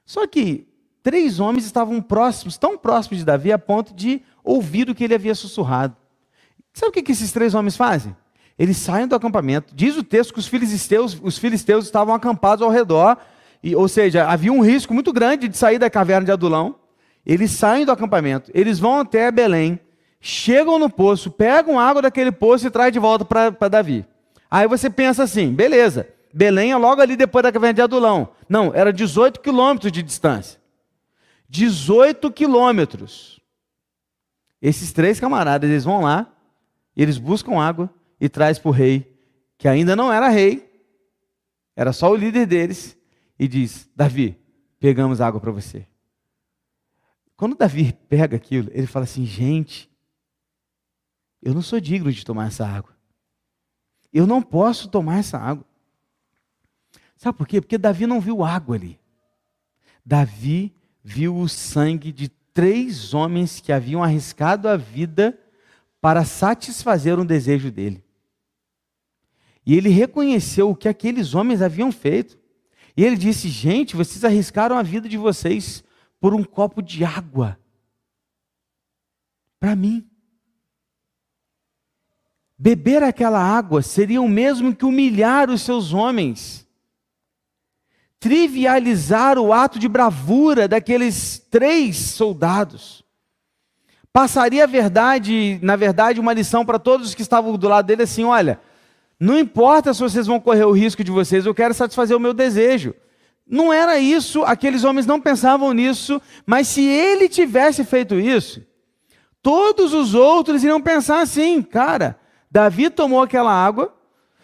Só 0.04 0.26
que 0.26 0.66
três 1.02 1.40
homens 1.40 1.64
estavam 1.64 2.00
próximos, 2.00 2.56
tão 2.56 2.78
próximos 2.78 3.18
de 3.18 3.24
Davi, 3.24 3.52
a 3.52 3.58
ponto 3.58 3.94
de 3.94 4.22
ouvir 4.44 4.88
o 4.88 4.94
que 4.94 5.04
ele 5.04 5.14
havia 5.14 5.34
sussurrado. 5.34 5.96
Sabe 6.72 6.90
o 6.90 6.92
que, 6.92 7.12
esses 7.12 7.32
três 7.32 7.54
homens 7.54 7.76
fazem? 7.76 8.16
Eles 8.58 8.76
saem 8.76 9.06
do 9.06 9.14
acampamento. 9.14 9.74
Diz 9.74 9.96
o 9.96 10.02
texto 10.02 10.32
que 10.32 10.38
os 10.38 10.46
filisteus, 10.46 11.18
os 11.22 11.38
filisteus 11.38 11.84
estavam 11.84 12.14
acampados 12.14 12.62
ao 12.62 12.70
redor, 12.70 13.16
e, 13.62 13.76
ou 13.76 13.88
seja, 13.88 14.26
havia 14.26 14.52
um 14.52 14.62
risco 14.62 14.94
muito 14.94 15.12
grande 15.12 15.48
de 15.48 15.56
sair 15.56 15.78
da 15.78 15.90
caverna 15.90 16.26
de 16.26 16.32
Adulão. 16.32 16.76
Eles 17.24 17.50
saem 17.52 17.84
do 17.84 17.92
acampamento, 17.92 18.50
eles 18.54 18.78
vão 18.78 19.00
até 19.00 19.30
Belém, 19.30 19.78
chegam 20.20 20.78
no 20.78 20.90
poço, 20.90 21.30
pegam 21.30 21.78
água 21.78 22.02
daquele 22.02 22.32
poço 22.32 22.66
e 22.66 22.70
trazem 22.70 22.92
de 22.92 22.98
volta 22.98 23.24
para 23.24 23.68
Davi. 23.68 24.04
Aí 24.50 24.66
você 24.66 24.90
pensa 24.90 25.22
assim, 25.22 25.52
beleza, 25.52 26.08
Belém 26.32 26.72
é 26.72 26.76
logo 26.76 27.00
ali 27.00 27.14
depois 27.14 27.42
da 27.42 27.52
caverna 27.52 27.74
de 27.74 27.82
Adulão. 27.82 28.30
Não, 28.48 28.72
era 28.74 28.92
18 28.92 29.40
quilômetros 29.40 29.92
de 29.92 30.02
distância. 30.02 30.61
18 31.52 32.32
quilômetros. 32.32 33.38
Esses 34.60 34.90
três 34.90 35.20
camaradas, 35.20 35.68
eles 35.68 35.84
vão 35.84 36.00
lá, 36.00 36.34
eles 36.96 37.18
buscam 37.18 37.60
água 37.60 37.92
e 38.18 38.26
traz 38.26 38.58
para 38.58 38.70
o 38.70 38.72
rei, 38.72 39.14
que 39.58 39.68
ainda 39.68 39.94
não 39.94 40.10
era 40.10 40.30
rei, 40.30 40.66
era 41.76 41.92
só 41.92 42.10
o 42.10 42.16
líder 42.16 42.46
deles, 42.46 42.96
e 43.38 43.46
diz: 43.46 43.86
Davi, 43.94 44.40
pegamos 44.80 45.20
água 45.20 45.38
para 45.42 45.52
você. 45.52 45.86
Quando 47.36 47.54
Davi 47.54 47.92
pega 48.08 48.34
aquilo, 48.34 48.70
ele 48.72 48.86
fala 48.86 49.04
assim: 49.04 49.26
gente, 49.26 49.90
eu 51.42 51.52
não 51.52 51.60
sou 51.60 51.78
digno 51.78 52.10
de 52.10 52.24
tomar 52.24 52.46
essa 52.46 52.66
água. 52.66 52.96
Eu 54.10 54.26
não 54.26 54.40
posso 54.40 54.88
tomar 54.88 55.18
essa 55.18 55.36
água. 55.36 55.66
Sabe 57.14 57.36
por 57.36 57.46
quê? 57.46 57.60
Porque 57.60 57.76
Davi 57.76 58.06
não 58.06 58.22
viu 58.22 58.42
água 58.42 58.74
ali. 58.74 58.98
Davi 60.04 60.74
viu 61.02 61.36
o 61.36 61.48
sangue 61.48 62.12
de 62.12 62.28
três 62.28 63.14
homens 63.14 63.60
que 63.60 63.72
haviam 63.72 64.02
arriscado 64.02 64.68
a 64.68 64.76
vida 64.76 65.38
para 66.00 66.24
satisfazer 66.24 67.18
um 67.18 67.24
desejo 67.24 67.70
dele. 67.70 68.04
E 69.64 69.76
ele 69.76 69.88
reconheceu 69.88 70.70
o 70.70 70.76
que 70.76 70.88
aqueles 70.88 71.34
homens 71.34 71.62
haviam 71.62 71.92
feito. 71.92 72.38
E 72.96 73.04
ele 73.04 73.16
disse: 73.16 73.48
Gente, 73.48 73.96
vocês 73.96 74.24
arriscaram 74.24 74.76
a 74.76 74.82
vida 74.82 75.08
de 75.08 75.16
vocês 75.16 75.84
por 76.20 76.34
um 76.34 76.42
copo 76.42 76.82
de 76.82 77.04
água. 77.04 77.58
Para 79.58 79.76
mim. 79.76 80.08
Beber 82.58 83.02
aquela 83.02 83.40
água 83.40 83.82
seria 83.82 84.20
o 84.20 84.28
mesmo 84.28 84.74
que 84.74 84.84
humilhar 84.84 85.50
os 85.50 85.62
seus 85.62 85.92
homens 85.92 86.61
trivializar 88.22 89.36
o 89.36 89.52
ato 89.52 89.80
de 89.80 89.88
bravura 89.88 90.68
daqueles 90.68 91.44
três 91.50 91.96
soldados. 91.96 93.02
Passaria 94.12 94.62
a 94.62 94.66
verdade, 94.66 95.58
na 95.60 95.74
verdade, 95.74 96.20
uma 96.20 96.32
lição 96.32 96.64
para 96.64 96.78
todos 96.78 97.08
os 97.08 97.14
que 97.16 97.22
estavam 97.22 97.58
do 97.58 97.68
lado 97.68 97.84
dele 97.84 98.04
assim: 98.04 98.22
olha, 98.22 98.60
não 99.18 99.36
importa 99.36 99.92
se 99.92 100.00
vocês 100.00 100.28
vão 100.28 100.38
correr 100.38 100.62
o 100.62 100.70
risco 100.70 101.02
de 101.02 101.10
vocês, 101.10 101.44
eu 101.44 101.54
quero 101.54 101.74
satisfazer 101.74 102.16
o 102.16 102.20
meu 102.20 102.32
desejo. 102.32 102.94
Não 103.44 103.72
era 103.72 103.98
isso, 103.98 104.44
aqueles 104.44 104.84
homens 104.84 105.04
não 105.04 105.20
pensavam 105.20 105.72
nisso, 105.72 106.22
mas 106.46 106.68
se 106.68 106.84
ele 106.84 107.28
tivesse 107.28 107.84
feito 107.84 108.20
isso, 108.20 108.64
todos 109.42 109.92
os 109.92 110.14
outros 110.14 110.62
iriam 110.62 110.80
pensar 110.80 111.22
assim, 111.22 111.60
cara, 111.60 112.16
Davi 112.48 112.88
tomou 112.88 113.20
aquela 113.20 113.52
água 113.52 113.92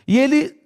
e 0.04 0.18
ele 0.18 0.58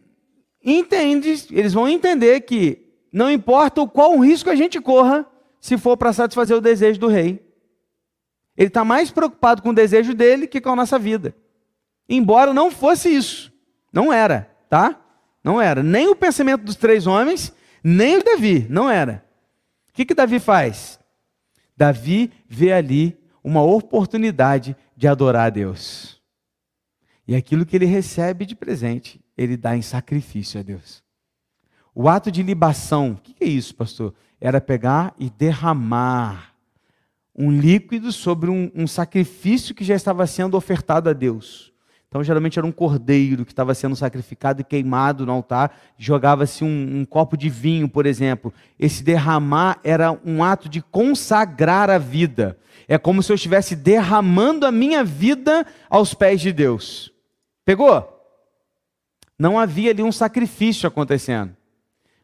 entende, 0.65 1.45
eles 1.51 1.75
vão 1.75 1.87
entender 1.87 2.41
que 2.41 2.82
não 3.13 3.31
importa 3.31 3.83
o 3.83 3.89
qual 3.89 4.19
risco 4.19 4.49
a 4.49 4.55
gente 4.55 4.81
corra, 4.81 5.27
se 5.61 5.77
for 5.77 5.97
para 5.97 6.13
satisfazer 6.13 6.57
o 6.57 6.61
desejo 6.61 6.99
do 6.99 7.09
rei. 7.09 7.47
Ele 8.57 8.69
está 8.69 8.85
mais 8.85 9.11
preocupado 9.11 9.63
com 9.63 9.71
o 9.71 9.75
desejo 9.75 10.15
dele 10.15 10.47
que 10.47 10.61
com 10.61 10.71
a 10.71 10.77
nossa 10.77 10.99
vida. 10.99 11.37
Embora 12.09 12.53
não 12.53 12.71
fosse 12.71 13.09
isso. 13.09 13.53
Não 13.93 14.13
era, 14.13 14.51
tá? 14.69 15.01
Não 15.45 15.61
era. 15.61 15.83
Nem 15.83 16.09
o 16.09 16.17
pensamento 16.17 16.63
dos 16.65 16.77
três 16.77 17.07
homens, 17.07 17.53
nem 17.85 18.19
o 18.19 18.25
Davi. 18.25 18.67
Não 18.69 18.91
era. 18.91 19.25
O 19.89 19.93
que, 19.93 20.05
que 20.05 20.15
Davi 20.15 20.41
faz? 20.41 20.99
Davi 21.77 22.33
vê 22.49 22.73
ali 22.73 23.19
uma 23.45 23.63
oportunidade 23.63 24.77
de 24.97 25.07
adorar 25.07 25.47
a 25.47 25.51
Deus. 25.51 26.21
E 27.27 27.35
aquilo 27.35 27.67
que 27.67 27.77
ele 27.77 27.87
recebe 27.87 28.45
de 28.45 28.55
presente, 28.55 29.21
ele 29.37 29.57
dá 29.57 29.77
em 29.77 29.83
sacrifício 29.83 30.59
a 30.61 30.63
Deus. 30.63 31.03
O 31.95 32.09
ato 32.09 32.30
de 32.30 32.43
libação, 32.43 33.12
o 33.12 33.16
que 33.16 33.34
é 33.45 33.47
isso, 33.47 33.74
pastor? 33.74 34.14
Era 34.40 34.61
pegar 34.61 35.14
e 35.18 35.28
derramar 35.28 36.55
um 37.36 37.51
líquido 37.51 38.12
sobre 38.12 38.51
um, 38.51 38.70
um, 38.74 38.86
sacrifício 38.86 39.74
que 39.74 39.84
já 39.84 39.95
estava 39.95 40.26
sendo 40.26 40.57
ofertado 40.57 41.09
a 41.09 41.12
Deus. 41.12 41.72
Então, 42.09 42.22
geralmente 42.22 42.59
era 42.59 42.66
um 42.66 42.72
cordeiro 42.72 43.45
que 43.45 43.53
estava 43.53 43.74
sendo 43.74 43.97
sacrificado 43.97 44.61
e 44.61 44.64
queimado 44.64 45.24
no 45.24 45.32
altar, 45.32 45.74
jogava-se 45.97 46.62
um, 46.62 47.01
um 47.01 47.05
copo 47.07 47.38
de 47.38 47.49
vinho, 47.49 47.88
por 47.88 48.05
exemplo. 48.05 48.53
Esse 48.78 49.03
derramar 49.03 49.78
era 49.82 50.12
um 50.24 50.45
ato 50.45 50.68
de 50.68 50.82
consagrar 50.82 51.88
a 51.88 51.97
vida. 51.97 52.59
É 52.86 52.99
como 52.99 53.22
se 53.22 53.32
eu 53.32 53.36
estivesse 53.36 53.74
derramando 53.74 54.66
a 54.66 54.72
minha 54.72 55.03
vida 55.03 55.66
aos 55.88 56.12
pés 56.12 56.40
de 56.40 56.53
Deus. 56.53 57.11
Pegou? 57.64 58.07
Não 59.38 59.59
havia 59.59 59.90
ali 59.90 60.03
um 60.03 60.12
sacrifício 60.12 60.86
acontecendo. 60.86 61.57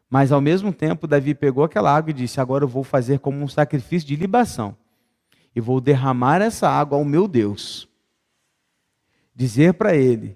Mas 0.09 0.31
ao 0.31 0.41
mesmo 0.41 0.73
tempo, 0.73 1.07
Davi 1.07 1.35
pegou 1.35 1.63
aquela 1.63 1.95
água 1.95 2.09
e 2.09 2.13
disse: 2.13 2.41
Agora 2.41 2.63
eu 2.63 2.67
vou 2.67 2.83
fazer 2.83 3.19
como 3.19 3.37
um 3.43 3.47
sacrifício 3.47 4.07
de 4.07 4.15
libação. 4.15 4.75
E 5.55 5.61
vou 5.61 5.79
derramar 5.79 6.41
essa 6.41 6.67
água 6.67 6.97
ao 6.97 7.05
meu 7.05 7.27
Deus. 7.27 7.87
Dizer 9.35 9.75
para 9.75 9.95
ele, 9.95 10.35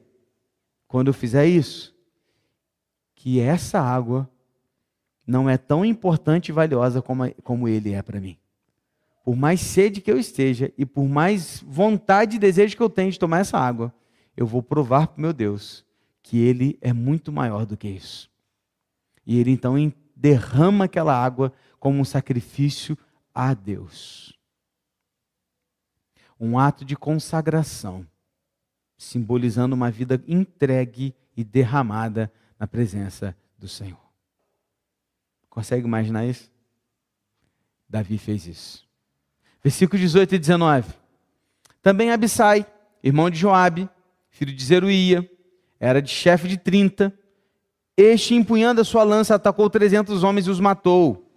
quando 0.88 1.08
eu 1.08 1.14
fizer 1.14 1.48
isso, 1.48 1.94
que 3.16 3.40
essa 3.40 3.80
água 3.80 4.30
não 5.26 5.50
é 5.50 5.58
tão 5.58 5.84
importante 5.84 6.50
e 6.50 6.52
valiosa 6.52 7.02
como, 7.02 7.34
como 7.44 7.68
ele 7.68 7.94
é 7.94 8.02
para 8.02 8.20
mim. 8.20 8.38
Por 9.24 9.36
mais 9.36 9.62
sede 9.62 10.02
que 10.02 10.12
eu 10.12 10.20
esteja 10.20 10.72
e 10.78 10.86
por 10.86 11.08
mais 11.08 11.64
vontade 11.66 12.36
e 12.36 12.40
desejo 12.40 12.76
que 12.76 12.84
eu 12.84 12.90
tenho 12.90 13.12
de 13.12 13.18
tomar 13.18 13.40
essa 13.40 13.58
água, 13.58 13.94
eu 14.36 14.46
vou 14.46 14.62
provar 14.62 15.08
para 15.08 15.18
o 15.18 15.22
meu 15.22 15.34
Deus 15.34 15.86
que 16.22 16.38
ele 16.40 16.78
é 16.82 16.92
muito 16.92 17.32
maior 17.32 17.66
do 17.66 17.78
que 17.78 17.88
isso. 17.88 18.33
E 19.26 19.40
ele 19.40 19.52
então 19.52 19.76
derrama 20.16 20.86
aquela 20.86 21.16
água 21.16 21.54
como 21.80 22.00
um 22.00 22.06
sacrifício 22.06 22.98
a 23.34 23.54
Deus. 23.54 24.38
Um 26.40 26.58
ato 26.58 26.84
de 26.84 26.96
consagração, 26.96 28.06
simbolizando 28.98 29.76
uma 29.76 29.90
vida 29.90 30.22
entregue 30.28 31.16
e 31.36 31.44
derramada 31.44 32.32
na 32.60 32.68
presença 32.68 33.36
do 33.58 33.68
Senhor. 33.68 34.00
Consegue 35.50 35.86
imaginar 35.86 36.26
isso? 36.26 36.52
Davi 37.88 38.18
fez 38.18 38.48
isso. 38.48 38.88
Versículos 39.64 40.02
18 40.02 40.36
e 40.36 40.40
19. 40.40 40.94
Também 41.82 42.12
Abissai, 42.12 42.66
irmão 43.04 43.30
de 43.30 43.38
Joabe, 43.38 43.90
filho 44.30 44.54
de 44.54 44.64
Zeruia, 44.64 45.30
era 45.80 46.02
de 46.02 46.10
chefe 46.10 46.48
de 46.48 46.58
30, 46.58 47.14
este, 47.98 48.36
empunhando 48.36 48.82
a 48.82 48.84
sua 48.84 49.04
lança, 49.04 49.36
atacou 49.36 49.70
trezentos 49.70 50.24
homens 50.24 50.48
e 50.48 50.50
os 50.50 50.60
matou. 50.60 51.30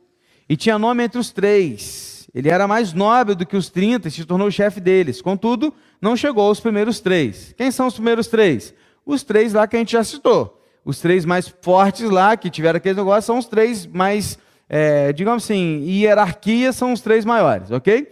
E 0.48 0.56
tinha 0.56 0.78
nome 0.78 1.04
entre 1.04 1.18
os 1.18 1.30
três. 1.30 2.28
Ele 2.34 2.48
era 2.48 2.68
mais 2.68 2.92
nobre 2.92 3.34
do 3.34 3.46
que 3.46 3.56
os 3.56 3.70
trinta 3.70 4.08
e 4.08 4.10
se 4.10 4.24
tornou 4.24 4.50
chefe 4.50 4.80
deles. 4.80 5.22
Contudo, 5.22 5.72
não 6.00 6.16
chegou 6.16 6.46
aos 6.46 6.60
primeiros 6.60 7.00
três. 7.00 7.54
Quem 7.56 7.70
são 7.70 7.86
os 7.86 7.94
primeiros 7.94 8.26
três? 8.28 8.74
Os 9.04 9.22
três 9.22 9.52
lá 9.52 9.66
que 9.66 9.76
a 9.76 9.78
gente 9.78 9.92
já 9.92 10.04
citou. 10.04 10.62
Os 10.84 11.00
três 11.00 11.24
mais 11.24 11.48
fortes 11.62 12.08
lá, 12.08 12.36
que 12.36 12.48
tiveram 12.48 12.76
aquele 12.76 12.94
negócio, 12.94 13.22
são 13.22 13.38
os 13.38 13.46
três 13.46 13.86
mais, 13.86 14.38
é, 14.68 15.12
digamos 15.12 15.44
assim, 15.44 15.82
hierarquia 15.84 16.72
são 16.72 16.92
os 16.92 17.00
três 17.00 17.24
maiores, 17.24 17.70
ok? 17.70 18.06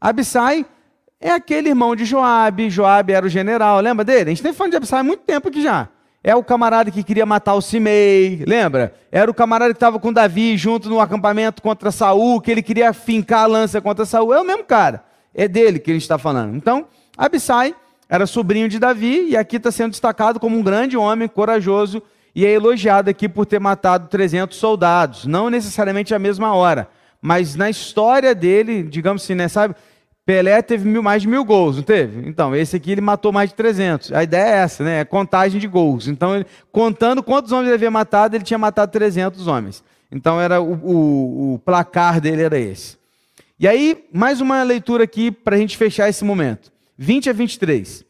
Abissai 0.00 0.64
é 1.20 1.30
aquele 1.30 1.70
irmão 1.70 1.96
de 1.96 2.04
Joabe. 2.04 2.70
Joabe 2.70 3.12
era 3.12 3.26
o 3.26 3.28
general, 3.28 3.80
lembra 3.80 4.04
dele? 4.04 4.24
A 4.24 4.28
gente 4.28 4.42
tem 4.42 4.52
falando 4.52 4.72
de 4.72 4.76
Abissai 4.76 5.00
há 5.00 5.04
muito 5.04 5.22
tempo 5.24 5.48
aqui 5.48 5.62
já. 5.62 5.88
É 6.22 6.34
o 6.36 6.44
camarada 6.44 6.90
que 6.90 7.02
queria 7.02 7.24
matar 7.24 7.54
o 7.54 7.62
Simei, 7.62 8.44
lembra? 8.46 8.92
Era 9.10 9.30
o 9.30 9.34
camarada 9.34 9.72
que 9.72 9.78
estava 9.78 9.98
com 9.98 10.12
Davi 10.12 10.54
junto 10.54 10.90
no 10.90 11.00
acampamento 11.00 11.62
contra 11.62 11.90
Saul, 11.90 12.42
que 12.42 12.50
ele 12.50 12.62
queria 12.62 12.92
fincar 12.92 13.44
a 13.44 13.46
lança 13.46 13.80
contra 13.80 14.04
Saul. 14.04 14.34
É 14.34 14.40
o 14.40 14.44
mesmo 14.44 14.64
cara. 14.64 15.02
É 15.34 15.48
dele 15.48 15.78
que 15.78 15.90
ele 15.90 15.96
está 15.96 16.18
falando. 16.18 16.54
Então, 16.54 16.86
Abissai 17.16 17.74
era 18.06 18.26
sobrinho 18.26 18.68
de 18.68 18.78
Davi 18.78 19.30
e 19.30 19.36
aqui 19.36 19.56
está 19.56 19.70
sendo 19.70 19.92
destacado 19.92 20.38
como 20.38 20.58
um 20.58 20.62
grande 20.62 20.94
homem, 20.94 21.26
corajoso, 21.26 22.02
e 22.34 22.44
é 22.44 22.50
elogiado 22.50 23.08
aqui 23.08 23.26
por 23.26 23.46
ter 23.46 23.58
matado 23.58 24.08
300 24.08 24.58
soldados. 24.58 25.24
Não 25.24 25.48
necessariamente 25.48 26.14
a 26.14 26.18
mesma 26.18 26.54
hora, 26.54 26.88
mas 27.22 27.54
na 27.54 27.70
história 27.70 28.34
dele, 28.34 28.82
digamos 28.82 29.22
assim, 29.22 29.34
né, 29.34 29.48
sabe? 29.48 29.74
Pelé 30.30 30.62
teve 30.62 30.88
mil, 30.88 31.02
mais 31.02 31.22
de 31.22 31.26
mil 31.26 31.44
gols, 31.44 31.74
não 31.74 31.82
teve? 31.82 32.28
Então, 32.28 32.54
esse 32.54 32.76
aqui 32.76 32.92
ele 32.92 33.00
matou 33.00 33.32
mais 33.32 33.50
de 33.50 33.56
300. 33.56 34.12
A 34.12 34.22
ideia 34.22 34.44
é 34.44 34.58
essa, 34.58 34.84
né? 34.84 35.00
É 35.00 35.04
contagem 35.04 35.60
de 35.60 35.66
gols. 35.66 36.06
Então, 36.06 36.36
ele, 36.36 36.46
contando 36.70 37.20
quantos 37.20 37.50
homens 37.50 37.66
ele 37.66 37.74
havia 37.74 37.90
matado, 37.90 38.36
ele 38.36 38.44
tinha 38.44 38.56
matado 38.56 38.92
300 38.92 39.48
homens. 39.48 39.82
Então, 40.08 40.40
era 40.40 40.60
o, 40.60 40.74
o, 40.74 41.54
o 41.54 41.58
placar 41.58 42.20
dele 42.20 42.42
era 42.44 42.56
esse. 42.56 42.96
E 43.58 43.66
aí, 43.66 44.04
mais 44.12 44.40
uma 44.40 44.62
leitura 44.62 45.02
aqui 45.02 45.32
para 45.32 45.56
a 45.56 45.58
gente 45.58 45.76
fechar 45.76 46.08
esse 46.08 46.24
momento. 46.24 46.70
20 46.96 47.28
a 47.28 47.32
23. 47.32 48.04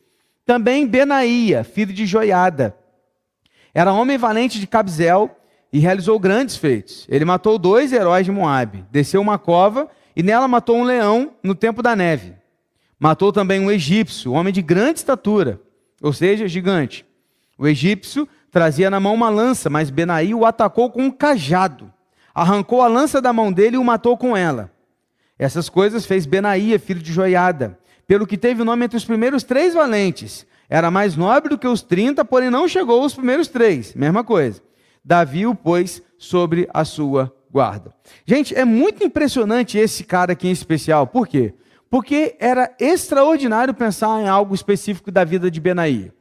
Também 0.45 0.87
Benaía, 0.87 1.65
filho 1.65 1.95
de 1.95 2.05
Joiada, 2.05 2.77
era 3.73 3.95
homem 3.95 4.19
valente 4.19 4.61
de 4.61 4.67
Cabzel 4.67 5.31
e 5.73 5.79
realizou 5.79 6.21
grandes 6.21 6.59
feitos. 6.59 7.07
Ele 7.09 7.25
matou 7.25 7.59
dois 7.59 7.95
heróis 7.95 8.27
de 8.27 8.31
Moabe, 8.31 8.85
desceu 8.91 9.23
uma 9.23 9.39
cova 9.39 9.89
e 10.21 10.23
nela 10.23 10.47
matou 10.47 10.77
um 10.77 10.85
leão 10.85 11.33
no 11.43 11.55
tempo 11.55 11.83
da 11.83 11.97
neve. 11.97 12.35
Matou 12.99 13.33
também 13.33 13.59
um 13.59 13.71
egípcio, 13.71 14.33
um 14.33 14.35
homem 14.35 14.53
de 14.53 14.61
grande 14.61 14.99
estatura, 14.99 15.59
ou 16.03 16.13
seja, 16.13 16.47
gigante. 16.47 17.07
O 17.57 17.67
egípcio 17.67 18.29
trazia 18.51 18.91
na 18.91 19.01
mão 19.01 19.15
uma 19.15 19.31
lança, 19.31 19.71
mas 19.71 19.89
Benaí 19.89 20.35
o 20.35 20.45
atacou 20.45 20.91
com 20.91 21.05
um 21.05 21.11
cajado. 21.11 21.91
Arrancou 22.35 22.83
a 22.83 22.87
lança 22.87 23.19
da 23.19 23.33
mão 23.33 23.51
dele 23.51 23.77
e 23.77 23.79
o 23.79 23.85
matou 23.85 24.15
com 24.15 24.37
ela. 24.37 24.71
Essas 25.39 25.71
coisas 25.71 26.05
fez 26.05 26.27
Benaía, 26.27 26.79
filho 26.79 27.01
de 27.01 27.15
Joiada, 27.15 27.79
pelo 28.07 28.27
que 28.27 28.37
teve 28.37 28.61
o 28.61 28.65
nome 28.67 28.85
entre 28.85 28.99
os 28.99 29.07
primeiros 29.07 29.43
três 29.43 29.73
valentes. 29.73 30.47
Era 30.69 30.91
mais 30.91 31.17
nobre 31.17 31.49
do 31.49 31.57
que 31.57 31.67
os 31.67 31.81
trinta, 31.81 32.27
porém 32.27 32.51
não 32.51 32.69
chegou 32.69 33.01
aos 33.01 33.15
primeiros 33.15 33.49
três. 33.49 33.95
Mesma 33.95 34.23
coisa. 34.23 34.61
Davi 35.03 35.47
o 35.47 35.55
pôs 35.55 36.03
sobre 36.19 36.69
a 36.75 36.85
sua 36.85 37.35
guarda. 37.51 37.93
Gente, 38.25 38.55
é 38.55 38.65
muito 38.65 39.05
impressionante 39.05 39.79
esse 39.79 40.05
cara 40.05 40.33
aqui 40.33 40.49
em 40.49 40.53
especial. 40.53 41.07
Por 41.07 41.27
quê? 41.27 41.55
Porque 41.89 42.37
era 42.39 42.75
extraordinário 42.79 43.75
pensar 43.75 44.23
em 44.23 44.29
algo 44.29 44.55
específico 44.55 45.11
da 45.11 45.25
vida 45.25 45.51
de 45.51 45.61
Benaí. 45.61 46.13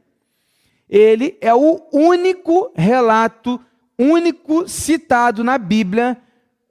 Ele 0.88 1.38
é 1.40 1.54
o 1.54 1.80
único 1.92 2.72
relato, 2.74 3.60
único 3.96 4.68
citado 4.68 5.44
na 5.44 5.56
Bíblia, 5.56 6.18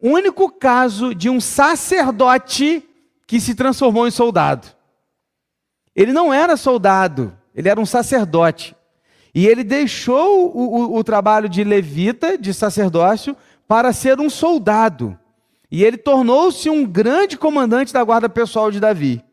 único 0.02 0.52
caso 0.52 1.16
de 1.16 1.30
um 1.30 1.40
sacerdote 1.40 2.84
que 3.26 3.40
se 3.40 3.56
transformou 3.56 4.08
em 4.08 4.12
soldado. 4.12 4.68
Ele 5.96 6.12
não 6.12 6.34
era 6.34 6.58
soldado, 6.58 7.34
ele 7.56 7.70
era 7.70 7.80
um 7.80 7.86
sacerdote. 7.86 8.76
E 9.34 9.48
ele 9.48 9.64
deixou 9.64 10.54
o, 10.54 10.96
o, 10.96 10.98
o 10.98 11.04
trabalho 11.04 11.48
de 11.48 11.64
levita, 11.64 12.38
de 12.38 12.54
sacerdócio, 12.54 13.38
para 13.70 13.94
ser 13.94 14.20
um 14.20 14.32
soldado. 14.32 15.16
E 15.72 15.84
ele 15.84 15.96
tornou-se 15.96 16.68
um 16.72 16.84
grande 16.84 17.38
comandante 17.38 17.94
da 17.94 18.04
guarda 18.04 18.28
pessoal 18.28 18.72
de 18.72 18.80
Davi. 18.80 19.24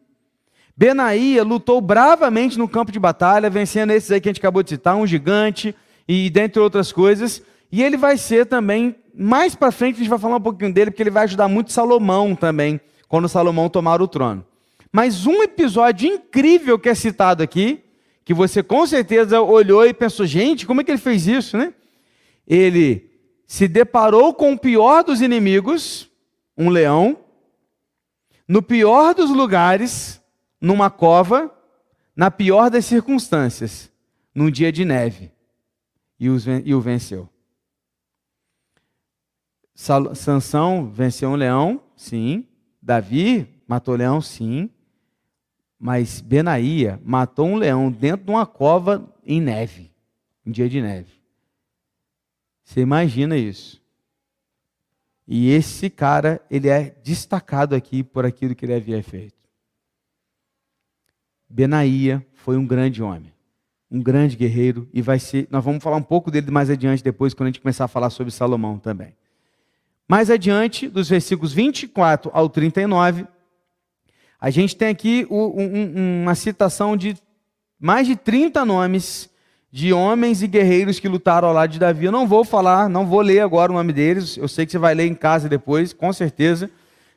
Benaía 0.76 1.42
lutou 1.42 1.80
bravamente 1.80 2.58
no 2.58 2.68
campo 2.68 2.92
de 2.92 2.98
batalha, 2.98 3.48
vencendo 3.48 3.92
esses 3.92 4.10
aí 4.10 4.20
que 4.20 4.28
a 4.28 4.30
gente 4.30 4.38
acabou 4.38 4.62
de 4.62 4.68
citar, 4.68 4.94
um 4.94 5.06
gigante 5.06 5.74
e 6.06 6.28
dentre 6.28 6.60
outras 6.60 6.92
coisas. 6.92 7.42
E 7.72 7.82
ele 7.82 7.96
vai 7.96 8.18
ser 8.18 8.44
também, 8.44 8.94
mais 9.14 9.54
para 9.54 9.72
frente 9.72 9.94
a 9.94 9.98
gente 10.00 10.10
vai 10.10 10.18
falar 10.18 10.36
um 10.36 10.42
pouquinho 10.42 10.70
dele, 10.70 10.90
porque 10.90 11.02
ele 11.02 11.08
vai 11.08 11.24
ajudar 11.24 11.48
muito 11.48 11.72
Salomão 11.72 12.36
também, 12.36 12.78
quando 13.08 13.30
Salomão 13.30 13.70
tomar 13.70 14.02
o 14.02 14.06
trono. 14.06 14.44
Mas 14.92 15.26
um 15.26 15.42
episódio 15.42 16.12
incrível 16.12 16.78
que 16.78 16.90
é 16.90 16.94
citado 16.94 17.42
aqui, 17.42 17.82
que 18.22 18.34
você 18.34 18.62
com 18.62 18.86
certeza 18.86 19.40
olhou 19.40 19.86
e 19.86 19.94
pensou, 19.94 20.26
gente, 20.26 20.66
como 20.66 20.82
é 20.82 20.84
que 20.84 20.90
ele 20.90 20.98
fez 20.98 21.26
isso, 21.26 21.56
né? 21.56 21.72
Ele 22.46 23.05
se 23.46 23.68
deparou 23.68 24.34
com 24.34 24.52
o 24.52 24.58
pior 24.58 25.04
dos 25.04 25.20
inimigos, 25.20 26.10
um 26.56 26.68
leão, 26.68 27.18
no 28.48 28.62
pior 28.62 29.14
dos 29.14 29.30
lugares, 29.30 30.20
numa 30.60 30.90
cova, 30.90 31.52
na 32.14 32.30
pior 32.30 32.70
das 32.70 32.84
circunstâncias, 32.84 33.90
num 34.34 34.50
dia 34.50 34.72
de 34.72 34.84
neve, 34.84 35.30
e, 36.18 36.28
o 36.30 36.80
venceu. 36.80 37.28
Sansão 39.74 40.88
venceu 40.90 41.30
um 41.30 41.34
leão, 41.34 41.82
sim. 41.94 42.46
Davi 42.80 43.46
matou 43.68 43.94
um 43.94 43.98
leão, 43.98 44.20
sim. 44.22 44.70
Mas 45.78 46.22
Benaía 46.22 46.98
matou 47.04 47.46
um 47.46 47.56
leão 47.56 47.92
dentro 47.92 48.24
de 48.24 48.30
uma 48.30 48.46
cova 48.46 49.06
em 49.24 49.40
neve, 49.40 49.90
em 50.46 50.50
dia 50.50 50.68
de 50.68 50.80
neve. 50.80 51.15
Você 52.66 52.80
imagina 52.80 53.36
isso. 53.36 53.80
E 55.26 55.50
esse 55.50 55.88
cara, 55.88 56.44
ele 56.50 56.68
é 56.68 56.96
destacado 57.02 57.76
aqui 57.76 58.02
por 58.02 58.26
aquilo 58.26 58.56
que 58.56 58.66
ele 58.66 58.74
havia 58.74 59.02
feito. 59.02 59.36
Benaía 61.48 62.26
foi 62.34 62.56
um 62.56 62.66
grande 62.66 63.02
homem, 63.02 63.32
um 63.88 64.02
grande 64.02 64.36
guerreiro, 64.36 64.88
e 64.92 65.00
vai 65.00 65.20
ser. 65.20 65.46
Nós 65.48 65.64
vamos 65.64 65.82
falar 65.82 65.96
um 65.96 66.02
pouco 66.02 66.28
dele 66.28 66.50
mais 66.50 66.68
adiante, 66.68 67.04
depois, 67.04 67.32
quando 67.32 67.46
a 67.46 67.50
gente 67.50 67.60
começar 67.60 67.84
a 67.84 67.88
falar 67.88 68.10
sobre 68.10 68.32
Salomão 68.32 68.80
também. 68.80 69.16
Mais 70.08 70.28
adiante, 70.28 70.88
dos 70.88 71.08
versículos 71.08 71.52
24 71.52 72.32
ao 72.34 72.48
39, 72.48 73.26
a 74.40 74.50
gente 74.50 74.76
tem 74.76 74.88
aqui 74.88 75.26
uma 75.30 76.34
citação 76.34 76.96
de 76.96 77.16
mais 77.78 78.08
de 78.08 78.16
30 78.16 78.64
nomes 78.64 79.30
de 79.76 79.92
homens 79.92 80.42
e 80.42 80.46
guerreiros 80.46 80.98
que 80.98 81.06
lutaram 81.06 81.48
ao 81.48 81.52
lado 81.52 81.70
de 81.70 81.78
Davi. 81.78 82.06
Eu 82.06 82.10
não 82.10 82.26
vou 82.26 82.46
falar, 82.46 82.88
não 82.88 83.04
vou 83.04 83.20
ler 83.20 83.40
agora 83.40 83.70
o 83.70 83.74
nome 83.74 83.92
deles. 83.92 84.38
Eu 84.38 84.48
sei 84.48 84.64
que 84.64 84.72
você 84.72 84.78
vai 84.78 84.94
ler 84.94 85.04
em 85.04 85.12
casa 85.12 85.50
depois, 85.50 85.92
com 85.92 86.10
certeza. 86.14 86.70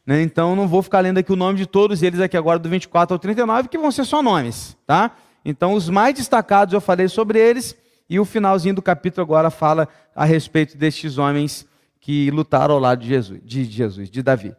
Né? 0.05 0.22
Então 0.24 0.57
não 0.57 0.68
vou 0.68 0.84
ficar 0.84 0.99
lendo 0.99 1.20
aqui 1.20 1.32
o 1.32 1.38
nome 1.38 1.57
de 1.57 1.66
todos 1.66 2.03
eles 2.03 2.20
aqui 2.20 2.36
agora 2.36 2.60
do 2.60 2.68
24 2.68 3.14
ao 3.14 3.18
39, 3.18 3.70
que 3.70 3.78
vão 3.78 3.89
ser 3.93 4.03
só 4.03 4.22
nomes, 4.22 4.76
tá? 4.86 5.16
Então 5.45 5.72
os 5.74 5.88
mais 5.88 6.16
destacados 6.16 6.74
eu 6.74 6.82
falei 6.82 7.07
sobre 7.07 7.39
eles 7.39 7.78
e 8.10 8.20
o 8.20 8.26
finalzinho 8.26 8.76
do 8.76 8.82
capítulo 8.82 9.24
agora 9.24 9.49
fala 9.49 9.88
a 10.14 10.26
respeito 10.26 10.78
destes 10.78 11.18
homens 11.18 11.66
que 12.01 12.30
lutaram 12.30 12.76
ao 12.76 12.82
lado 12.82 12.99
de 12.99 13.07
Jesus, 13.07 13.39
de 13.41 13.64
Jesus, 13.64 14.10
de 14.10 14.22
Davi. 14.22 14.53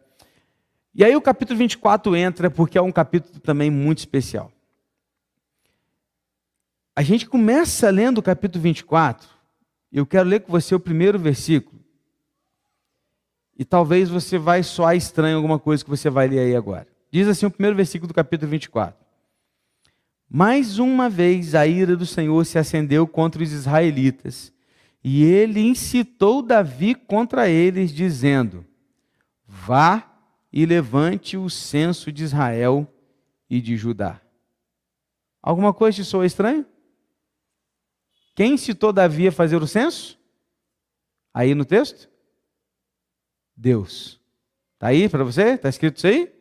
E 0.95 1.05
aí 1.05 1.15
o 1.15 1.21
capítulo 1.21 1.59
24 1.59 2.17
entra 2.17 2.51
porque 2.51 2.79
é 2.79 2.83
um 2.83 2.91
capítulo 2.91 3.39
também 3.41 3.71
muito 3.71 3.99
especial. 3.99 4.51
A 6.95 7.03
gente 7.03 7.27
começa 7.27 7.89
lendo 7.91 8.19
o 8.19 8.23
capítulo 8.23 8.63
24, 8.63 9.29
eu 9.93 10.05
quero 10.07 10.29
ler 10.29 10.41
com 10.41 10.51
você 10.53 10.75
o 10.75 10.81
primeiro 10.81 11.19
versículo. 11.19 11.81
E 13.57 13.65
talvez 13.65 14.09
você 14.09 14.39
vai 14.39 14.63
soar 14.63 14.97
estranho 14.97 15.37
alguma 15.37 15.59
coisa 15.59 15.85
que 15.85 15.91
você 15.91 16.09
vai 16.09 16.29
ler 16.29 16.41
aí 16.41 16.57
agora. 16.57 16.87
Diz 17.13 17.29
assim 17.29 17.47
o 17.47 17.51
primeiro 17.51 17.77
versículo 17.77 18.09
do 18.09 18.15
capítulo 18.15 18.51
24. 18.51 18.99
Mais 20.29 20.79
uma 20.79 21.11
vez 21.11 21.55
a 21.55 21.67
ira 21.67 21.97
do 21.97 22.07
Senhor 22.07 22.45
se 22.47 22.59
acendeu 22.59 23.07
contra 23.07 23.43
os 23.43 23.53
israelitas, 23.53 24.53
e 25.03 25.25
ele 25.25 25.61
incitou 25.61 26.41
Davi 26.41 26.95
contra 26.95 27.49
eles, 27.49 27.93
dizendo: 27.93 28.65
Vá 29.47 30.09
e 30.53 30.65
levante 30.65 31.37
o 31.37 31.51
censo 31.51 32.13
de 32.13 32.23
Israel 32.23 32.87
e 33.49 33.61
de 33.61 33.77
Judá. 33.77 34.21
Alguma 35.43 35.73
coisa 35.73 35.97
te 35.97 36.05
soa 36.05 36.27
estranho? 36.27 36.65
Quem 38.41 38.57
citou 38.57 38.91
Davi 38.91 39.29
a 39.29 39.33
fazer 39.33 39.63
o 39.63 39.67
censo? 39.67 40.19
Aí 41.35 41.55
no 41.55 41.63
texto? 41.63 42.09
Deus. 43.55 44.19
Está 44.73 44.87
aí 44.87 45.11
para 45.11 45.23
você? 45.23 45.43
Está 45.51 45.69
escrito 45.69 45.99
isso 45.99 46.07
aí? 46.07 46.33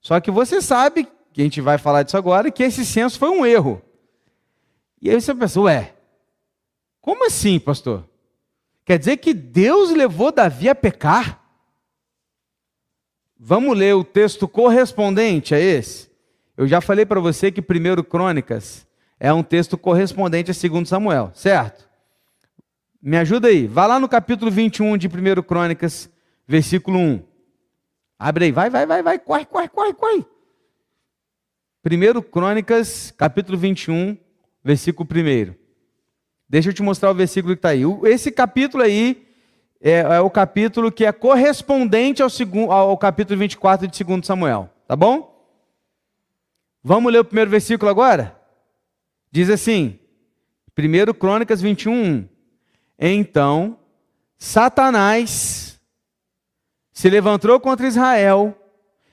Só 0.00 0.20
que 0.20 0.30
você 0.30 0.62
sabe, 0.62 1.08
que 1.32 1.40
a 1.40 1.42
gente 1.42 1.60
vai 1.60 1.76
falar 1.76 2.04
disso 2.04 2.16
agora, 2.16 2.52
que 2.52 2.62
esse 2.62 2.86
censo 2.86 3.18
foi 3.18 3.30
um 3.30 3.44
erro. 3.44 3.82
E 5.02 5.10
aí 5.10 5.20
você 5.20 5.34
pensa, 5.34 5.60
ué, 5.60 5.92
como 7.00 7.26
assim, 7.26 7.58
pastor? 7.58 8.08
Quer 8.84 9.00
dizer 9.00 9.16
que 9.16 9.34
Deus 9.34 9.90
levou 9.90 10.30
Davi 10.30 10.68
a 10.68 10.74
pecar? 10.76 11.44
Vamos 13.36 13.76
ler 13.76 13.96
o 13.96 14.04
texto 14.04 14.46
correspondente 14.46 15.52
a 15.52 15.58
esse? 15.58 16.08
Eu 16.56 16.68
já 16.68 16.80
falei 16.80 17.04
para 17.04 17.18
você 17.18 17.50
que 17.50 17.60
1 17.60 18.04
Crônicas 18.04 18.88
é 19.20 19.30
um 19.30 19.42
texto 19.42 19.76
correspondente 19.76 20.50
a 20.50 20.54
2 20.54 20.88
Samuel, 20.88 21.30
certo? 21.34 21.86
Me 23.02 23.18
ajuda 23.18 23.48
aí. 23.48 23.66
Vá 23.66 23.86
lá 23.86 24.00
no 24.00 24.08
capítulo 24.08 24.50
21 24.50 24.96
de 24.96 25.08
1 25.08 25.42
Crônicas, 25.42 26.10
versículo 26.48 26.98
1. 26.98 27.22
Abre 28.18 28.46
aí, 28.46 28.52
vai, 28.52 28.70
vai, 28.70 28.86
vai, 28.86 29.02
vai, 29.02 29.18
corre, 29.18 29.44
corre, 29.44 29.68
corre, 29.68 29.92
corre. 29.92 30.26
1 31.84 32.22
Crônicas, 32.22 33.10
capítulo 33.16 33.58
21, 33.58 34.16
versículo 34.64 35.06
1. 35.06 35.54
Deixa 36.48 36.70
eu 36.70 36.74
te 36.74 36.82
mostrar 36.82 37.10
o 37.10 37.14
versículo 37.14 37.54
que 37.54 37.58
está 37.58 37.68
aí. 37.68 37.82
Esse 38.04 38.32
capítulo 38.32 38.82
aí 38.82 39.28
é, 39.82 40.00
é, 40.00 40.20
o 40.20 40.30
capítulo 40.30 40.90
que 40.90 41.04
é 41.04 41.12
correspondente 41.12 42.22
ao, 42.22 42.30
segundo, 42.30 42.72
ao 42.72 42.96
capítulo 42.96 43.38
24 43.38 43.86
de 43.86 44.02
2 44.02 44.26
Samuel. 44.26 44.70
Tá 44.88 44.96
bom? 44.96 45.30
Vamos 46.82 47.12
ler 47.12 47.18
o 47.18 47.24
primeiro 47.24 47.50
versículo 47.50 47.90
agora? 47.90 48.39
Diz 49.30 49.48
assim, 49.48 49.98
1 50.76 51.12
Crônicas 51.14 51.60
21, 51.60 52.28
Então, 52.98 53.78
Satanás 54.38 55.80
se 56.92 57.08
levantou 57.08 57.58
contra 57.60 57.86
Israel 57.86 58.56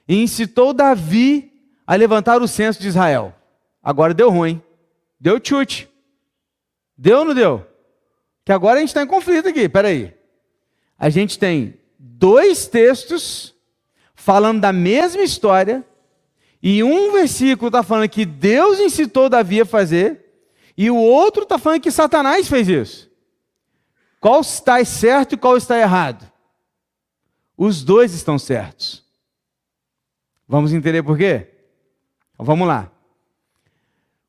e 0.07 0.15
incitou 0.21 0.73
Davi 0.73 1.51
a 1.85 1.95
levantar 1.95 2.41
o 2.41 2.47
censo 2.47 2.81
de 2.81 2.87
Israel. 2.87 3.33
Agora 3.81 4.13
deu 4.13 4.29
ruim. 4.29 4.61
Deu 5.19 5.39
chute. 5.41 5.89
Deu 6.97 7.19
ou 7.19 7.25
não 7.25 7.33
deu? 7.33 7.65
Que 8.43 8.51
agora 8.51 8.77
a 8.77 8.79
gente 8.79 8.89
está 8.89 9.03
em 9.03 9.07
conflito 9.07 9.47
aqui, 9.47 9.69
peraí. 9.69 10.13
A 10.97 11.09
gente 11.09 11.37
tem 11.37 11.79
dois 11.97 12.67
textos 12.67 13.53
falando 14.15 14.59
da 14.59 14.73
mesma 14.73 15.21
história, 15.21 15.85
e 16.61 16.83
um 16.83 17.11
versículo 17.11 17.67
está 17.67 17.83
falando 17.83 18.09
que 18.09 18.25
Deus 18.25 18.79
incitou 18.79 19.29
Davi 19.29 19.61
a 19.61 19.65
fazer, 19.65 20.25
e 20.77 20.89
o 20.89 20.97
outro 20.97 21.43
está 21.43 21.57
falando 21.57 21.81
que 21.81 21.91
Satanás 21.91 22.47
fez 22.47 22.67
isso. 22.67 23.11
Qual 24.19 24.41
está 24.41 24.83
certo 24.83 25.33
e 25.33 25.37
qual 25.37 25.57
está 25.57 25.77
errado? 25.77 26.29
Os 27.57 27.83
dois 27.83 28.13
estão 28.13 28.37
certos. 28.37 29.03
Vamos 30.47 30.73
entender 30.73 31.03
por 31.03 31.17
quê? 31.17 31.47
Vamos 32.37 32.67
lá. 32.67 32.91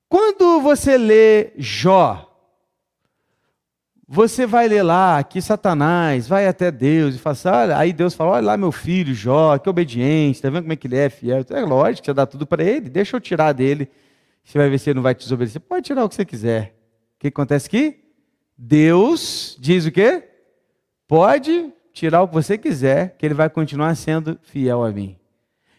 Quando 0.08 0.60
você 0.60 0.96
lê 0.96 1.52
Jó, 1.56 2.27
você 4.10 4.46
vai 4.46 4.66
ler 4.66 4.82
lá 4.82 5.22
que 5.22 5.42
Satanás 5.42 6.26
vai 6.26 6.46
até 6.46 6.70
Deus 6.70 7.14
e 7.14 7.18
fala 7.18 7.32
assim, 7.34 7.48
olha, 7.48 7.76
aí 7.76 7.92
Deus 7.92 8.14
fala, 8.14 8.30
olha 8.30 8.46
lá 8.46 8.56
meu 8.56 8.72
filho 8.72 9.14
Jó, 9.14 9.58
que 9.58 9.68
obediente, 9.68 10.36
está 10.36 10.48
vendo 10.48 10.62
como 10.62 10.72
é 10.72 10.76
que 10.76 10.86
ele 10.86 10.96
é 10.96 11.10
fiel? 11.10 11.44
É 11.50 11.60
lógico 11.60 12.06
você 12.06 12.14
dá 12.14 12.24
tudo 12.24 12.46
para 12.46 12.64
ele, 12.64 12.88
deixa 12.88 13.14
eu 13.14 13.20
tirar 13.20 13.52
dele, 13.52 13.86
você 14.42 14.56
vai 14.56 14.70
ver 14.70 14.78
se 14.78 14.88
ele 14.88 14.94
não 14.94 15.02
vai 15.02 15.14
te 15.14 15.24
desobedecer. 15.24 15.60
Pode 15.60 15.84
tirar 15.84 16.02
o 16.04 16.08
que 16.08 16.14
você 16.14 16.24
quiser. 16.24 16.74
O 17.16 17.20
que 17.20 17.28
acontece 17.28 17.66
aqui? 17.66 17.98
Deus 18.56 19.58
diz 19.60 19.84
o 19.84 19.92
quê? 19.92 20.26
Pode 21.06 21.70
tirar 21.92 22.22
o 22.22 22.28
que 22.28 22.34
você 22.34 22.56
quiser, 22.56 23.14
que 23.18 23.26
ele 23.26 23.34
vai 23.34 23.50
continuar 23.50 23.94
sendo 23.94 24.38
fiel 24.42 24.82
a 24.82 24.90
mim. 24.90 25.18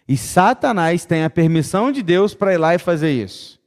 E 0.08 0.16
Satanás 0.16 1.04
tem 1.04 1.24
a 1.24 1.32
permissão 1.32 1.92
de 1.92 2.04
Deus 2.04 2.36
para 2.36 2.54
ir 2.54 2.58
lá 2.58 2.76
e 2.76 2.78
fazer 2.78 3.12
isso. 3.12 3.60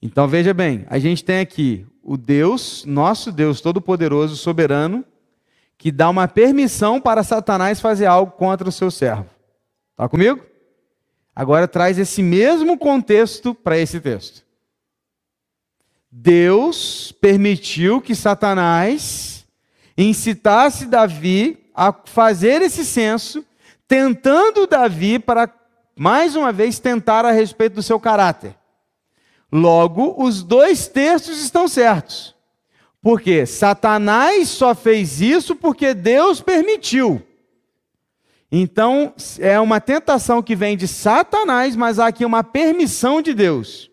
Então 0.00 0.26
veja 0.26 0.54
bem, 0.54 0.86
a 0.88 0.98
gente 0.98 1.22
tem 1.22 1.40
aqui 1.40 1.86
o 2.02 2.16
Deus, 2.16 2.84
nosso 2.84 3.30
Deus 3.30 3.60
Todo-Poderoso, 3.60 4.36
soberano, 4.36 5.04
que 5.78 5.90
dá 5.90 6.08
uma 6.08 6.28
permissão 6.28 7.00
para 7.00 7.22
Satanás 7.22 7.80
fazer 7.80 8.06
algo 8.06 8.32
contra 8.32 8.68
o 8.68 8.72
seu 8.72 8.90
servo. 8.90 9.26
Está 9.92 10.08
comigo? 10.08 10.40
Agora 11.34 11.66
traz 11.66 11.98
esse 11.98 12.22
mesmo 12.22 12.76
contexto 12.76 13.54
para 13.54 13.78
esse 13.78 14.00
texto. 14.00 14.42
Deus 16.10 17.10
permitiu 17.12 18.00
que 18.00 18.14
Satanás 18.14 19.46
incitasse 19.96 20.86
Davi 20.86 21.70
a 21.74 21.92
fazer 21.92 22.60
esse 22.60 22.84
censo 22.84 23.44
tentando 23.88 24.66
Davi 24.66 25.18
para, 25.18 25.52
mais 25.96 26.36
uma 26.36 26.52
vez, 26.52 26.78
tentar 26.78 27.24
a 27.24 27.30
respeito 27.30 27.74
do 27.74 27.82
seu 27.82 27.98
caráter. 27.98 28.54
Logo, 29.52 30.14
os 30.16 30.42
dois 30.42 30.88
textos 30.88 31.42
estão 31.42 31.68
certos. 31.68 32.34
Porque 33.02 33.44
Satanás 33.44 34.48
só 34.48 34.74
fez 34.74 35.20
isso 35.20 35.54
porque 35.54 35.92
Deus 35.92 36.40
permitiu. 36.40 37.20
Então, 38.50 39.12
é 39.38 39.58
uma 39.58 39.80
tentação 39.80 40.42
que 40.42 40.54
vem 40.54 40.76
de 40.76 40.86
Satanás, 40.86 41.74
mas 41.74 41.98
há 41.98 42.06
aqui 42.06 42.24
uma 42.24 42.44
permissão 42.44 43.20
de 43.20 43.34
Deus. 43.34 43.90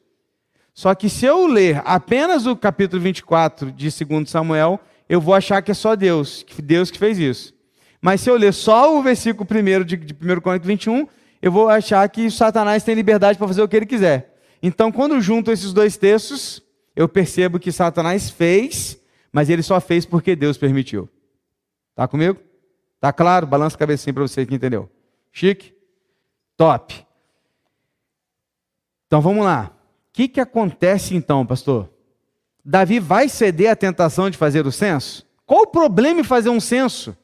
Só 0.73 0.95
que 0.95 1.09
se 1.09 1.25
eu 1.25 1.47
ler 1.47 1.81
apenas 1.83 2.45
o 2.45 2.55
capítulo 2.55 3.01
24 3.01 3.71
de 3.71 3.89
2 4.05 4.29
Samuel, 4.29 4.79
eu 5.09 5.19
vou 5.19 5.33
achar 5.33 5.61
que 5.61 5.71
é 5.71 5.73
só 5.73 5.95
Deus, 5.95 6.43
que 6.43 6.61
Deus 6.61 6.91
que 6.91 6.99
fez 6.99 7.17
isso. 7.17 7.53
Mas 8.01 8.21
se 8.21 8.29
eu 8.29 8.37
ler 8.37 8.53
só 8.53 8.97
o 8.97 9.01
versículo 9.01 9.47
1 9.49 9.83
de, 9.83 9.97
de 9.97 10.13
1 10.13 10.39
Coríntios 10.39 10.67
21, 10.67 11.07
eu 11.41 11.51
vou 11.51 11.67
achar 11.67 12.07
que 12.07 12.29
Satanás 12.29 12.83
tem 12.83 12.95
liberdade 12.95 13.37
para 13.37 13.47
fazer 13.47 13.61
o 13.61 13.67
que 13.67 13.75
ele 13.75 13.85
quiser. 13.85 14.28
Então, 14.61 14.91
quando 14.91 15.19
junto 15.21 15.51
esses 15.51 15.73
dois 15.73 15.97
textos, 15.97 16.61
eu 16.95 17.07
percebo 17.07 17.59
que 17.59 17.71
Satanás 17.71 18.29
fez, 18.29 18.99
mas 19.31 19.49
ele 19.49 19.63
só 19.63 19.79
fez 19.79 20.05
porque 20.05 20.35
Deus 20.35 20.57
permitiu. 20.57 21.09
Tá 21.95 22.07
comigo? 22.07 22.39
Tá 22.99 23.13
claro? 23.13 23.47
Balança 23.47 23.75
a 23.75 23.79
cabecinha 23.79 24.13
para 24.13 24.23
você 24.23 24.45
que 24.45 24.53
entendeu. 24.53 24.89
Chique? 25.31 25.73
Top. 26.57 27.05
Então 29.07 29.21
vamos 29.21 29.45
lá. 29.45 29.71
O 30.09 30.11
que, 30.13 30.27
que 30.27 30.41
acontece 30.41 31.15
então, 31.15 31.45
pastor? 31.45 31.89
Davi 32.63 32.99
vai 32.99 33.29
ceder 33.29 33.71
à 33.71 33.75
tentação 33.75 34.29
de 34.29 34.37
fazer 34.37 34.67
o 34.67 34.71
censo? 34.71 35.25
Qual 35.45 35.61
o 35.63 35.67
problema 35.67 36.21
em 36.21 36.23
fazer 36.23 36.49
um 36.49 36.59
censo? 36.59 37.17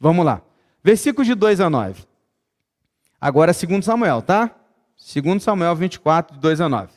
Vamos 0.00 0.24
lá. 0.24 0.40
Versículos 0.82 1.26
de 1.26 1.34
2 1.34 1.60
a 1.60 1.68
9. 1.68 2.04
Agora, 3.20 3.52
segundo 3.52 3.82
Samuel, 3.82 4.22
tá? 4.22 4.55
Segundo 4.96 5.40
Samuel 5.40 5.74
24, 5.76 6.34
de 6.34 6.40
2 6.40 6.60
a 6.60 6.68
9. 6.68 6.88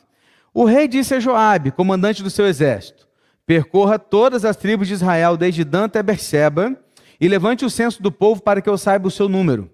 O 0.52 0.64
rei 0.64 0.88
disse 0.88 1.14
a 1.14 1.20
Joabe, 1.20 1.70
comandante 1.70 2.22
do 2.22 2.30
seu 2.30 2.46
exército: 2.46 3.06
Percorra 3.46 3.98
todas 3.98 4.44
as 4.44 4.56
tribos 4.56 4.88
de 4.88 4.94
Israel, 4.94 5.36
desde 5.36 5.64
Dan 5.64 5.84
até 5.84 6.02
Berseba, 6.02 6.76
e 7.20 7.28
levante 7.28 7.64
o 7.64 7.70
censo 7.70 8.02
do 8.02 8.10
povo 8.10 8.42
para 8.42 8.60
que 8.60 8.68
eu 8.68 8.78
saiba 8.78 9.08
o 9.08 9.10
seu 9.10 9.28
número. 9.28 9.70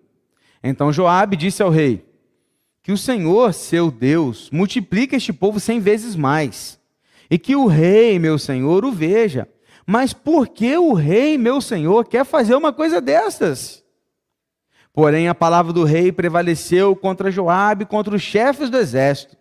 Então 0.62 0.92
Joabe 0.92 1.36
disse 1.36 1.62
ao 1.62 1.70
rei: 1.70 2.04
Que 2.82 2.92
o 2.92 2.98
Senhor, 2.98 3.54
seu 3.54 3.90
Deus, 3.90 4.50
multiplique 4.50 5.16
este 5.16 5.32
povo 5.32 5.58
cem 5.58 5.80
vezes 5.80 6.14
mais, 6.16 6.78
e 7.30 7.38
que 7.38 7.56
o 7.56 7.66
rei, 7.66 8.18
meu 8.18 8.38
senhor, 8.38 8.84
o 8.84 8.92
veja 8.92 9.48
mas 9.86 10.12
por 10.12 10.48
que 10.48 10.76
o 10.76 10.92
rei, 10.92 11.38
meu 11.38 11.60
senhor, 11.60 12.04
quer 12.06 12.24
fazer 12.24 12.56
uma 12.56 12.72
coisa 12.72 13.00
destas? 13.00 13.84
Porém, 14.96 15.28
a 15.28 15.34
palavra 15.34 15.74
do 15.74 15.84
rei 15.84 16.10
prevaleceu 16.10 16.96
contra 16.96 17.30
Joabe 17.30 17.82
e 17.82 17.86
contra 17.86 18.16
os 18.16 18.22
chefes 18.22 18.70
do 18.70 18.78
exército. 18.78 19.36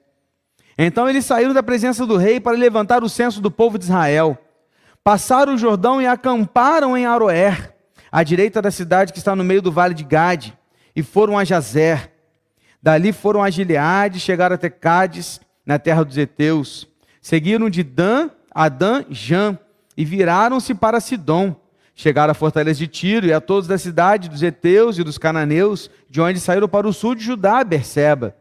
Então 0.78 1.10
eles 1.10 1.24
saíram 1.24 1.54
da 1.54 1.64
presença 1.64 2.06
do 2.06 2.18
rei 2.18 2.42
para 2.42 2.58
levantar 2.58 3.06
o 3.06 3.10
censo 3.10 3.40
do 3.40 3.50
povo 3.50 3.78
de 3.78 3.86
Israel. 3.86 4.38
Passaram 5.02 5.54
o 5.56 5.58
Jordão 5.58 6.02
e 6.02 6.06
acamparam 6.06 6.98
em 6.98 7.06
Aroer, 7.06 7.74
à 8.12 8.22
direita 8.22 8.62
da 8.62 8.70
cidade 8.70 9.14
que 9.14 9.18
está 9.18 9.34
no 9.34 9.46
meio 9.46 9.62
do 9.62 9.72
vale 9.72 9.94
de 9.94 10.04
Gade, 10.04 10.58
e 10.94 11.02
foram 11.02 11.38
a 11.38 11.46
Jazer. 11.46 12.12
Dali 12.84 13.14
foram 13.14 13.42
a 13.42 13.50
Gileade, 13.50 14.20
chegaram 14.20 14.56
até 14.56 14.70
Cádiz, 14.70 15.40
na 15.66 15.80
terra 15.80 16.04
dos 16.04 16.18
heteus. 16.18 16.86
Seguiram 17.22 17.70
de 17.70 17.82
Dan 17.82 18.30
a 18.54 18.68
Dan 18.68 19.06
Jan, 19.10 19.58
e 19.96 20.04
viraram-se 20.04 20.76
para 20.76 21.00
Sidom. 21.00 21.56
Chegaram 21.98 22.32
à 22.32 22.36
fortaleza 22.36 22.78
de 22.78 22.88
Tiro 22.88 23.26
e 23.26 23.32
a 23.32 23.40
todos 23.40 23.68
da 23.68 23.78
cidade 23.78 24.28
dos 24.28 24.44
heteus 24.44 24.98
e 24.98 25.04
dos 25.04 25.18
cananeus, 25.18 25.90
de 26.10 26.20
onde 26.20 26.42
saíram 26.42 26.68
para 26.68 26.86
o 26.86 26.92
sul 26.92 27.16
de 27.16 27.24
Judá, 27.24 27.64
Berseba. 27.64 28.36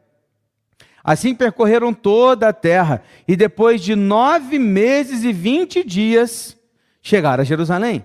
Assim 1.05 1.35
percorreram 1.35 1.95
toda 1.95 2.49
a 2.49 2.53
terra, 2.53 3.03
e 3.29 3.37
depois 3.37 3.81
de 3.81 3.95
nove 3.95 4.59
meses 4.59 5.23
e 5.23 5.33
vinte 5.33 5.85
dias, 5.85 6.57
chegaram 7.01 7.43
a 7.43 7.45
Jerusalém. 7.45 8.05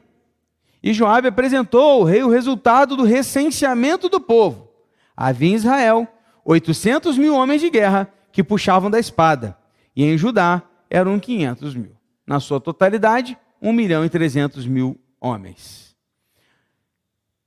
E 0.84 0.93
Joabe 0.93 1.30
apresentou 1.30 1.82
ao 1.82 2.04
rei 2.04 2.22
o 2.22 2.30
resultado 2.30 2.95
do 2.95 3.04
recenseamento 3.04 4.08
do 4.08 4.22
povo. 4.22 4.70
Havia 5.18 5.50
em 5.50 5.56
Israel 5.56 6.08
800 6.45 7.18
mil 7.18 7.36
homens 7.36 7.60
de 7.60 7.70
guerra 7.70 8.08
que 8.32 8.43
puxavam 8.43 8.91
da 8.91 9.00
espada, 9.00 9.58
e 9.95 10.04
em 10.04 10.16
Judá 10.16 10.62
eram 10.89 11.20
500 11.20 11.76
mil 11.76 11.91
na 12.28 12.39
sua 12.39 12.62
totalidade, 12.62 13.36
1 13.60 13.74
milhão 13.74 14.06
e 14.06 14.10
300 14.10 14.68
mil 14.68 15.00
homens. 15.20 15.95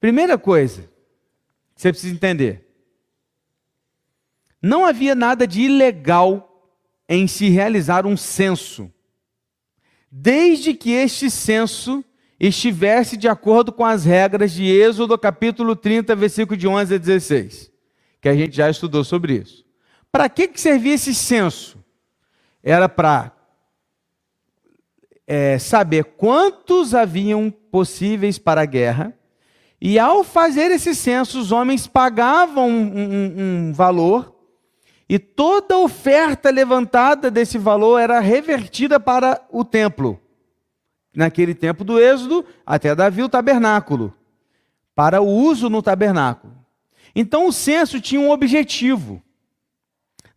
Primeira 0.01 0.37
coisa 0.37 0.91
você 1.83 1.91
precisa 1.91 2.14
entender: 2.14 2.68
não 4.61 4.85
havia 4.87 5.14
nada 5.14 5.47
de 5.47 5.62
ilegal 5.62 6.49
em 7.09 7.27
se 7.27 7.49
realizar 7.49 8.07
um 8.07 8.16
censo, 8.16 8.93
desde 10.11 10.75
que 10.75 10.93
este 10.93 11.29
censo 11.29 12.05
estivesse 12.39 13.16
de 13.16 13.29
acordo 13.29 13.73
com 13.73 13.85
as 13.85 14.05
regras 14.05 14.53
de 14.53 14.64
Êxodo 14.64 15.18
capítulo 15.18 15.75
30, 15.75 16.14
versículo 16.14 16.57
de 16.57 16.68
11 16.68 16.95
a 16.95 16.99
16, 16.99 17.73
que 18.20 18.29
a 18.29 18.35
gente 18.35 18.57
já 18.57 18.70
estudou 18.70 19.05
sobre 19.05 19.35
isso. 19.35 19.64
Para 20.11 20.29
que, 20.29 20.47
que 20.49 20.61
servia 20.61 20.95
esse 20.95 21.14
censo? 21.14 21.83
Era 22.62 22.89
para 22.89 23.33
é, 25.27 25.59
saber 25.59 26.05
quantos 26.05 26.95
haviam 26.95 27.53
possíveis 27.73 28.39
para 28.39 28.61
a 28.61 28.66
guerra, 28.66 29.12
e 29.81 29.99
ao 29.99 30.23
fazer 30.23 30.70
esse 30.70 30.95
censo, 30.95 31.41
os 31.41 31.51
homens 31.51 31.89
pagavam 31.89 32.68
um, 32.68 32.93
um, 32.95 33.35
um 33.68 33.73
valor, 33.73 34.37
e 35.09 35.18
toda 35.18 35.77
oferta 35.77 36.51
levantada 36.51 37.31
desse 37.31 37.59
valor 37.59 37.99
era 37.99 38.20
revertida 38.20 39.01
para 39.01 39.41
o 39.51 39.64
templo. 39.64 40.20
Naquele 41.14 41.55
tempo 41.55 41.83
do 41.83 41.99
Êxodo, 41.99 42.45
até 42.64 42.95
Davi, 42.95 43.23
o 43.23 43.29
tabernáculo, 43.29 44.14
para 44.95 45.20
o 45.20 45.27
uso 45.27 45.68
no 45.68 45.83
tabernáculo. 45.83 46.55
Então 47.14 47.47
o 47.47 47.53
censo 47.53 48.01
tinha 48.01 48.20
um 48.20 48.31
objetivo. 48.31 49.20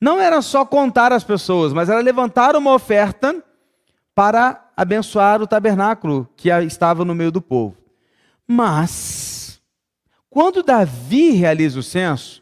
não 0.02 0.20
era 0.20 0.42
só 0.42 0.66
contar 0.66 1.14
as 1.14 1.24
pessoas, 1.24 1.72
mas 1.72 1.88
era 1.90 2.00
levantar 2.00 2.56
uma 2.56 2.74
oferta 2.74 3.44
para 4.16 4.72
abençoar 4.78 5.42
o 5.42 5.48
tabernáculo 5.48 6.28
que 6.38 6.50
estava 6.50 7.04
no 7.04 7.14
meio 7.14 7.32
do 7.32 7.42
povo. 7.42 7.78
Mas, 8.48 9.62
quando 10.30 10.64
Davi 10.64 11.32
realiza 11.32 11.78
o 11.78 11.84
censo, 11.84 12.42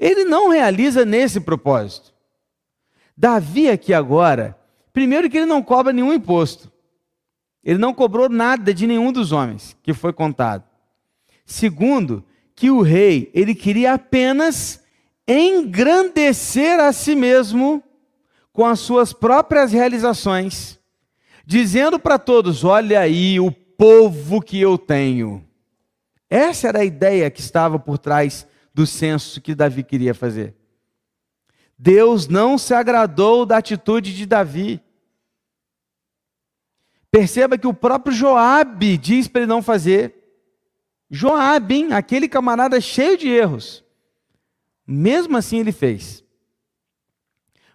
ele 0.00 0.24
não 0.24 0.48
realiza 0.48 1.04
nesse 1.04 1.38
propósito. 1.38 2.14
Davi 3.16 3.68
aqui 3.68 3.92
agora, 3.92 4.58
primeiro 4.92 5.28
que 5.28 5.36
ele 5.36 5.46
não 5.46 5.62
cobra 5.62 5.92
nenhum 5.92 6.12
imposto. 6.12 6.72
Ele 7.62 7.78
não 7.78 7.92
cobrou 7.92 8.28
nada 8.28 8.72
de 8.72 8.86
nenhum 8.86 9.12
dos 9.12 9.32
homens 9.32 9.76
que 9.82 9.92
foi 9.92 10.12
contado. 10.12 10.64
Segundo, 11.44 12.24
que 12.54 12.70
o 12.70 12.80
rei, 12.80 13.30
ele 13.34 13.54
queria 13.54 13.94
apenas 13.94 14.82
engrandecer 15.28 16.80
a 16.80 16.92
si 16.92 17.14
mesmo 17.14 17.82
com 18.52 18.64
as 18.64 18.80
suas 18.80 19.12
próprias 19.12 19.72
realizações, 19.72 20.75
dizendo 21.46 21.98
para 21.98 22.18
todos: 22.18 22.64
"Olha 22.64 23.00
aí 23.00 23.40
o 23.40 23.50
povo 23.52 24.42
que 24.42 24.60
eu 24.60 24.76
tenho". 24.76 25.46
Essa 26.28 26.68
era 26.68 26.80
a 26.80 26.84
ideia 26.84 27.30
que 27.30 27.40
estava 27.40 27.78
por 27.78 27.96
trás 27.96 28.46
do 28.74 28.86
censo 28.86 29.40
que 29.40 29.54
Davi 29.54 29.82
queria 29.82 30.12
fazer. 30.12 30.54
Deus 31.78 32.26
não 32.26 32.58
se 32.58 32.74
agradou 32.74 33.46
da 33.46 33.58
atitude 33.58 34.14
de 34.14 34.26
Davi. 34.26 34.82
Perceba 37.10 37.56
que 37.56 37.66
o 37.66 37.74
próprio 37.74 38.14
Joabe 38.14 38.96
diz 38.98 39.28
para 39.28 39.42
ele 39.42 39.48
não 39.48 39.62
fazer. 39.62 40.14
Joabe, 41.10 41.76
hein? 41.76 41.92
aquele 41.92 42.28
camarada 42.28 42.80
cheio 42.80 43.16
de 43.16 43.28
erros. 43.28 43.84
Mesmo 44.86 45.36
assim 45.36 45.58
ele 45.58 45.72
fez. 45.72 46.24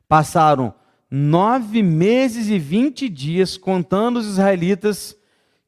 Passaram 0.07 0.73
nove 1.11 1.83
meses 1.83 2.47
e 2.47 2.57
vinte 2.57 3.09
dias 3.09 3.57
contando 3.57 4.17
os 4.17 4.25
israelitas 4.25 5.17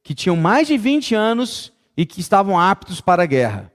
que 0.01 0.15
tinham 0.15 0.37
mais 0.37 0.67
de 0.67 0.77
20 0.77 1.13
anos 1.13 1.73
e 1.97 2.05
que 2.05 2.21
estavam 2.21 2.57
aptos 2.57 3.01
para 3.01 3.23
a 3.23 3.25
guerra. 3.25 3.71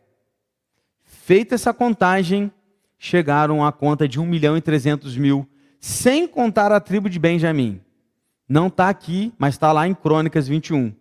Feita 1.04 1.54
essa 1.54 1.74
contagem, 1.74 2.50
chegaram 2.98 3.64
à 3.64 3.70
conta 3.70 4.08
de 4.08 4.18
1 4.18 4.24
milhão 4.24 4.56
e 4.56 4.62
300 4.62 5.16
mil, 5.18 5.46
sem 5.78 6.26
contar 6.26 6.72
a 6.72 6.80
tribo 6.80 7.10
de 7.10 7.18
Benjamim. 7.18 7.80
Não 8.48 8.68
está 8.68 8.88
aqui, 8.88 9.32
mas 9.38 9.54
está 9.54 9.70
lá 9.70 9.86
em 9.86 9.94
Crônicas 9.94 10.48
21. 10.48 10.94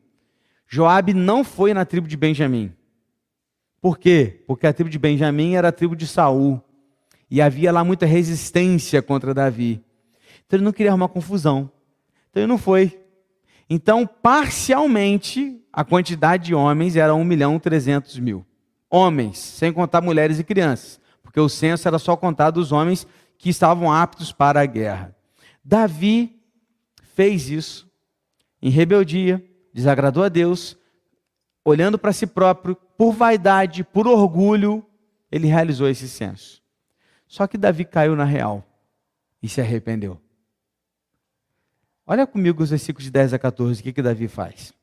Joabe 0.67 1.13
não 1.13 1.45
foi 1.45 1.73
na 1.73 1.85
tribo 1.85 2.07
de 2.07 2.17
Benjamim. 2.17 2.73
Por 3.79 3.97
quê? 3.97 4.43
Porque 4.45 4.67
a 4.67 4.73
tribo 4.73 4.89
de 4.89 4.99
Benjamim 4.99 5.55
era 5.55 5.69
a 5.69 5.71
tribo 5.71 5.95
de 5.95 6.05
Saul. 6.05 6.61
E 7.31 7.41
havia 7.41 7.71
lá 7.71 7.83
muita 7.83 8.05
resistência 8.05 9.01
contra 9.01 9.33
Davi. 9.33 9.81
Então 10.47 10.57
ele 10.57 10.63
não 10.63 10.71
queria 10.71 10.91
arrumar 10.91 11.09
confusão. 11.09 11.69
Então 12.29 12.41
ele 12.41 12.47
não 12.47 12.57
foi. 12.57 12.99
Então, 13.69 14.07
parcialmente, 14.07 15.61
a 15.71 15.83
quantidade 15.83 16.45
de 16.45 16.55
homens 16.55 16.95
era 16.95 17.13
1 17.13 17.23
milhão 17.23 17.57
e 17.57 17.59
300 17.59 18.17
mil 18.17 18.45
homens, 18.89 19.37
sem 19.37 19.73
contar 19.73 19.99
mulheres 20.01 20.39
e 20.39 20.43
crianças, 20.43 21.01
porque 21.21 21.39
o 21.39 21.49
censo 21.49 21.85
era 21.85 21.99
só 21.99 22.15
contar 22.15 22.51
dos 22.51 22.71
homens 22.71 23.05
que 23.37 23.49
estavam 23.49 23.91
aptos 23.91 24.31
para 24.31 24.61
a 24.61 24.65
guerra. 24.65 25.13
Davi 25.63 26.41
fez 27.13 27.49
isso 27.49 27.87
em 28.61 28.69
rebeldia, 28.69 29.43
desagradou 29.73 30.23
a 30.23 30.29
Deus, 30.29 30.77
olhando 31.63 31.99
para 31.99 32.13
si 32.13 32.25
próprio, 32.25 32.75
por 32.97 33.11
vaidade, 33.11 33.83
por 33.83 34.07
orgulho, 34.07 34.85
ele 35.29 35.47
realizou 35.47 35.89
esse 35.89 36.07
censo. 36.07 36.63
Só 37.27 37.45
que 37.45 37.57
Davi 37.57 37.83
caiu 37.83 38.15
na 38.15 38.23
real 38.23 38.63
e 39.43 39.49
se 39.49 39.59
arrependeu. 39.59 40.19
Olha 42.09 42.25
comigo 42.25 42.63
os 42.63 42.69
versículos 42.69 43.03
de 43.03 43.11
10 43.11 43.33
a 43.33 43.39
14, 43.39 43.81
o 43.81 43.83
que, 43.83 43.91
que 43.91 44.01
Davi 44.01 44.29
faz? 44.29 44.73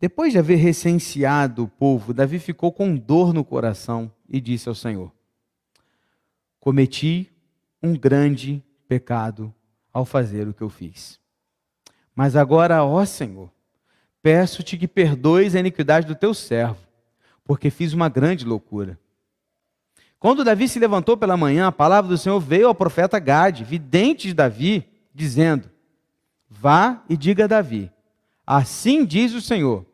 Depois 0.00 0.32
de 0.32 0.38
haver 0.38 0.56
recenseado 0.56 1.64
o 1.64 1.68
povo, 1.68 2.14
Davi 2.14 2.38
ficou 2.38 2.72
com 2.72 2.96
dor 2.96 3.34
no 3.34 3.44
coração 3.44 4.10
e 4.26 4.40
disse 4.40 4.70
ao 4.70 4.74
Senhor: 4.74 5.12
Cometi 6.58 7.30
um 7.82 7.94
grande 7.94 8.64
pecado 8.88 9.54
ao 9.92 10.06
fazer 10.06 10.48
o 10.48 10.54
que 10.54 10.62
eu 10.62 10.70
fiz. 10.70 11.20
Mas 12.14 12.34
agora, 12.34 12.82
ó 12.82 13.04
Senhor, 13.04 13.50
peço-te 14.22 14.78
que 14.78 14.88
perdoes 14.88 15.54
a 15.54 15.60
iniquidade 15.60 16.06
do 16.06 16.14
teu 16.14 16.32
servo, 16.32 16.80
porque 17.44 17.68
fiz 17.68 17.92
uma 17.92 18.08
grande 18.08 18.46
loucura. 18.46 18.98
Quando 20.18 20.44
Davi 20.44 20.68
se 20.68 20.78
levantou 20.78 21.16
pela 21.16 21.36
manhã, 21.36 21.66
a 21.66 21.72
palavra 21.72 22.08
do 22.08 22.18
Senhor 22.18 22.40
veio 22.40 22.68
ao 22.68 22.74
profeta 22.74 23.18
Gade, 23.18 23.64
vidente 23.64 24.28
de 24.28 24.34
Davi, 24.34 24.88
dizendo: 25.14 25.70
Vá 26.48 27.02
e 27.08 27.16
diga 27.16 27.44
a 27.44 27.48
Davi: 27.48 27.90
Assim 28.46 29.04
diz 29.04 29.34
o 29.34 29.40
Senhor: 29.40 29.84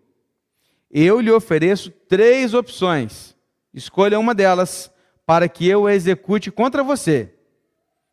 Eu 0.91 1.21
lhe 1.21 1.31
ofereço 1.31 1.91
três 1.91 2.55
opções. 2.55 3.37
Escolha 3.75 4.19
uma 4.19 4.35
delas 4.35 4.93
para 5.27 5.49
que 5.49 5.67
eu 5.67 5.87
a 5.87 5.95
execute 5.95 6.51
contra 6.51 6.85
você. 6.85 7.35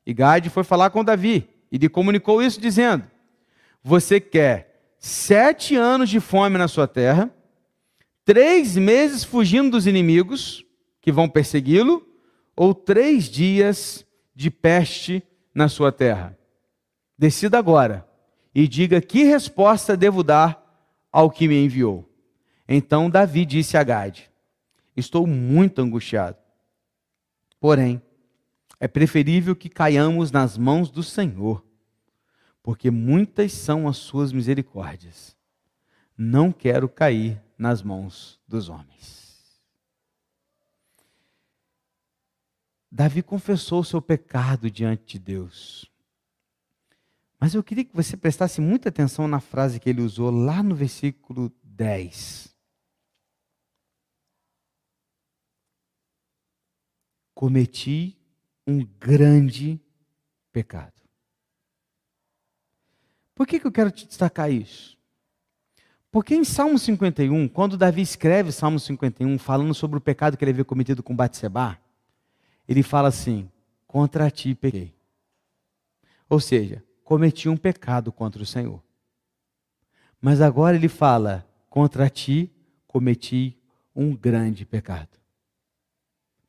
E 0.05 0.13
Gade 0.13 0.49
foi 0.49 0.63
falar 0.63 0.89
com 0.89 1.03
Davi 1.03 1.47
e 1.71 1.77
lhe 1.77 1.89
comunicou 1.89 2.41
isso, 2.41 2.59
dizendo: 2.59 3.03
Você 3.83 4.19
quer 4.19 4.93
sete 4.97 5.75
anos 5.75 6.09
de 6.09 6.19
fome 6.19 6.57
na 6.57 6.67
sua 6.67 6.87
terra, 6.87 7.29
três 8.25 8.75
meses 8.75 9.23
fugindo 9.23 9.71
dos 9.71 9.85
inimigos 9.85 10.65
que 11.09 11.11
vão 11.11 11.27
persegui-lo, 11.27 12.07
ou 12.55 12.71
três 12.71 13.23
dias 13.23 14.05
de 14.35 14.51
peste 14.51 15.23
na 15.55 15.67
sua 15.67 15.91
terra? 15.91 16.37
Decida 17.17 17.57
agora 17.57 18.07
e 18.53 18.67
diga 18.67 19.01
que 19.01 19.23
resposta 19.23 19.97
devo 19.97 20.21
dar 20.23 20.63
ao 21.11 21.31
que 21.31 21.47
me 21.47 21.65
enviou. 21.65 22.07
Então 22.67 23.09
Davi 23.09 23.43
disse 23.43 23.75
a 23.75 23.83
Gade: 23.83 24.29
Estou 24.95 25.25
muito 25.25 25.81
angustiado. 25.81 26.37
Porém, 27.59 27.99
é 28.79 28.87
preferível 28.87 29.55
que 29.55 29.67
caiamos 29.67 30.31
nas 30.31 30.59
mãos 30.59 30.91
do 30.91 31.01
Senhor, 31.01 31.65
porque 32.61 32.91
muitas 32.91 33.51
são 33.51 33.87
as 33.87 33.97
suas 33.97 34.31
misericórdias. 34.31 35.35
Não 36.15 36.51
quero 36.51 36.87
cair 36.87 37.41
nas 37.57 37.81
mãos 37.81 38.39
dos 38.47 38.69
homens. 38.69 39.18
Davi 42.91 43.21
confessou 43.21 43.81
o 43.81 43.85
seu 43.85 44.01
pecado 44.01 44.69
diante 44.69 45.13
de 45.13 45.19
Deus. 45.19 45.89
Mas 47.39 47.53
eu 47.53 47.63
queria 47.63 47.85
que 47.85 47.95
você 47.95 48.17
prestasse 48.17 48.59
muita 48.59 48.89
atenção 48.89 49.27
na 49.27 49.39
frase 49.39 49.79
que 49.79 49.89
ele 49.89 50.01
usou 50.01 50.29
lá 50.29 50.61
no 50.61 50.75
versículo 50.75 51.51
10. 51.63 52.53
Cometi 57.33 58.17
um 58.67 58.85
grande 58.99 59.79
pecado. 60.51 60.93
Por 63.33 63.47
que, 63.47 63.59
que 63.59 63.65
eu 63.65 63.71
quero 63.71 63.89
te 63.89 64.05
destacar 64.05 64.51
isso? 64.51 64.97
Porque 66.11 66.35
em 66.35 66.43
Salmo 66.43 66.77
51, 66.77 67.47
quando 67.47 67.77
Davi 67.77 68.01
escreve 68.01 68.51
Salmo 68.51 68.79
51, 68.79 69.37
falando 69.37 69.73
sobre 69.73 69.97
o 69.97 70.01
pecado 70.01 70.35
que 70.35 70.43
ele 70.43 70.51
havia 70.51 70.65
cometido 70.65 71.01
com 71.01 71.15
Batseba, 71.15 71.79
ele 72.69 72.83
fala 72.83 73.07
assim: 73.07 73.49
Contra 73.87 74.29
ti 74.29 74.53
pequei. 74.53 74.93
Ou 76.29 76.39
seja, 76.39 76.83
cometi 77.03 77.49
um 77.49 77.57
pecado 77.57 78.11
contra 78.11 78.43
o 78.43 78.45
Senhor. 78.45 78.79
Mas 80.21 80.39
agora 80.39 80.75
ele 80.75 80.87
fala: 80.87 81.43
contra 81.67 82.07
ti 82.07 82.51
cometi 82.87 83.57
um 83.95 84.15
grande 84.15 84.65
pecado. 84.65 85.09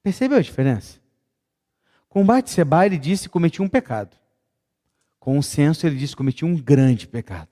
Percebeu 0.02 0.36
a 0.36 0.42
diferença? 0.42 1.00
Com 2.08 2.24
Batseba 2.24 2.84
ele 2.84 2.98
disse 2.98 3.28
cometi 3.28 3.62
um 3.62 3.68
pecado. 3.68 4.14
Com 5.18 5.38
o 5.38 5.42
censo 5.42 5.86
ele 5.86 5.96
disse 5.96 6.14
cometi 6.14 6.44
um 6.44 6.54
grande 6.54 7.06
pecado. 7.08 7.48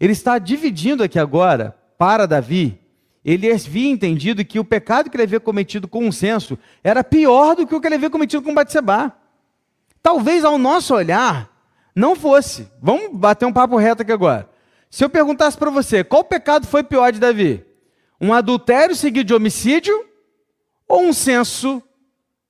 Ele 0.00 0.12
está 0.12 0.36
dividindo 0.38 1.04
aqui 1.04 1.18
agora 1.18 1.70
para 1.96 2.26
Davi. 2.26 2.80
Ele 3.24 3.52
havia 3.52 3.90
entendido 3.90 4.44
que 4.44 4.58
o 4.58 4.64
pecado 4.64 5.08
que 5.08 5.16
ele 5.16 5.22
havia 5.22 5.40
cometido 5.40 5.86
com 5.86 6.08
o 6.08 6.12
censo 6.12 6.58
era 6.82 7.04
pior 7.04 7.54
do 7.54 7.66
que 7.66 7.74
o 7.74 7.80
que 7.80 7.86
ele 7.86 7.94
havia 7.94 8.10
cometido 8.10 8.42
com 8.42 8.54
Batseba. 8.54 9.16
Talvez 10.02 10.44
ao 10.44 10.58
nosso 10.58 10.92
olhar 10.94 11.50
não 11.94 12.16
fosse. 12.16 12.68
Vamos 12.80 13.16
bater 13.16 13.46
um 13.46 13.52
papo 13.52 13.76
reto 13.76 14.02
aqui 14.02 14.10
agora. 14.10 14.50
Se 14.90 15.04
eu 15.04 15.08
perguntasse 15.08 15.56
para 15.56 15.70
você, 15.70 16.02
qual 16.02 16.24
pecado 16.24 16.66
foi 16.66 16.82
pior 16.82 17.12
de 17.12 17.20
Davi? 17.20 17.64
Um 18.20 18.32
adultério 18.32 18.94
seguido 18.96 19.28
de 19.28 19.34
homicídio 19.34 19.94
ou 20.88 21.04
um 21.04 21.12
censo 21.12 21.82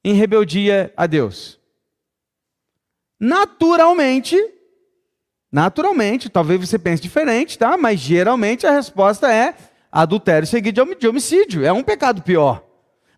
em 0.03 0.15
rebeldia 0.15 0.93
a 0.97 1.07
Deus? 1.07 1.61
Naturalmente, 3.21 4.37
naturalmente, 5.53 6.29
talvez 6.29 6.61
você 6.61 6.79
pense 6.79 7.03
diferente, 7.03 7.59
tá? 7.59 7.77
Mas 7.77 8.01
geralmente 8.01 8.67
a 8.67 8.73
resposta 8.73 9.33
é 9.33 9.55
adultério 9.93 10.49
seguido 10.49 10.97
de 10.99 11.07
homicídio. 11.07 11.65
É 11.65 11.73
um 11.73 11.83
pecado 11.83 12.23
pior. 12.23 12.65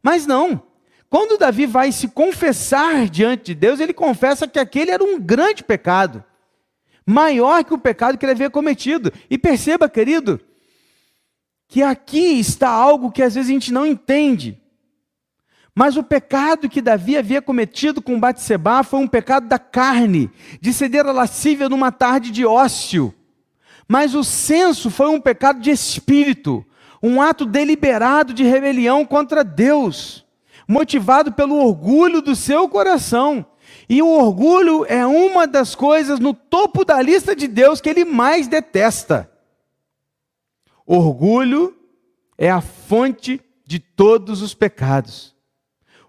Mas 0.03 0.27
não. 0.27 0.61
quando 1.09 1.39
Davi 1.39 1.65
vai 1.65 1.93
se 1.93 2.09
confessar 2.09 3.09
diante 3.09 3.45
de 3.45 3.55
Deus, 3.55 3.79
ele 3.79 3.95
confessa 3.95 4.49
que 4.49 4.59
aquele 4.59 4.91
era 4.91 5.03
um 5.03 5.19
grande 5.21 5.63
pecado, 5.63 6.25
maior 7.07 7.63
que 7.65 7.73
o 7.73 7.79
pecado 7.79 8.19
que 8.19 8.25
ele 8.27 8.33
havia 8.33 8.51
cometido. 8.51 9.13
E 9.31 9.39
perceba, 9.39 9.89
querido, 9.89 10.41
que 11.69 11.83
aqui 11.83 12.39
está 12.41 12.69
algo 12.69 13.13
que 13.13 13.23
às 13.23 13.35
vezes 13.35 13.49
a 13.49 13.53
gente 13.53 13.73
não 13.73 13.87
entende. 13.87 14.61
Mas 15.75 15.97
o 15.97 16.03
pecado 16.03 16.69
que 16.69 16.83
Davi 16.83 17.17
havia 17.17 17.43
cometido 17.43 18.01
com 18.03 18.21
Batseba 18.21 18.83
foi 18.85 19.01
um 19.01 19.09
pecado 19.09 19.49
da 19.49 19.59
carne, 19.59 20.31
de 20.61 20.73
ceder 20.73 21.07
a 21.07 21.13
lascívia 21.13 21.69
numa 21.69 21.91
tarde 21.91 22.31
de 22.31 22.45
ócio. 22.45 23.13
Mas 23.89 24.15
o 24.15 24.25
senso 24.25 24.91
foi 24.91 25.09
um 25.09 25.21
pecado 25.21 25.61
de 25.61 25.71
espírito, 25.71 26.65
um 27.03 27.21
ato 27.21 27.45
deliberado 27.45 28.33
de 28.33 28.45
rebelião 28.45 29.05
contra 29.05 29.45
Deus, 29.45 30.25
motivado 30.67 31.33
pelo 31.33 31.57
orgulho 31.57 32.23
do 32.23 32.35
seu 32.35 32.69
coração. 32.69 33.45
E 33.89 34.01
o 34.03 34.09
orgulho 34.09 34.87
é 34.89 35.05
uma 35.05 35.47
das 35.47 35.75
coisas 35.75 36.19
no 36.19 36.33
topo 36.33 36.85
da 36.85 37.01
lista 37.03 37.37
de 37.37 37.47
Deus 37.47 37.81
que 37.81 37.89
ele 37.89 38.05
mais 38.05 38.49
detesta. 38.49 39.31
Orgulho 40.87 41.77
é 42.39 42.51
a 42.51 42.61
fonte 42.61 43.41
de 43.67 43.79
todos 43.79 44.43
os 44.43 44.55
pecados. 44.55 45.35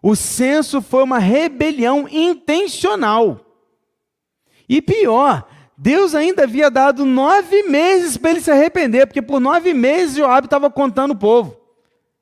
O 0.02 0.16
censo 0.16 0.82
foi 0.82 1.04
uma 1.04 1.20
rebelião 1.20 2.08
intencional. 2.08 3.42
E 4.68 4.82
pior, 4.82 5.48
Deus 5.78 6.16
ainda 6.16 6.44
havia 6.44 6.72
dado 6.72 7.06
nove 7.06 7.64
meses 7.64 8.18
para 8.18 8.32
ele 8.32 8.42
se 8.42 8.50
arrepender, 8.50 9.08
porque 9.08 9.22
por 9.22 9.40
nove 9.40 9.74
meses 9.74 10.16
Joab 10.16 10.48
estava 10.48 10.70
contando 10.70 11.12
o 11.12 11.18
povo. 11.18 11.60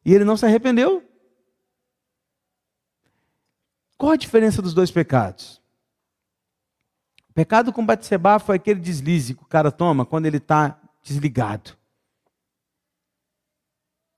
E 0.03 0.13
ele 0.13 0.25
não 0.25 0.35
se 0.35 0.45
arrependeu. 0.45 1.03
Qual 3.97 4.11
a 4.11 4.17
diferença 4.17 4.61
dos 4.61 4.73
dois 4.73 4.91
pecados? 4.91 5.61
O 7.29 7.33
pecado 7.33 7.71
com 7.71 7.85
Batseba 7.85 8.37
foi 8.39 8.57
aquele 8.57 8.79
deslize 8.79 9.33
que 9.33 9.43
o 9.43 9.47
cara 9.47 9.71
toma 9.71 10.05
quando 10.05 10.25
ele 10.25 10.37
está 10.37 10.79
desligado. 11.01 11.77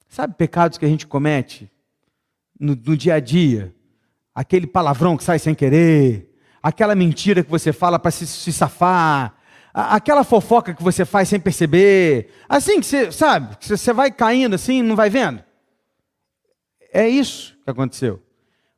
Sabe 0.07 0.33
pecados 0.35 0.77
que 0.77 0.85
a 0.85 0.87
gente 0.87 1.05
comete 1.05 1.69
no, 2.57 2.73
no 2.73 2.95
dia 2.95 3.15
a 3.15 3.19
dia? 3.19 3.75
Aquele 4.33 4.65
palavrão 4.65 5.17
que 5.17 5.23
sai 5.23 5.39
sem 5.39 5.53
querer, 5.53 6.34
aquela 6.65 6.95
mentira 6.95 7.43
que 7.43 7.51
você 7.51 7.71
fala 7.71 7.99
para 7.99 8.09
se, 8.09 8.25
se, 8.25 8.51
safar, 8.51 9.35
aquela 9.71 10.23
fofoca 10.23 10.73
que 10.73 10.81
você 10.81 11.05
faz 11.05 11.29
sem 11.29 11.39
perceber, 11.39 12.31
assim 12.49 12.79
que 12.79 12.87
você, 12.87 13.11
sabe, 13.11 13.55
que 13.57 13.67
você 13.69 13.93
vai 13.93 14.11
caindo 14.11 14.55
assim, 14.55 14.81
não 14.81 14.95
vai 14.95 15.07
vendo. 15.07 15.43
É 16.91 17.07
isso 17.07 17.55
que 17.63 17.69
aconteceu. 17.69 18.19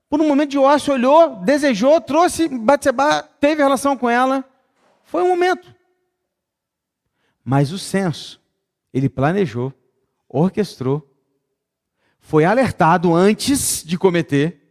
Por 0.09 0.19
um 0.19 0.27
momento 0.27 0.61
ócio, 0.61 0.91
olhou, 0.91 1.37
desejou, 1.37 2.01
trouxe 2.01 2.49
Batseba, 2.49 3.23
teve 3.39 3.63
relação 3.63 3.95
com 3.95 4.09
ela. 4.09 4.43
Foi 5.05 5.23
um 5.23 5.29
momento. 5.29 5.73
Mas 7.41 7.71
o 7.71 7.79
senso, 7.79 8.41
ele 8.93 9.07
planejou, 9.07 9.73
orquestrou, 10.27 11.09
foi 12.19 12.43
alertado 12.43 13.15
antes 13.15 13.81
de 13.81 13.97
cometer, 13.97 14.61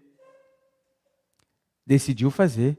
decidiu 1.86 2.30
fazer, 2.30 2.76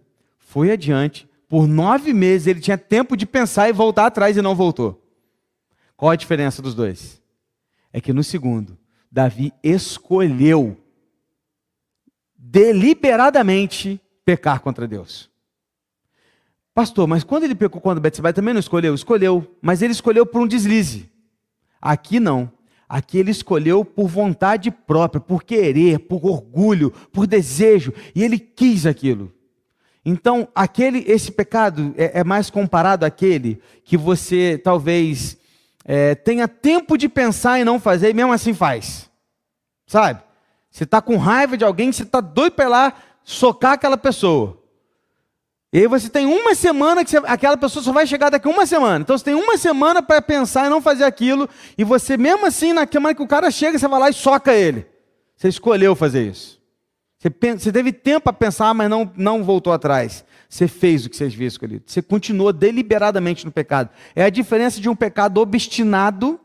foi 0.48 0.72
adiante. 0.72 1.28
Por 1.50 1.68
nove 1.68 2.14
meses 2.14 2.48
ele 2.48 2.62
tinha 2.62 2.78
tempo 2.78 3.18
de 3.18 3.26
pensar 3.26 3.70
e 3.70 3.74
voltar 3.74 4.06
atrás 4.06 4.38
e 4.38 4.42
não 4.42 4.56
voltou. 4.56 5.04
Qual 5.96 6.10
a 6.10 6.16
diferença 6.16 6.62
dos 6.62 6.74
dois? 6.74 7.22
É 7.92 8.00
que 8.00 8.14
no 8.14 8.24
segundo, 8.24 8.78
Davi 9.12 9.54
escolheu 9.62 10.78
deliberadamente 12.38 14.00
pecar 14.24 14.62
contra 14.62 14.88
Deus. 14.88 15.30
Pastor, 16.74 17.08
mas 17.08 17.26
quando 17.26 17.44
ele 17.44 17.56
pecou 17.56 17.82
contra 17.82 18.00
Betseba, 18.00 18.32
também 18.32 18.54
não 18.54 18.60
escolheu? 18.60 18.96
Escolheu, 18.96 19.58
mas 19.62 19.82
ele 19.82 19.92
escolheu 19.92 20.26
por 20.26 20.42
um 20.42 20.48
deslize. 20.48 21.10
Aqui 21.82 22.20
não. 22.20 22.52
Aqui 22.88 23.18
ele 23.18 23.32
escolheu 23.32 23.84
por 23.84 24.08
vontade 24.08 24.72
própria, 24.72 25.20
por 25.20 25.44
querer, 25.44 26.00
por 26.00 26.26
orgulho, 26.26 26.92
por 27.12 27.28
desejo, 27.28 27.94
e 28.16 28.24
ele 28.24 28.40
quis 28.40 28.86
aquilo. 28.86 29.34
Então, 30.10 30.48
aquele, 30.56 31.04
esse 31.06 31.30
pecado 31.30 31.94
é, 31.98 32.22
é 32.22 32.24
mais 32.24 32.50
comparado 32.50 33.06
àquele 33.06 33.62
que 33.84 33.98
você 33.98 34.58
talvez 34.64 35.36
é, 35.84 36.16
tenha 36.16 36.48
tempo 36.48 36.98
de 36.98 37.10
pensar 37.10 37.60
e 37.60 37.66
não 37.66 37.78
fazer, 37.78 38.12
e 38.12 38.14
mesmo 38.14 38.32
assim 38.32 38.54
faz. 38.54 39.10
Sabe? 39.86 40.22
Você 40.72 40.86
está 40.86 41.02
com 41.02 41.18
raiva 41.18 41.58
de 41.58 41.66
alguém, 41.66 41.92
você 41.92 42.04
está 42.04 42.22
doido 42.22 42.54
para 42.54 42.64
ir 42.64 42.70
lá 42.70 42.94
socar 43.22 43.74
aquela 43.74 43.98
pessoa. 43.98 44.58
E 45.74 45.80
aí 45.80 45.88
você 45.88 46.08
tem 46.08 46.26
uma 46.26 46.56
semana 46.56 47.04
que 47.04 47.12
você, 47.12 47.18
aquela 47.26 47.58
pessoa 47.58 47.84
só 47.84 47.92
vai 47.92 48.08
chegar 48.08 48.30
daqui 48.30 48.48
uma 48.48 48.66
semana. 48.66 49.02
Então 49.02 49.18
você 49.18 49.26
tem 49.26 49.34
uma 49.34 49.58
semana 49.58 50.02
para 50.02 50.22
pensar 50.22 50.68
e 50.68 50.70
não 50.70 50.82
fazer 50.82 51.04
aquilo. 51.04 51.50
E 51.78 51.84
você, 51.84 52.16
mesmo 52.16 52.46
assim, 52.46 52.72
na 52.72 52.88
semana 52.90 53.14
que 53.14 53.22
o 53.22 53.28
cara 53.28 53.52
chega, 53.52 53.78
você 53.78 53.90
vai 53.90 54.00
lá 54.00 54.10
e 54.10 54.14
soca 54.14 54.54
ele. 54.54 54.88
Você 55.36 55.50
escolheu 55.50 55.98
fazer 55.98 56.30
isso. 56.30 56.57
Você, 57.30 57.58
você 57.58 57.72
teve 57.72 57.92
tempo 57.92 58.26
para 58.26 58.34
pensar, 58.34 58.74
mas 58.74 58.90
não, 58.90 59.12
não 59.16 59.44
voltou 59.44 59.74
atrás. 59.74 60.26
Você 60.50 60.68
fez 60.68 61.06
o 61.06 61.10
que 61.10 61.18
você 61.18 61.26
havia 61.26 61.48
escolhido. 61.48 61.84
Você 61.86 62.02
continuou 62.02 62.54
deliberadamente 62.54 63.46
no 63.46 63.52
pecado. 63.52 63.90
É 64.16 64.24
a 64.24 64.30
diferença 64.30 64.80
de 64.80 64.90
um 64.90 64.96
pecado 64.96 65.40
obstinado 65.40 66.40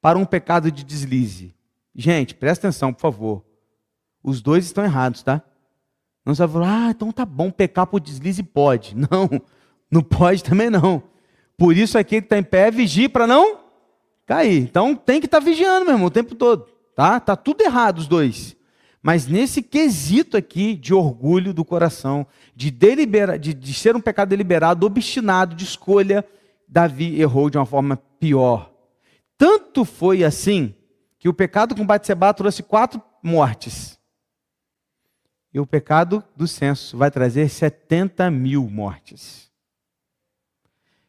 para 0.00 0.18
um 0.18 0.24
pecado 0.24 0.70
de 0.70 0.84
deslize. 0.84 1.54
Gente, 1.94 2.34
presta 2.34 2.68
atenção, 2.68 2.92
por 2.92 3.00
favor. 3.00 3.44
Os 4.22 4.40
dois 4.40 4.64
estão 4.64 4.84
errados, 4.84 5.22
tá? 5.22 5.42
Não 6.24 6.34
você 6.34 6.46
vai 6.46 6.62
falar, 6.62 6.86
ah, 6.86 6.90
então 6.90 7.10
tá 7.10 7.24
bom, 7.24 7.50
pecar 7.50 7.86
por 7.86 8.00
deslize 8.00 8.42
pode. 8.42 8.94
Não, 9.10 9.28
não 9.90 10.02
pode 10.02 10.44
também 10.44 10.70
não. 10.70 11.02
Por 11.58 11.76
isso 11.76 11.98
aquele 11.98 12.22
que 12.22 12.26
está 12.26 12.38
em 12.38 12.44
pé, 12.44 12.70
vigie 12.70 13.08
para 13.08 13.26
não 13.26 13.58
cair. 14.24 14.62
Então 14.62 14.94
tem 14.94 15.18
que 15.18 15.26
estar 15.26 15.40
tá 15.40 15.44
vigiando, 15.44 15.84
meu 15.84 15.94
irmão, 15.94 16.06
o 16.06 16.10
tempo 16.10 16.36
todo. 16.36 16.68
Tá? 16.94 17.18
Tá 17.18 17.34
tudo 17.34 17.62
errado 17.62 17.98
os 17.98 18.06
dois. 18.06 18.56
Mas 19.02 19.26
nesse 19.26 19.62
quesito 19.62 20.36
aqui 20.36 20.74
de 20.74 20.92
orgulho 20.92 21.54
do 21.54 21.64
coração, 21.64 22.26
de, 22.54 22.70
delibera, 22.70 23.38
de, 23.38 23.54
de 23.54 23.72
ser 23.72 23.96
um 23.96 24.00
pecado 24.00 24.28
deliberado, 24.28 24.84
obstinado, 24.84 25.54
de 25.54 25.64
escolha, 25.64 26.24
Davi 26.68 27.20
errou 27.20 27.48
de 27.48 27.56
uma 27.56 27.64
forma 27.64 27.96
pior. 27.96 28.72
Tanto 29.38 29.84
foi 29.84 30.22
assim 30.22 30.74
que 31.18 31.28
o 31.28 31.34
pecado 31.34 31.74
com 31.74 31.86
Batseba 31.86 32.32
trouxe 32.34 32.62
quatro 32.62 33.02
mortes. 33.22 33.98
E 35.52 35.58
o 35.58 35.66
pecado 35.66 36.22
do 36.36 36.46
censo 36.46 36.96
vai 36.96 37.10
trazer 37.10 37.48
70 37.48 38.30
mil 38.30 38.68
mortes. 38.68 39.50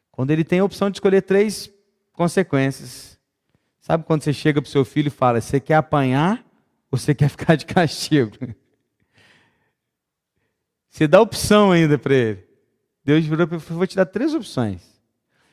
Quando 0.09 0.31
ele 0.31 0.43
tem 0.43 0.59
a 0.59 0.63
opção 0.63 0.89
de 0.89 0.95
escolher 0.97 1.21
três 1.21 1.69
consequências. 2.13 3.19
Sabe 3.79 4.03
quando 4.03 4.23
você 4.23 4.31
chega 4.33 4.61
para 4.61 4.67
o 4.67 4.71
seu 4.71 4.85
filho 4.85 5.07
e 5.07 5.11
fala: 5.11 5.41
Você 5.41 5.59
quer 5.59 5.75
apanhar 5.75 6.45
ou 6.91 6.97
você 6.97 7.15
quer 7.15 7.29
ficar 7.29 7.55
de 7.55 7.65
castigo? 7.65 8.37
Você 10.89 11.07
dá 11.07 11.21
opção 11.21 11.71
ainda 11.71 11.97
para 11.97 12.13
ele. 12.13 12.43
Deus 13.03 13.25
virou 13.25 13.47
para 13.47 13.57
ele: 13.57 13.65
Vou 13.69 13.87
te 13.87 13.95
dar 13.95 14.05
três 14.05 14.33
opções. 14.33 14.81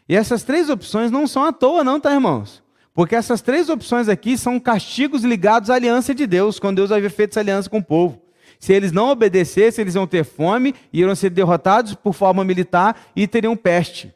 E 0.08 0.16
essas 0.16 0.42
três 0.42 0.68
opções 0.68 1.10
não 1.10 1.26
são 1.26 1.44
à 1.44 1.52
toa, 1.52 1.84
não, 1.84 2.00
tá, 2.00 2.12
irmãos? 2.12 2.62
Porque 2.92 3.14
essas 3.14 3.40
três 3.40 3.68
opções 3.68 4.08
aqui 4.08 4.36
são 4.36 4.58
castigos 4.58 5.22
ligados 5.22 5.70
à 5.70 5.74
aliança 5.74 6.12
de 6.12 6.26
Deus, 6.26 6.58
quando 6.58 6.76
Deus 6.76 6.90
havia 6.90 7.08
feito 7.08 7.30
essa 7.30 7.40
aliança 7.40 7.70
com 7.70 7.78
o 7.78 7.84
povo. 7.84 8.20
Se 8.58 8.72
eles 8.72 8.90
não 8.90 9.10
obedecessem, 9.10 9.82
eles 9.82 9.94
iam 9.94 10.06
ter 10.06 10.24
fome, 10.24 10.74
iriam 10.92 11.14
ser 11.14 11.30
derrotados 11.30 11.94
por 11.94 12.12
forma 12.12 12.42
militar 12.44 13.00
e 13.14 13.28
teriam 13.28 13.56
peste. 13.56 14.12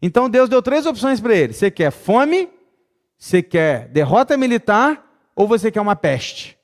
Então 0.00 0.30
Deus 0.30 0.48
deu 0.48 0.62
três 0.62 0.86
opções 0.86 1.20
para 1.20 1.34
eles: 1.34 1.56
você 1.56 1.70
quer 1.70 1.90
fome, 1.90 2.48
você 3.18 3.42
quer 3.42 3.88
derrota 3.88 4.36
militar 4.36 5.03
ou 5.34 5.48
você 5.48 5.70
quer 5.70 5.80
uma 5.80 5.96
peste? 5.96 6.58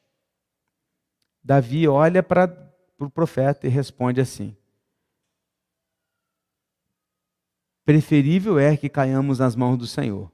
Davi 1.43 1.89
olha 1.89 2.23
para 2.23 2.45
o 2.45 2.71
pro 3.01 3.11
profeta 3.11 3.67
e 3.67 3.71
responde 3.71 4.21
assim: 4.21 4.55
Preferível 7.85 8.59
é 8.59 8.77
que 8.77 8.89
caiamos 8.89 9.39
nas 9.39 9.57
mãos 9.57 9.79
do 9.79 9.87
Senhor, 9.87 10.31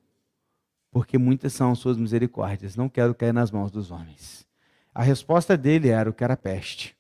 porque 0.91 1.17
muitas 1.17 1.53
são 1.53 1.71
as 1.71 1.79
suas 1.79 1.97
misericórdias. 1.97 2.75
Não 2.75 2.89
quero 2.89 3.15
cair 3.15 3.33
nas 3.33 3.51
mãos 3.51 3.71
dos 3.71 3.91
homens. 3.91 4.47
A 4.93 5.03
resposta 5.03 5.57
dele 5.57 5.89
era 5.89 6.11
o 6.11 6.13
que 6.13 6.25
era 6.25 6.37
peste. 6.37 6.97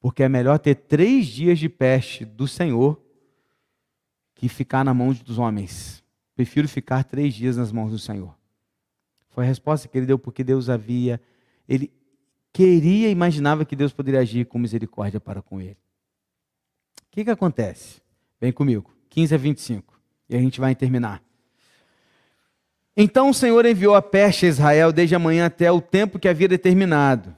Porque 0.00 0.22
é 0.22 0.28
melhor 0.28 0.58
ter 0.58 0.76
três 0.76 1.26
dias 1.26 1.58
de 1.58 1.68
peste 1.68 2.24
do 2.24 2.46
Senhor 2.46 3.02
que 4.34 4.48
ficar 4.48 4.84
na 4.84 4.94
mão 4.94 5.12
dos 5.12 5.38
homens. 5.38 6.04
Prefiro 6.36 6.68
ficar 6.68 7.02
três 7.02 7.34
dias 7.34 7.56
nas 7.56 7.72
mãos 7.72 7.90
do 7.90 7.98
Senhor. 7.98 8.37
Foi 9.38 9.44
a 9.44 9.46
resposta 9.46 9.86
que 9.86 9.96
ele 9.96 10.04
deu 10.04 10.18
porque 10.18 10.42
Deus 10.42 10.68
havia. 10.68 11.20
Ele 11.68 11.92
queria, 12.52 13.08
imaginava 13.08 13.64
que 13.64 13.76
Deus 13.76 13.92
poderia 13.92 14.18
agir 14.18 14.44
com 14.46 14.58
misericórdia 14.58 15.20
para 15.20 15.40
com 15.40 15.60
ele. 15.60 15.76
O 17.02 17.10
que, 17.12 17.22
que 17.22 17.30
acontece? 17.30 18.02
Vem 18.40 18.50
comigo, 18.50 18.92
15 19.08 19.36
a 19.36 19.38
25. 19.38 19.96
E 20.28 20.34
a 20.34 20.40
gente 20.40 20.58
vai 20.58 20.74
terminar. 20.74 21.22
Então 22.96 23.30
o 23.30 23.32
Senhor 23.32 23.64
enviou 23.64 23.94
a 23.94 24.02
peste 24.02 24.44
a 24.44 24.48
Israel 24.48 24.90
desde 24.92 25.14
a 25.14 25.20
manhã 25.20 25.46
até 25.46 25.70
o 25.70 25.80
tempo 25.80 26.18
que 26.18 26.26
havia 26.26 26.48
determinado. 26.48 27.32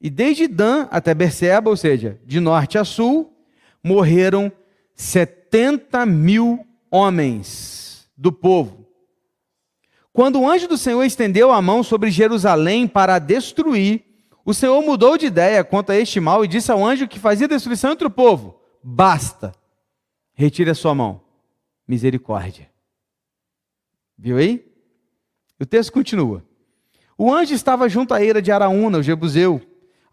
E 0.00 0.08
desde 0.08 0.46
Dan 0.46 0.86
até 0.88 1.12
Berseba, 1.14 1.68
ou 1.68 1.76
seja, 1.76 2.16
de 2.24 2.38
norte 2.38 2.78
a 2.78 2.84
sul, 2.84 3.36
morreram 3.82 4.52
70 4.94 6.06
mil 6.06 6.64
homens 6.92 8.08
do 8.16 8.30
povo. 8.30 8.83
Quando 10.14 10.40
o 10.40 10.48
anjo 10.48 10.68
do 10.68 10.78
Senhor 10.78 11.02
estendeu 11.02 11.50
a 11.50 11.60
mão 11.60 11.82
sobre 11.82 12.08
Jerusalém 12.08 12.86
para 12.86 13.18
destruir, 13.18 14.04
o 14.44 14.54
Senhor 14.54 14.80
mudou 14.80 15.18
de 15.18 15.26
ideia 15.26 15.64
quanto 15.64 15.90
a 15.90 15.96
este 15.96 16.20
mal 16.20 16.44
e 16.44 16.48
disse 16.48 16.70
ao 16.70 16.86
anjo 16.86 17.08
que 17.08 17.18
fazia 17.18 17.48
destruição 17.48 17.90
entre 17.90 18.06
o 18.06 18.10
povo: 18.10 18.56
Basta, 18.80 19.52
retire 20.32 20.70
a 20.70 20.74
sua 20.74 20.94
mão. 20.94 21.20
Misericórdia. 21.88 22.70
Viu 24.16 24.36
aí? 24.36 24.64
O 25.58 25.66
texto 25.66 25.92
continua. 25.92 26.44
O 27.18 27.34
anjo 27.34 27.52
estava 27.52 27.88
junto 27.88 28.14
à 28.14 28.22
eira 28.22 28.40
de 28.40 28.52
Araúna, 28.52 28.98
o 28.98 29.02
Jebuseu. 29.02 29.60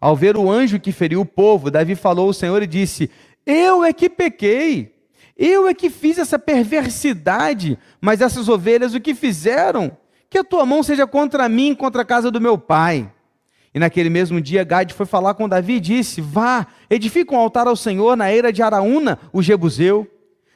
Ao 0.00 0.16
ver 0.16 0.36
o 0.36 0.50
anjo 0.50 0.80
que 0.80 0.90
feriu 0.90 1.20
o 1.20 1.26
povo, 1.26 1.70
Davi 1.70 1.94
falou 1.94 2.26
ao 2.26 2.32
Senhor 2.32 2.60
e 2.60 2.66
disse: 2.66 3.08
Eu 3.46 3.84
é 3.84 3.92
que 3.92 4.10
pequei, 4.10 5.01
eu 5.36 5.66
é 5.66 5.74
que 5.74 5.90
fiz 5.90 6.18
essa 6.18 6.38
perversidade, 6.38 7.78
mas 8.00 8.20
essas 8.20 8.48
ovelhas 8.48 8.94
o 8.94 9.00
que 9.00 9.14
fizeram? 9.14 9.96
Que 10.28 10.38
a 10.38 10.44
tua 10.44 10.64
mão 10.64 10.82
seja 10.82 11.06
contra 11.06 11.48
mim, 11.48 11.74
contra 11.74 12.02
a 12.02 12.04
casa 12.04 12.30
do 12.30 12.40
meu 12.40 12.56
pai. 12.56 13.10
E 13.74 13.78
naquele 13.78 14.10
mesmo 14.10 14.40
dia, 14.40 14.64
Gade 14.64 14.92
foi 14.92 15.06
falar 15.06 15.34
com 15.34 15.48
Davi 15.48 15.74
e 15.74 15.80
disse: 15.80 16.20
Vá, 16.20 16.66
edifica 16.90 17.34
um 17.34 17.38
altar 17.38 17.66
ao 17.66 17.76
Senhor 17.76 18.16
na 18.16 18.30
eira 18.30 18.52
de 18.52 18.62
Araúna, 18.62 19.18
o 19.32 19.42
Jebuseu. 19.42 20.06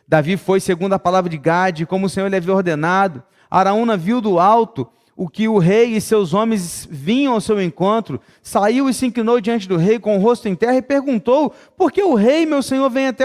Davi 0.06 0.36
foi 0.36 0.60
segundo 0.60 0.92
a 0.92 0.98
palavra 0.98 1.30
de 1.30 1.38
Gade, 1.38 1.86
como 1.86 2.06
o 2.06 2.10
Senhor 2.10 2.28
lhe 2.28 2.36
havia 2.36 2.54
ordenado. 2.54 3.22
Araúna 3.50 3.96
viu 3.96 4.20
do 4.20 4.38
alto 4.38 4.88
o 5.16 5.28
que 5.28 5.48
o 5.48 5.56
rei 5.56 5.96
e 5.96 6.00
seus 6.00 6.34
homens 6.34 6.86
vinham 6.90 7.32
ao 7.32 7.40
seu 7.40 7.60
encontro, 7.60 8.20
saiu 8.42 8.86
e 8.86 8.92
se 8.92 9.06
inclinou 9.06 9.40
diante 9.40 9.66
do 9.66 9.78
rei 9.78 9.98
com 9.98 10.14
o 10.14 10.20
rosto 10.20 10.46
em 10.46 10.54
terra 10.54 10.76
e 10.76 10.82
perguntou: 10.82 11.54
Por 11.74 11.90
que 11.90 12.02
o 12.02 12.14
rei, 12.14 12.44
meu 12.44 12.62
senhor, 12.62 12.90
vem 12.90 13.06
até 13.06 13.24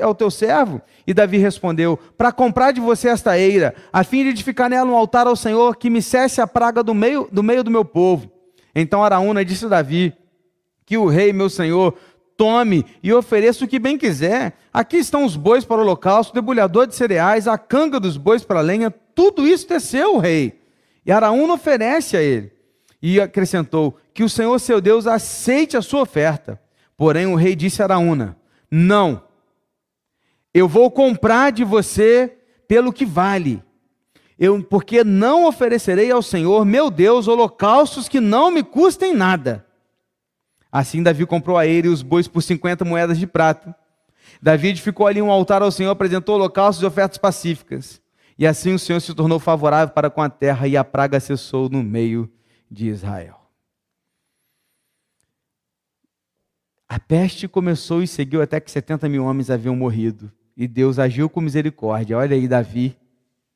ao 0.00 0.14
teu 0.14 0.30
servo? 0.30 0.80
E 1.04 1.12
Davi 1.12 1.38
respondeu: 1.38 1.98
Para 2.16 2.30
comprar 2.30 2.70
de 2.70 2.80
você 2.80 3.08
esta 3.08 3.36
eira, 3.36 3.74
a 3.92 4.04
fim 4.04 4.22
de 4.22 4.28
edificar 4.28 4.70
nela 4.70 4.88
um 4.88 4.96
altar 4.96 5.26
ao 5.26 5.34
Senhor 5.34 5.76
que 5.76 5.90
me 5.90 6.00
cesse 6.00 6.40
a 6.40 6.46
praga 6.46 6.80
do 6.80 6.94
meio 6.94 7.28
do, 7.32 7.42
meio 7.42 7.64
do 7.64 7.72
meu 7.72 7.84
povo. 7.84 8.30
Então 8.72 9.02
Araúna 9.02 9.44
disse 9.44 9.64
a 9.64 9.68
Davi: 9.68 10.14
Que 10.86 10.96
o 10.96 11.06
rei, 11.06 11.32
meu 11.32 11.50
senhor, 11.50 11.96
tome 12.36 12.86
e 13.02 13.12
ofereça 13.12 13.64
o 13.64 13.68
que 13.68 13.80
bem 13.80 13.98
quiser. 13.98 14.56
Aqui 14.72 14.98
estão 14.98 15.24
os 15.24 15.34
bois 15.34 15.64
para 15.64 15.78
o 15.78 15.80
holocausto, 15.80 16.30
o 16.30 16.34
debulhador 16.36 16.86
de 16.86 16.94
cereais, 16.94 17.48
a 17.48 17.58
canga 17.58 17.98
dos 17.98 18.16
bois 18.16 18.44
para 18.44 18.60
a 18.60 18.62
lenha, 18.62 18.92
tudo 19.12 19.44
isso 19.44 19.70
é 19.72 19.80
seu, 19.80 20.18
rei. 20.18 20.61
E 21.04 21.12
Araúna 21.12 21.54
oferece 21.54 22.16
a 22.16 22.22
ele. 22.22 22.52
E 23.00 23.20
acrescentou: 23.20 23.98
Que 24.14 24.22
o 24.22 24.28
Senhor 24.28 24.58
seu 24.58 24.80
Deus 24.80 25.06
aceite 25.06 25.76
a 25.76 25.82
sua 25.82 26.02
oferta. 26.02 26.60
Porém, 26.96 27.26
o 27.26 27.34
rei 27.34 27.56
disse 27.56 27.82
a 27.82 27.86
Araúna: 27.86 28.36
Não, 28.70 29.24
eu 30.52 30.68
vou 30.68 30.90
comprar 30.90 31.50
de 31.50 31.64
você 31.64 32.38
pelo 32.68 32.92
que 32.92 33.04
vale. 33.04 33.62
Eu, 34.38 34.62
porque 34.62 35.04
não 35.04 35.46
oferecerei 35.46 36.10
ao 36.10 36.22
Senhor, 36.22 36.64
meu 36.64 36.90
Deus, 36.90 37.28
holocaustos 37.28 38.08
que 38.08 38.18
não 38.18 38.50
me 38.50 38.62
custem 38.62 39.14
nada. 39.14 39.64
Assim 40.70 41.02
Davi 41.02 41.24
comprou 41.26 41.56
a 41.56 41.66
ele 41.66 41.88
os 41.88 42.02
bois 42.02 42.26
por 42.26 42.42
50 42.42 42.84
moedas 42.84 43.18
de 43.18 43.26
prata. 43.26 43.76
Davi 44.40 44.68
edificou 44.68 45.06
ali 45.06 45.22
um 45.22 45.30
altar 45.30 45.62
ao 45.62 45.70
Senhor, 45.70 45.90
apresentou 45.90 46.34
holocaustos 46.34 46.82
e 46.82 46.86
ofertas 46.86 47.18
pacíficas. 47.18 48.01
E 48.42 48.46
assim 48.48 48.74
o 48.74 48.78
Senhor 48.78 48.98
se 48.98 49.14
tornou 49.14 49.38
favorável 49.38 49.94
para 49.94 50.10
com 50.10 50.20
a 50.20 50.28
terra 50.28 50.66
e 50.66 50.76
a 50.76 50.82
praga 50.82 51.20
cessou 51.20 51.68
no 51.68 51.80
meio 51.80 52.28
de 52.68 52.88
Israel. 52.88 53.40
A 56.88 56.98
peste 56.98 57.46
começou 57.46 58.02
e 58.02 58.08
seguiu 58.08 58.42
até 58.42 58.58
que 58.58 58.68
70 58.68 59.08
mil 59.08 59.24
homens 59.24 59.48
haviam 59.48 59.76
morrido. 59.76 60.28
E 60.56 60.66
Deus 60.66 60.98
agiu 60.98 61.30
com 61.30 61.40
misericórdia. 61.40 62.18
Olha 62.18 62.34
aí, 62.34 62.48
Davi, 62.48 62.96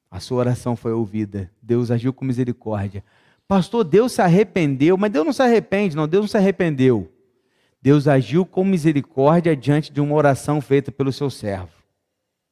a 0.09 0.20
sua 0.20 0.39
oração 0.39 0.76
foi 0.76 0.93
ouvida. 0.93 1.51
Deus 1.61 1.91
agiu 1.91 2.12
com 2.12 2.24
misericórdia. 2.24 3.03
Pastor, 3.49 3.82
Deus 3.82 4.12
se 4.12 4.22
arrependeu, 4.22 4.97
mas 4.97 5.11
Deus 5.11 5.26
não 5.26 5.32
se 5.32 5.43
arrepende, 5.43 5.97
não, 5.97 6.07
Deus 6.07 6.22
não 6.22 6.28
se 6.28 6.37
arrependeu. 6.37 7.12
Deus 7.82 8.07
agiu 8.07 8.47
com 8.47 8.64
misericórdia 8.64 9.57
diante 9.57 9.93
de 9.93 10.01
uma 10.01 10.14
oração 10.14 10.61
feita 10.61 10.93
pelo 10.93 11.12
seu 11.12 11.28
servo. 11.28 11.74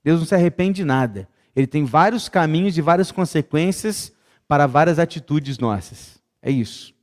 Deus 0.03 0.18
não 0.18 0.26
se 0.26 0.35
arrepende 0.35 0.78
de 0.78 0.85
nada. 0.85 1.28
Ele 1.55 1.67
tem 1.67 1.85
vários 1.85 2.29
caminhos 2.29 2.77
e 2.77 2.81
várias 2.81 3.13
consequências 3.13 4.13
para 4.49 4.67
várias 4.67 4.99
atitudes 4.99 5.59
nossas. 5.59 6.19
É 6.43 6.51
isso. 6.51 6.95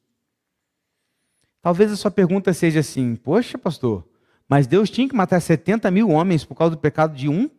Talvez 1.62 1.91
a 1.91 1.95
sua 1.95 2.12
pergunta 2.12 2.54
seja 2.54 2.80
assim: 2.80 3.16
Poxa, 3.16 3.58
pastor, 3.58 4.08
mas 4.47 4.68
Deus 4.68 4.89
tinha 4.89 5.08
que 5.08 5.16
matar 5.16 5.39
70 5.39 5.89
mil 5.91 6.10
homens 6.10 6.43
por 6.43 6.56
causa 6.56 6.76
do 6.76 6.82
pecado 6.82 7.16
de 7.16 7.30
um? 7.30 7.49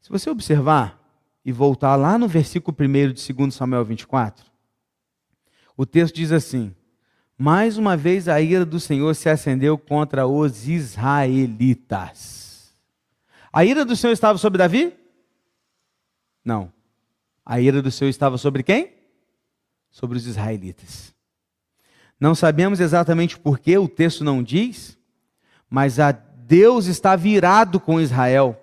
Se 0.00 0.10
você 0.10 0.28
observar 0.28 1.00
e 1.44 1.50
voltar 1.50 1.96
lá 1.96 2.18
no 2.18 2.28
versículo 2.28 2.76
1 2.78 3.12
de 3.12 3.32
2 3.32 3.54
Samuel 3.54 3.84
24, 3.84 4.44
o 5.76 5.86
texto 5.86 6.16
diz 6.16 6.32
assim: 6.32 6.74
Mais 7.38 7.78
uma 7.78 7.96
vez 7.96 8.28
a 8.28 8.40
ira 8.40 8.64
do 8.64 8.78
Senhor 8.78 9.14
se 9.14 9.28
acendeu 9.28 9.78
contra 9.78 10.26
os 10.26 10.68
israelitas. 10.68 12.46
A 13.52 13.64
ira 13.64 13.84
do 13.84 13.96
Senhor 13.96 14.12
estava 14.12 14.38
sobre 14.38 14.58
Davi? 14.58 14.94
Não. 16.46 16.72
A 17.44 17.60
ira 17.60 17.82
do 17.82 17.90
Senhor 17.90 18.08
estava 18.08 18.38
sobre 18.38 18.62
quem? 18.62 18.92
Sobre 19.90 20.16
os 20.16 20.26
israelitas. 20.26 21.12
Não 22.20 22.36
sabemos 22.36 22.78
exatamente 22.78 23.36
por 23.36 23.58
que 23.58 23.76
o 23.76 23.88
texto 23.88 24.22
não 24.22 24.44
diz, 24.44 24.96
mas 25.68 25.98
a 25.98 26.12
Deus 26.12 26.86
está 26.86 27.16
virado 27.16 27.80
com 27.80 28.00
Israel. 28.00 28.58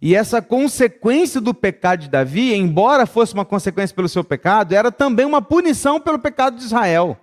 E 0.00 0.16
essa 0.16 0.42
consequência 0.42 1.40
do 1.40 1.54
pecado 1.54 2.00
de 2.00 2.10
Davi, 2.10 2.52
embora 2.54 3.06
fosse 3.06 3.32
uma 3.32 3.44
consequência 3.44 3.94
pelo 3.94 4.08
seu 4.08 4.24
pecado, 4.24 4.74
era 4.74 4.90
também 4.90 5.24
uma 5.24 5.40
punição 5.40 6.00
pelo 6.00 6.18
pecado 6.18 6.56
de 6.56 6.64
Israel. 6.64 7.16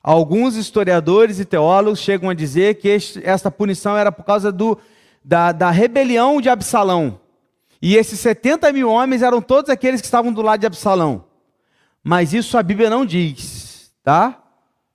Alguns 0.00 0.54
historiadores 0.54 1.40
e 1.40 1.44
teólogos 1.44 1.98
chegam 1.98 2.30
a 2.30 2.34
dizer 2.34 2.76
que 2.76 2.88
este, 2.88 3.20
esta 3.24 3.50
punição 3.50 3.96
era 3.96 4.12
por 4.12 4.24
causa 4.24 4.52
do, 4.52 4.78
da, 5.24 5.50
da 5.50 5.72
rebelião 5.72 6.40
de 6.40 6.48
Absalão. 6.48 7.20
E 7.82 7.96
esses 7.96 8.20
70 8.20 8.72
mil 8.72 8.88
homens 8.88 9.22
eram 9.22 9.42
todos 9.42 9.68
aqueles 9.68 10.00
que 10.00 10.06
estavam 10.06 10.32
do 10.32 10.40
lado 10.40 10.60
de 10.60 10.66
Absalão. 10.66 11.24
Mas 12.02 12.32
isso 12.32 12.56
a 12.56 12.62
Bíblia 12.62 12.88
não 12.88 13.04
diz, 13.04 13.92
tá? 14.04 14.40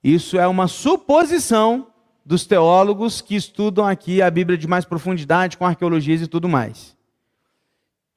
Isso 0.02 0.38
é 0.38 0.46
uma 0.46 0.66
suposição 0.66 1.88
dos 2.24 2.46
teólogos 2.46 3.20
que 3.20 3.36
estudam 3.36 3.86
aqui 3.86 4.22
a 4.22 4.30
Bíblia 4.30 4.56
de 4.56 4.66
mais 4.66 4.86
profundidade, 4.86 5.58
com 5.58 5.66
arqueologias 5.66 6.22
e 6.22 6.26
tudo 6.26 6.48
mais. 6.48 6.96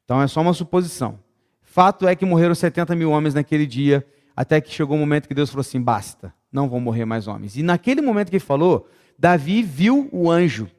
Então 0.06 0.22
é 0.22 0.28
só 0.28 0.40
uma 0.40 0.54
suposição. 0.54 1.20
Fato 1.62 2.08
é 2.08 2.16
que 2.16 2.26
morreram 2.26 2.56
70 2.56 2.96
mil 2.96 3.12
homens 3.12 3.34
naquele 3.34 3.66
dia, 3.66 4.06
até 4.36 4.62
que 4.62 4.74
chegou 4.74 4.96
o 4.96 4.98
um 4.98 5.02
momento 5.02 5.28
que 5.28 5.34
Deus 5.34 5.50
falou 5.50 5.62
assim: 5.62 5.82
basta, 5.82 6.34
não 6.52 6.70
vão 6.70 6.80
morrer 6.80 7.04
mais 7.04 7.28
homens. 7.28 7.58
E 7.58 7.64
naquele 7.64 8.02
momento 8.02 8.30
que 8.30 8.38
ele 8.38 8.44
falou, 8.44 8.90
Davi 9.20 9.64
viu 9.64 10.10
o 10.12 10.32
anjo, 10.32 10.70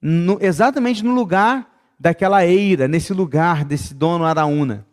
no, 0.00 0.38
exatamente 0.40 1.04
no 1.04 1.14
lugar 1.14 1.77
daquela 1.98 2.46
eira, 2.46 2.86
nesse 2.86 3.12
lugar 3.12 3.64
desse 3.64 3.92
dono 3.92 4.24
Araúna. 4.24 4.86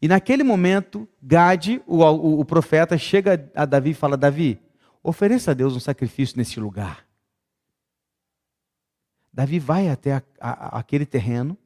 E 0.00 0.06
naquele 0.06 0.44
momento, 0.44 1.08
Gade, 1.20 1.82
o, 1.86 2.04
o, 2.04 2.40
o, 2.40 2.44
profeta, 2.44 2.96
chega 2.96 3.50
a 3.54 3.64
Davi 3.64 3.90
e 3.90 3.94
fala: 3.94 4.16
Davi, 4.16 4.60
ofereça 5.02 5.50
a 5.50 5.54
Deus 5.54 5.74
um 5.74 5.80
sacrifício 5.80 6.36
nesse 6.36 6.60
lugar. 6.60 7.04
Davi 9.32 9.58
vai 9.58 9.88
até 9.88 10.14
a, 10.14 10.22
a, 10.40 10.78
aquele 10.78 11.04
terreno, 11.04 11.56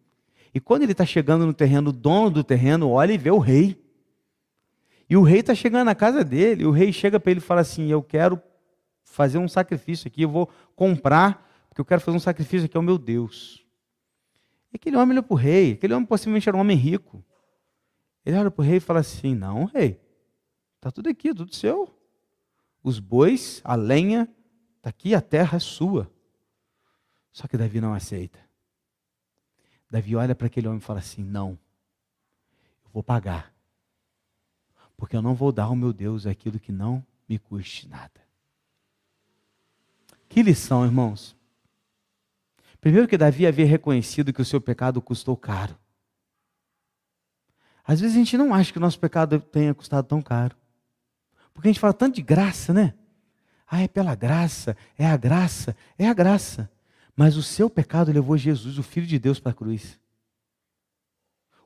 e 0.54 0.60
quando 0.60 0.82
ele 0.82 0.92
está 0.92 1.04
chegando 1.04 1.46
no 1.46 1.52
terreno, 1.52 1.90
o 1.90 1.92
dono 1.92 2.30
do 2.30 2.44
terreno 2.44 2.90
olha 2.90 3.12
e 3.12 3.18
vê 3.18 3.30
o 3.30 3.38
rei. 3.38 3.78
E 5.08 5.16
o 5.16 5.22
rei 5.22 5.40
está 5.40 5.54
chegando 5.54 5.84
na 5.84 5.94
casa 5.94 6.24
dele, 6.24 6.62
e 6.62 6.66
o 6.66 6.70
rei 6.70 6.90
chega 6.90 7.20
para 7.20 7.30
ele 7.30 7.40
e 7.40 7.42
fala 7.42 7.60
assim: 7.60 7.88
Eu 7.88 8.02
quero 8.02 8.40
fazer 9.04 9.36
um 9.36 9.48
sacrifício 9.48 10.08
aqui, 10.08 10.22
eu 10.22 10.30
vou 10.30 10.48
comprar, 10.74 11.50
porque 11.68 11.82
eu 11.82 11.84
quero 11.84 12.00
fazer 12.00 12.16
um 12.16 12.20
sacrifício 12.20 12.64
aqui 12.64 12.76
ao 12.78 12.82
meu 12.82 12.96
Deus. 12.96 13.61
E 14.72 14.76
aquele 14.76 14.96
homem 14.96 15.16
olha 15.16 15.22
para 15.22 15.34
o 15.34 15.36
rei, 15.36 15.72
aquele 15.72 15.92
homem 15.92 16.06
possivelmente 16.06 16.48
era 16.48 16.56
um 16.56 16.60
homem 16.60 16.76
rico. 16.76 17.22
Ele 18.24 18.36
olha 18.36 18.50
para 18.50 18.62
o 18.62 18.64
rei 18.64 18.76
e 18.76 18.80
fala 18.80 19.00
assim: 19.00 19.34
Não, 19.34 19.64
rei, 19.66 20.00
está 20.76 20.90
tudo 20.90 21.08
aqui, 21.08 21.34
tudo 21.34 21.54
seu. 21.54 21.92
Os 22.82 22.98
bois, 22.98 23.60
a 23.64 23.74
lenha, 23.74 24.28
está 24.78 24.90
aqui, 24.90 25.14
a 25.14 25.20
terra 25.20 25.56
é 25.56 25.60
sua. 25.60 26.10
Só 27.30 27.46
que 27.46 27.56
Davi 27.56 27.80
não 27.80 27.94
aceita. 27.94 28.38
Davi 29.90 30.16
olha 30.16 30.34
para 30.34 30.46
aquele 30.46 30.68
homem 30.68 30.78
e 30.78 30.82
fala 30.82 31.00
assim: 31.00 31.22
Não, 31.22 31.58
eu 32.84 32.90
vou 32.92 33.02
pagar. 33.02 33.52
Porque 34.96 35.16
eu 35.16 35.22
não 35.22 35.34
vou 35.34 35.52
dar 35.52 35.64
ao 35.64 35.76
meu 35.76 35.92
Deus 35.92 36.26
aquilo 36.26 36.58
que 36.58 36.72
não 36.72 37.04
me 37.28 37.38
custe 37.38 37.88
nada. 37.88 38.22
Que 40.28 40.42
lição, 40.42 40.84
irmãos. 40.84 41.36
Primeiro 42.82 43.06
que 43.06 43.16
Davi 43.16 43.46
havia 43.46 43.64
reconhecido 43.64 44.32
que 44.32 44.42
o 44.42 44.44
seu 44.44 44.60
pecado 44.60 45.00
custou 45.00 45.36
caro. 45.36 45.78
Às 47.84 48.00
vezes 48.00 48.16
a 48.16 48.18
gente 48.18 48.36
não 48.36 48.52
acha 48.52 48.72
que 48.72 48.78
o 48.78 48.80
nosso 48.80 48.98
pecado 48.98 49.38
tenha 49.38 49.72
custado 49.72 50.08
tão 50.08 50.20
caro. 50.20 50.56
Porque 51.54 51.68
a 51.68 51.70
gente 51.70 51.78
fala 51.78 51.92
tanto 51.92 52.16
de 52.16 52.22
graça, 52.22 52.74
né? 52.74 52.92
Ah, 53.68 53.82
é 53.82 53.86
pela 53.86 54.16
graça, 54.16 54.76
é 54.98 55.06
a 55.06 55.16
graça, 55.16 55.76
é 55.96 56.08
a 56.08 56.12
graça. 56.12 56.68
Mas 57.14 57.36
o 57.36 57.42
seu 57.42 57.70
pecado 57.70 58.10
levou 58.10 58.36
Jesus, 58.36 58.76
o 58.78 58.82
Filho 58.82 59.06
de 59.06 59.16
Deus, 59.16 59.38
para 59.38 59.52
a 59.52 59.54
cruz. 59.54 59.96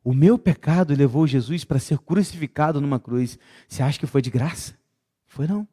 O 0.05 0.12
meu 0.12 0.39
pecado 0.39 0.95
levou 0.95 1.27
Jesus 1.27 1.64
para 1.64 1.79
ser 1.79 1.99
crucificado 1.99 2.79
numa 2.79 3.01
cruz. 3.01 3.39
Você 3.67 3.83
acha 3.83 3.99
que 3.99 4.07
foi 4.07 4.21
de 4.21 4.29
graça? 4.29 4.79
Foi 5.25 5.47
não. 5.47 5.67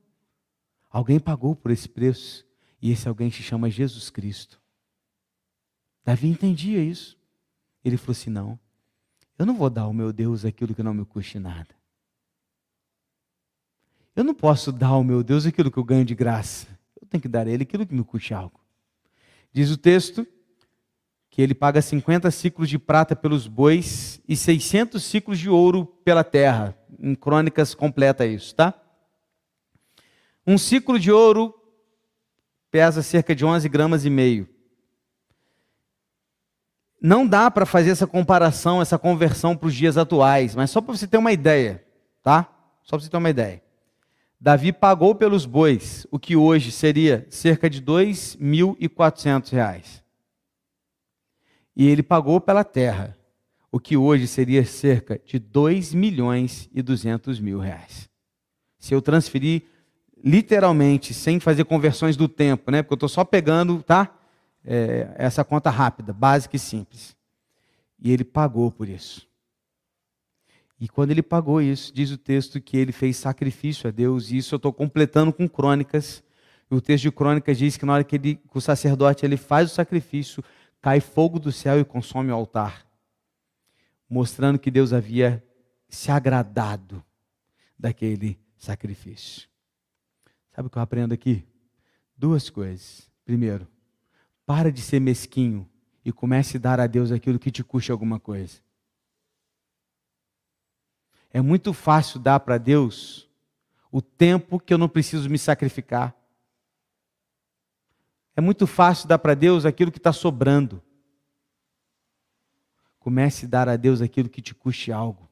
Alguém 0.90 1.20
pagou 1.20 1.54
por 1.54 1.70
esse 1.70 1.90
preço. 1.90 2.46
E 2.82 2.92
esse 2.92 3.10
alguém 3.10 3.30
se 3.30 3.44
chama 3.44 3.70
Jesus 3.70 4.10
Cristo. 4.10 4.63
Davi 6.04 6.28
entendia 6.28 6.84
isso. 6.84 7.18
Ele 7.84 7.98
falou 7.98 8.12
assim: 8.12 8.30
não, 8.30 8.60
eu 9.38 9.46
não 9.46 9.56
vou 9.56 9.70
dar 9.70 9.84
ao 9.84 9.94
meu 9.94 10.12
Deus 10.12 10.46
aquilo 10.46 10.76
que 10.76 10.84
não 10.84 10.94
me 10.94 11.06
custe 11.06 11.40
nada. 11.40 11.76
Eu 14.16 14.24
não 14.24 14.34
posso 14.34 14.72
dar 14.72 14.90
ao 14.90 15.04
meu 15.04 15.24
Deus 15.24 15.46
aquilo 15.46 15.72
que 15.72 15.78
eu 15.78 15.84
ganho 15.84 16.06
de 16.06 16.14
graça. 16.14 16.68
Eu 17.02 17.08
tenho 17.08 17.22
que 17.22 17.28
dar 17.28 17.48
a 17.48 17.50
Ele 17.50 17.64
aquilo 17.64 17.86
que 17.86 17.96
me 17.96 18.04
custe 18.04 18.34
algo. 18.34 18.60
Diz 19.52 19.72
o 19.72 19.78
texto 19.78 20.26
que 21.34 21.42
ele 21.42 21.56
paga 21.56 21.82
50 21.82 22.30
ciclos 22.30 22.70
de 22.70 22.78
prata 22.78 23.16
pelos 23.16 23.48
bois 23.48 24.22
e 24.28 24.36
600 24.36 25.04
ciclos 25.04 25.40
de 25.40 25.50
ouro 25.50 25.84
pela 26.06 26.24
terra. 26.24 26.78
Em 27.00 27.16
Crônicas 27.16 27.74
completa 27.74 28.24
isso, 28.24 28.54
tá? 28.54 28.72
Um 30.46 30.60
ciclo 30.60 31.00
de 31.00 31.12
ouro 31.12 31.52
pesa 32.70 33.02
cerca 33.02 33.36
de 33.36 33.44
11 33.44 33.68
gramas 33.68 34.06
e 34.06 34.12
meio. 34.12 34.48
Não 37.06 37.28
dá 37.28 37.52
para 37.52 37.66
fazer 37.66 37.90
essa 37.90 38.08
comparação, 38.08 38.82
essa 38.82 38.98
conversão 38.98 39.58
para 39.58 39.68
os 39.68 39.76
dias 39.76 39.98
atuais, 39.98 40.56
mas 40.56 40.72
só 40.72 40.80
para 40.80 40.96
você 40.96 41.06
ter 41.06 41.18
uma 41.18 41.34
ideia, 41.34 41.84
tá? 42.24 42.50
Só 42.82 42.96
para 42.96 43.04
você 43.04 43.10
ter 43.10 43.18
uma 43.18 43.30
ideia. 43.30 43.62
Davi 44.40 44.72
pagou 44.72 45.14
pelos 45.14 45.46
bois, 45.46 46.08
o 46.10 46.18
que 46.18 46.38
hoje 46.38 46.72
seria 46.72 47.28
cerca 47.30 47.70
de 47.70 47.82
2.400 47.82 49.52
reais. 49.52 50.02
E 51.76 51.90
ele 51.90 52.02
pagou 52.02 52.40
pela 52.40 52.64
terra, 52.64 53.18
o 53.70 53.82
que 53.82 53.98
hoje 53.98 54.26
seria 54.26 54.64
cerca 54.64 55.20
de 55.26 55.40
2 55.40 55.94
milhões 55.94 56.70
e 56.74 56.82
200 56.82 57.38
mil 57.42 57.60
reais. 57.60 58.10
Se 58.80 58.94
eu 58.94 59.02
transferir 59.02 59.64
literalmente, 60.24 61.14
sem 61.14 61.38
fazer 61.38 61.66
conversões 61.66 62.16
do 62.16 62.30
tempo, 62.30 62.72
né? 62.72 62.82
Porque 62.82 62.94
eu 62.94 62.96
estou 62.96 63.10
só 63.10 63.26
pegando, 63.26 63.84
tá? 63.84 64.10
É, 64.66 65.14
essa 65.16 65.44
conta 65.44 65.70
rápida, 65.70 66.14
básica 66.14 66.56
e 66.56 66.60
simples. 66.60 67.16
E 68.00 68.12
ele 68.12 68.24
pagou 68.24 68.72
por 68.72 68.88
isso. 68.88 69.28
E 70.80 70.88
quando 70.88 71.12
ele 71.12 71.24
pagou 71.24 71.62
isso, 71.62 71.94
diz 71.94 72.12
o 72.12 72.18
texto 72.18 72.60
que 72.60 72.76
ele 72.76 72.92
fez 72.92 73.18
sacrifício 73.18 73.88
a 73.88 73.92
Deus, 73.92 74.32
e 74.32 74.38
isso 74.38 74.54
eu 74.54 74.58
estou 74.58 74.74
completando 74.74 75.32
com 75.32 75.48
crônicas. 75.48 76.24
o 76.70 76.82
texto 76.82 77.04
de 77.04 77.12
crônicas 77.12 77.58
diz 77.58 77.78
que 77.78 77.86
na 77.86 77.94
hora 77.94 78.04
que, 78.04 78.16
ele, 78.16 78.36
que 78.36 78.58
o 78.58 78.62
sacerdote 78.62 79.26
ele 79.26 79.38
faz 79.38 79.72
o 79.72 79.74
sacrifício, 79.74 80.44
cai 80.82 81.00
fogo 81.00 81.40
do 81.40 81.52
céu 81.52 81.80
e 81.80 81.86
consome 81.86 82.32
o 82.32 82.36
altar, 82.36 82.86
mostrando 84.10 84.60
que 84.60 84.70
Deus 84.70 84.92
havia 84.92 85.42
se 85.88 86.12
agradado 86.12 87.04
daquele 87.80 88.38
sacrifício. 88.58 89.48
Sabe 90.54 90.68
o 90.68 90.70
que 90.70 90.78
eu 90.78 90.82
aprendo 90.82 91.14
aqui? 91.14 91.46
Duas 92.18 92.50
coisas. 92.50 93.10
Primeiro, 93.24 93.68
para 94.46 94.72
de 94.72 94.82
ser 94.82 95.00
mesquinho 95.00 95.70
e 96.04 96.12
comece 96.12 96.58
a 96.58 96.60
dar 96.60 96.80
a 96.80 96.88
Deus 96.88 97.12
aquilo 97.12 97.40
que 97.40 97.52
te 97.52 97.64
custe 97.64 97.92
alguma 97.92 98.20
coisa. 98.20 98.62
É 101.32 101.42
muito 101.42 101.74
fácil 101.74 102.20
dar 102.20 102.40
para 102.42 102.58
Deus 102.58 103.30
o 103.92 104.02
tempo 104.02 104.60
que 104.60 104.74
eu 104.74 104.78
não 104.78 104.90
preciso 104.90 105.30
me 105.30 105.38
sacrificar. 105.38 106.16
É 108.36 108.42
muito 108.42 108.68
fácil 108.68 109.08
dar 109.08 109.20
para 109.20 109.34
Deus 109.34 109.66
aquilo 109.66 109.92
que 109.92 109.98
está 109.98 110.12
sobrando. 110.12 110.82
Comece 113.00 113.46
a 113.46 113.50
dar 113.50 113.70
a 113.70 113.76
Deus 113.76 114.02
aquilo 114.02 114.30
que 114.30 114.42
te 114.42 114.54
custe 114.54 114.92
algo, 114.92 115.30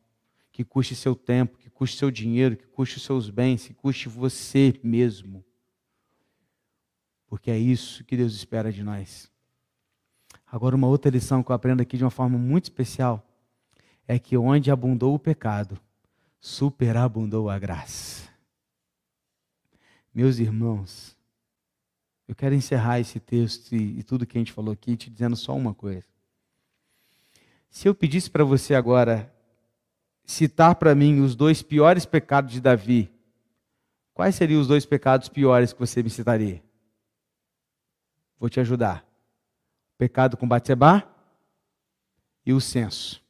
que 0.51 0.63
custe 0.63 0.95
seu 0.95 1.15
tempo, 1.15 1.57
que 1.57 1.69
custe 1.69 1.97
seu 1.97 2.11
dinheiro, 2.11 2.55
que 2.55 2.67
custe 2.67 2.99
seus 2.99 3.29
bens, 3.29 3.67
que 3.67 3.73
custe 3.73 4.09
você 4.09 4.79
mesmo 4.83 5.43
porque 7.31 7.49
é 7.49 7.57
isso 7.57 8.03
que 8.03 8.17
Deus 8.17 8.33
espera 8.33 8.73
de 8.73 8.83
nós. 8.83 9.31
Agora, 10.45 10.75
uma 10.75 10.87
outra 10.87 11.09
lição 11.09 11.41
que 11.41 11.49
eu 11.49 11.55
aprendo 11.55 11.79
aqui 11.79 11.95
de 11.95 12.03
uma 12.03 12.11
forma 12.11 12.37
muito 12.37 12.65
especial 12.65 13.25
é 14.05 14.19
que 14.19 14.35
onde 14.35 14.69
abundou 14.69 15.15
o 15.15 15.19
pecado, 15.19 15.79
superabundou 16.41 17.49
a 17.49 17.57
graça. 17.57 18.29
Meus 20.13 20.39
irmãos, 20.39 21.15
eu 22.27 22.35
quero 22.35 22.53
encerrar 22.53 22.99
esse 22.99 23.17
texto 23.17 23.77
e, 23.77 23.99
e 23.99 24.03
tudo 24.03 24.25
que 24.25 24.37
a 24.37 24.41
gente 24.41 24.51
falou 24.51 24.73
aqui 24.73 24.97
te 24.97 25.09
dizendo 25.09 25.37
só 25.37 25.55
uma 25.55 25.73
coisa. 25.73 26.09
Se 27.69 27.87
eu 27.87 27.95
pedisse 27.95 28.29
para 28.29 28.43
você 28.43 28.75
agora 28.75 29.33
citar 30.25 30.75
para 30.75 30.93
mim 30.93 31.21
os 31.21 31.33
dois 31.33 31.61
piores 31.61 32.05
pecados 32.05 32.51
de 32.51 32.59
Davi, 32.59 33.09
quais 34.13 34.35
seriam 34.35 34.59
os 34.59 34.67
dois 34.67 34.85
pecados 34.85 35.29
piores 35.29 35.71
que 35.71 35.79
você 35.79 36.03
me 36.03 36.09
citaria? 36.09 36.61
Vou 38.41 38.49
te 38.49 38.59
ajudar. 38.59 39.05
O 39.93 39.97
pecado 39.99 40.35
com 40.35 40.47
Batseba 40.47 41.07
e 42.43 42.51
o 42.51 42.59
senso. 42.59 43.23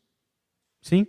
Sim? 0.82 1.05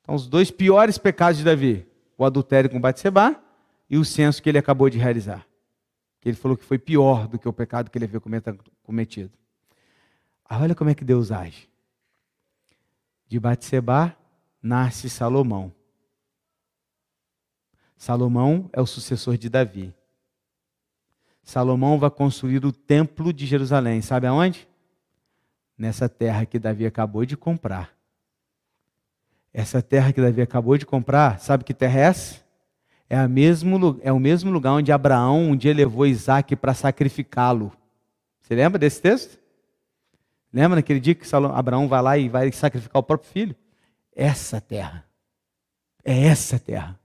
Então, 0.00 0.14
os 0.14 0.28
dois 0.28 0.52
piores 0.52 0.96
pecados 0.96 1.38
de 1.38 1.44
Davi: 1.44 1.84
o 2.16 2.24
adultério 2.24 2.70
com 2.70 2.80
Batseba 2.80 3.42
e 3.88 3.98
o 3.98 4.04
senso 4.04 4.40
que 4.40 4.48
ele 4.48 4.56
acabou 4.56 4.88
de 4.88 4.98
realizar. 4.98 5.44
Que 6.20 6.28
ele 6.28 6.36
falou 6.36 6.56
que 6.56 6.64
foi 6.64 6.78
pior 6.78 7.26
do 7.26 7.40
que 7.40 7.48
o 7.48 7.52
pecado 7.52 7.90
que 7.90 7.98
ele 7.98 8.04
havia 8.04 8.20
cometido. 8.84 9.32
Ah, 10.44 10.60
olha 10.60 10.76
como 10.76 10.90
é 10.90 10.94
que 10.94 11.04
Deus 11.04 11.32
age. 11.32 11.68
De 13.26 13.40
Batseba 13.40 14.16
nasce 14.62 15.10
Salomão. 15.10 15.74
Salomão 17.96 18.70
é 18.72 18.80
o 18.80 18.86
sucessor 18.86 19.36
de 19.36 19.48
Davi. 19.48 19.92
Salomão 21.50 21.98
vai 21.98 22.10
construir 22.10 22.64
o 22.64 22.70
templo 22.70 23.32
de 23.32 23.44
Jerusalém. 23.44 24.00
Sabe 24.00 24.28
aonde? 24.28 24.68
Nessa 25.76 26.08
terra 26.08 26.46
que 26.46 26.60
Davi 26.60 26.86
acabou 26.86 27.24
de 27.26 27.36
comprar. 27.36 27.90
Essa 29.52 29.82
terra 29.82 30.12
que 30.12 30.20
Davi 30.20 30.42
acabou 30.42 30.78
de 30.78 30.86
comprar, 30.86 31.40
sabe 31.40 31.64
que 31.64 31.74
terra 31.74 31.98
é 31.98 32.02
essa? 32.02 32.40
É, 33.08 33.18
a 33.18 33.26
mesmo, 33.26 33.98
é 34.00 34.12
o 34.12 34.20
mesmo 34.20 34.48
lugar 34.48 34.74
onde 34.74 34.92
Abraão 34.92 35.50
um 35.50 35.56
dia 35.56 35.74
levou 35.74 36.06
Isaac 36.06 36.54
para 36.54 36.72
sacrificá-lo. 36.72 37.72
Você 38.40 38.54
lembra 38.54 38.78
desse 38.78 39.02
texto? 39.02 39.36
Lembra 40.52 40.76
naquele 40.76 41.00
dia 41.00 41.16
que 41.16 41.26
Abraão 41.34 41.88
vai 41.88 42.00
lá 42.00 42.16
e 42.16 42.28
vai 42.28 42.52
sacrificar 42.52 43.00
o 43.00 43.04
próprio 43.04 43.28
filho? 43.28 43.56
Essa 44.14 44.60
terra. 44.60 45.04
É 46.04 46.26
essa 46.26 46.60
terra. 46.60 46.96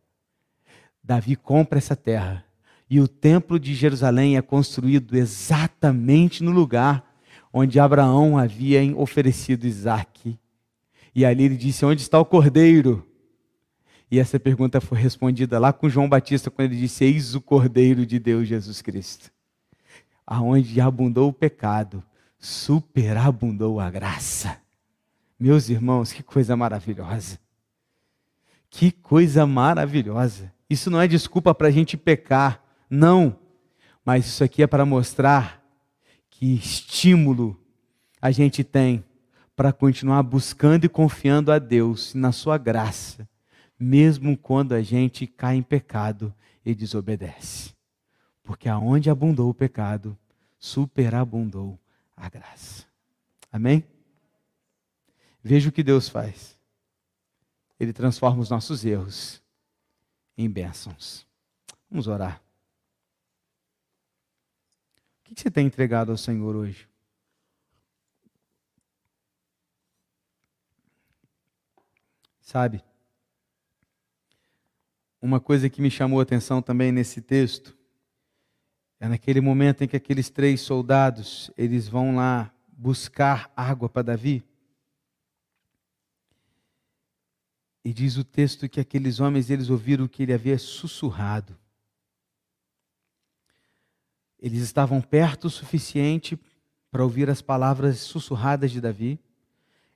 Davi 1.04 1.36
compra 1.36 1.80
essa 1.80 1.96
terra 1.96 2.45
e 2.90 3.00
o 3.00 3.08
templo 3.08 3.60
de 3.60 3.74
Jerusalém 3.74 4.38
é 4.38 4.42
construído 4.42 5.16
exatamente 5.16 6.44
no 6.44 6.52
lugar 6.52 7.04
onde 7.52 7.80
Abraão 7.80 8.38
havia 8.38 8.80
oferecido 8.98 9.66
Isaac. 9.66 10.38
E 11.14 11.26
ali 11.26 11.46
ele 11.46 11.56
disse: 11.56 11.86
Onde 11.86 12.02
está 12.02 12.20
o 12.20 12.26
cordeiro? 12.26 13.08
E 14.12 14.20
essa 14.20 14.40
pergunta 14.40 14.80
foi 14.80 15.00
respondida 15.00 15.58
lá 15.58 15.74
com 15.74 15.90
João 15.90 16.10
Batista, 16.10 16.52
quando 16.52 16.72
ele 16.72 16.82
disse: 16.82 17.06
Eis 17.06 17.34
o 17.34 17.42
cordeiro 17.42 18.06
de 18.06 18.20
Deus, 18.20 18.48
Jesus 18.48 18.82
Cristo. 18.82 19.32
Aonde 20.28 20.82
abundou 20.82 21.30
o 21.30 21.34
pecado, 21.34 22.04
superabundou 22.38 23.80
a 23.80 23.90
graça. 23.90 24.58
Meus 25.40 25.70
irmãos, 25.70 26.12
que 26.12 26.22
coisa 26.22 26.56
maravilhosa. 26.56 27.40
Que 28.70 28.92
coisa 28.92 29.46
maravilhosa. 29.46 30.52
Isso 30.70 30.90
não 30.90 31.00
é 31.00 31.08
desculpa 31.08 31.54
para 31.54 31.68
a 31.68 31.72
gente 31.72 31.96
pecar. 31.96 32.65
Não. 32.96 33.38
Mas 34.04 34.26
isso 34.26 34.44
aqui 34.44 34.64
é 34.64 34.68
para 34.68 34.86
mostrar 34.86 35.62
que 36.30 36.56
estímulo 36.56 37.60
a 38.22 38.32
gente 38.32 38.64
tem 38.64 39.04
para 39.56 39.72
continuar 39.72 40.24
buscando 40.24 40.86
e 40.86 40.90
confiando 40.90 41.52
a 41.52 41.60
Deus 41.60 42.14
na 42.14 42.32
sua 42.32 42.58
graça, 42.58 43.28
mesmo 43.80 44.38
quando 44.38 44.74
a 44.74 44.82
gente 44.82 45.28
cai 45.28 45.56
em 45.56 45.64
pecado 45.64 46.34
e 46.66 46.74
desobedece. 46.76 47.74
Porque 48.44 48.68
aonde 48.70 49.10
abundou 49.10 49.50
o 49.50 49.54
pecado, 49.54 50.18
superabundou 50.60 51.80
a 52.16 52.30
graça. 52.30 52.86
Amém? 53.52 53.84
Veja 55.44 55.70
o 55.70 55.72
que 55.72 55.84
Deus 55.84 56.10
faz. 56.10 56.58
Ele 57.80 57.94
transforma 57.94 58.42
os 58.42 58.50
nossos 58.50 58.86
erros 58.86 59.42
em 60.38 60.50
bênçãos. 60.50 61.26
Vamos 61.90 62.08
orar. 62.08 62.45
O 65.26 65.34
que 65.34 65.42
você 65.42 65.50
tem 65.50 65.66
entregado 65.66 66.12
ao 66.12 66.18
Senhor 66.18 66.56
hoje? 66.56 66.88
Sabe? 72.40 72.84
Uma 75.20 75.40
coisa 75.40 75.68
que 75.68 75.82
me 75.82 75.90
chamou 75.90 76.20
a 76.20 76.24
atenção 76.24 76.62
também 76.62 76.92
nesse 76.92 77.20
texto 77.22 77.76
É 79.00 79.08
naquele 79.08 79.42
momento 79.42 79.84
em 79.84 79.88
que 79.88 79.96
aqueles 79.98 80.30
três 80.30 80.62
soldados, 80.62 81.52
eles 81.58 81.88
vão 81.88 82.16
lá 82.16 82.54
buscar 82.68 83.52
água 83.56 83.90
para 83.90 84.04
Davi. 84.04 84.44
E 87.84 87.92
diz 87.92 88.16
o 88.18 88.24
texto 88.24 88.70
que 88.70 88.80
aqueles 88.80 89.20
homens, 89.20 89.50
eles 89.50 89.70
ouviram 89.70 90.08
que 90.08 90.24
ele 90.24 90.34
havia 90.34 90.58
sussurrado. 90.58 91.58
Eles 94.46 94.62
estavam 94.62 95.02
perto 95.02 95.46
o 95.46 95.50
suficiente 95.50 96.40
para 96.92 97.04
ouvir 97.04 97.32
as 97.32 97.42
palavras 97.42 97.98
sussurradas 97.98 98.70
de 98.70 98.80
Davi, 98.80 99.20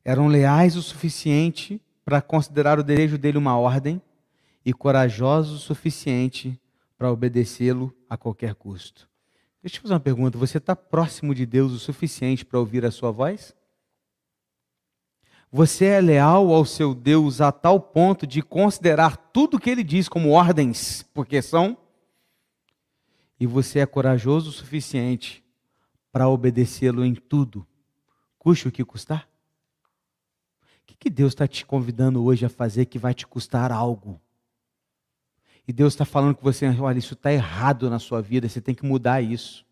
eram 0.04 0.28
leais 0.28 0.76
o 0.76 0.82
suficiente 0.82 1.80
para 2.04 2.20
considerar 2.20 2.80
o 2.80 2.84
desejo 2.84 3.16
dele 3.16 3.38
uma 3.38 3.56
ordem 3.56 4.02
e 4.66 4.74
corajosos 4.74 5.54
o 5.54 5.64
suficiente 5.64 6.60
para 6.98 7.12
obedecê-lo 7.12 7.94
a 8.10 8.18
qualquer 8.18 8.56
custo. 8.56 9.08
Deixa 9.62 9.78
eu 9.78 9.84
fazer 9.84 9.94
uma 9.94 10.00
pergunta: 10.00 10.36
você 10.36 10.58
está 10.58 10.76
próximo 10.76 11.36
de 11.36 11.46
Deus 11.46 11.72
o 11.72 11.78
suficiente 11.78 12.44
para 12.44 12.58
ouvir 12.60 12.84
a 12.84 12.90
sua 12.90 13.12
voz? 13.12 13.56
Você 15.52 15.86
é 15.86 16.02
leal 16.02 16.52
ao 16.52 16.66
seu 16.66 16.96
Deus 16.96 17.40
a 17.40 17.52
tal 17.52 17.80
ponto 17.80 18.26
de 18.26 18.42
considerar 18.42 19.16
tudo 19.16 19.60
que 19.60 19.70
ele 19.70 19.84
diz 19.84 20.10
como 20.10 20.32
ordens, 20.32 21.04
porque 21.14 21.40
são? 21.40 21.78
E 23.40 23.48
você 23.48 23.80
é 23.80 23.86
corajoso 23.86 24.50
o 24.50 24.54
suficiente 24.54 25.44
para 26.12 26.28
obedecê-lo 26.28 27.06
em 27.06 27.16
tudo, 27.16 27.66
custe 28.38 28.68
o 28.68 28.72
que 28.72 28.84
custar? 28.84 29.30
O 30.62 30.88
que, 30.88 30.96
que 30.96 31.10
Deus 31.10 31.34
está 31.34 31.48
te 31.48 31.66
convidando 31.66 32.24
hoje 32.24 32.46
a 32.46 32.50
fazer 32.50 32.86
que 32.86 32.98
vai 32.98 33.14
te 33.14 33.26
custar 33.26 33.72
algo? 33.72 34.20
E 35.68 35.72
Deus 35.72 35.94
está 35.94 36.04
falando 36.04 36.36
com 36.36 36.42
você, 36.42 36.68
olha, 36.68 36.98
isso 36.98 37.14
está 37.14 37.32
errado 37.32 37.92
na 37.92 38.00
sua 38.00 38.22
vida, 38.24 38.50
você 38.50 38.60
tem 38.60 38.74
que 38.74 38.84
mudar 38.84 39.22
isso. 39.22 39.64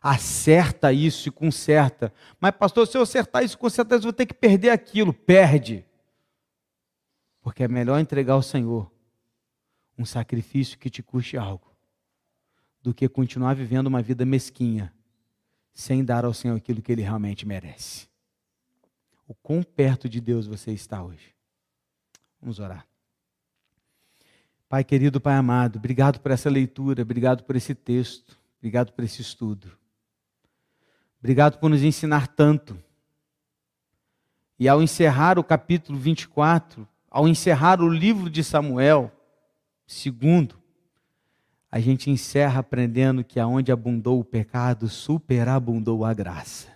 Acerta 0.00 0.92
isso 0.92 1.28
e 1.28 1.32
conserta. 1.32 2.12
Mas, 2.40 2.52
pastor, 2.52 2.86
se 2.86 2.96
eu 2.96 3.02
acertar 3.02 3.42
isso 3.42 3.56
e 3.56 3.58
consertar 3.58 3.96
eu 3.96 4.02
vou 4.02 4.12
ter 4.12 4.26
que 4.26 4.34
perder 4.34 4.70
aquilo. 4.70 5.12
Perde. 5.12 5.84
Porque 7.40 7.64
é 7.64 7.68
melhor 7.68 7.98
entregar 7.98 8.34
ao 8.34 8.42
Senhor 8.42 8.88
um 9.98 10.04
sacrifício 10.04 10.78
que 10.78 10.88
te 10.88 11.02
custe 11.02 11.36
algo, 11.36 11.71
do 12.82 12.92
que 12.92 13.08
continuar 13.08 13.54
vivendo 13.54 13.86
uma 13.86 14.02
vida 14.02 14.24
mesquinha, 14.26 14.92
sem 15.72 16.04
dar 16.04 16.24
ao 16.24 16.34
Senhor 16.34 16.56
aquilo 16.56 16.82
que 16.82 16.90
ele 16.90 17.02
realmente 17.02 17.46
merece. 17.46 18.08
O 19.26 19.34
quão 19.34 19.62
perto 19.62 20.08
de 20.08 20.20
Deus 20.20 20.46
você 20.46 20.72
está 20.72 21.02
hoje? 21.02 21.34
Vamos 22.40 22.58
orar. 22.58 22.86
Pai 24.68 24.82
querido, 24.82 25.20
Pai 25.20 25.34
amado, 25.34 25.76
obrigado 25.76 26.18
por 26.18 26.32
essa 26.32 26.50
leitura, 26.50 27.02
obrigado 27.02 27.44
por 27.44 27.54
esse 27.56 27.74
texto, 27.74 28.38
obrigado 28.58 28.92
por 28.92 29.04
esse 29.04 29.22
estudo. 29.22 29.70
Obrigado 31.20 31.58
por 31.58 31.70
nos 31.70 31.82
ensinar 31.82 32.26
tanto. 32.26 32.76
E 34.58 34.68
ao 34.68 34.82
encerrar 34.82 35.38
o 35.38 35.44
capítulo 35.44 35.98
24, 35.98 36.86
ao 37.08 37.28
encerrar 37.28 37.80
o 37.80 37.88
livro 37.88 38.28
de 38.28 38.42
Samuel, 38.42 39.12
segundo, 39.86 40.61
a 41.72 41.80
gente 41.80 42.08
encerra 42.10 42.60
aprendendo 42.60 43.24
que 43.24 43.40
aonde 43.40 43.72
abundou 43.72 44.20
o 44.20 44.24
pecado, 44.24 44.88
superabundou 44.88 46.04
a 46.04 46.14
graça. 46.14 46.68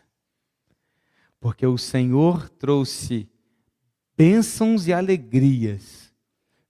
Porque 1.39 1.66
o 1.66 1.78
Senhor 1.78 2.48
trouxe 2.48 3.28
bênçãos 4.16 4.89
e 4.89 4.93
alegrias 4.93 6.06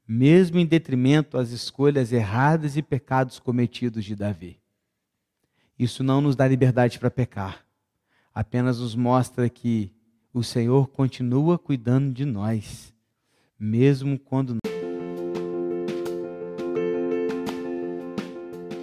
mesmo 0.06 0.58
em 0.58 0.66
detrimento 0.66 1.36
às 1.36 1.50
escolhas 1.50 2.12
erradas 2.12 2.76
e 2.76 2.82
pecados 2.82 3.38
cometidos 3.38 4.04
de 4.04 4.14
Davi. 4.14 4.60
Isso 5.78 6.04
não 6.04 6.20
nos 6.20 6.36
dá 6.36 6.46
liberdade 6.46 6.98
para 6.98 7.10
pecar, 7.10 7.66
apenas 8.32 8.78
nos 8.78 8.94
mostra 8.94 9.48
que 9.48 9.92
o 10.32 10.42
Senhor 10.42 10.88
continua 10.88 11.58
cuidando 11.58 12.12
de 12.12 12.24
nós, 12.24 12.94
mesmo 13.58 14.18
quando. 14.18 14.58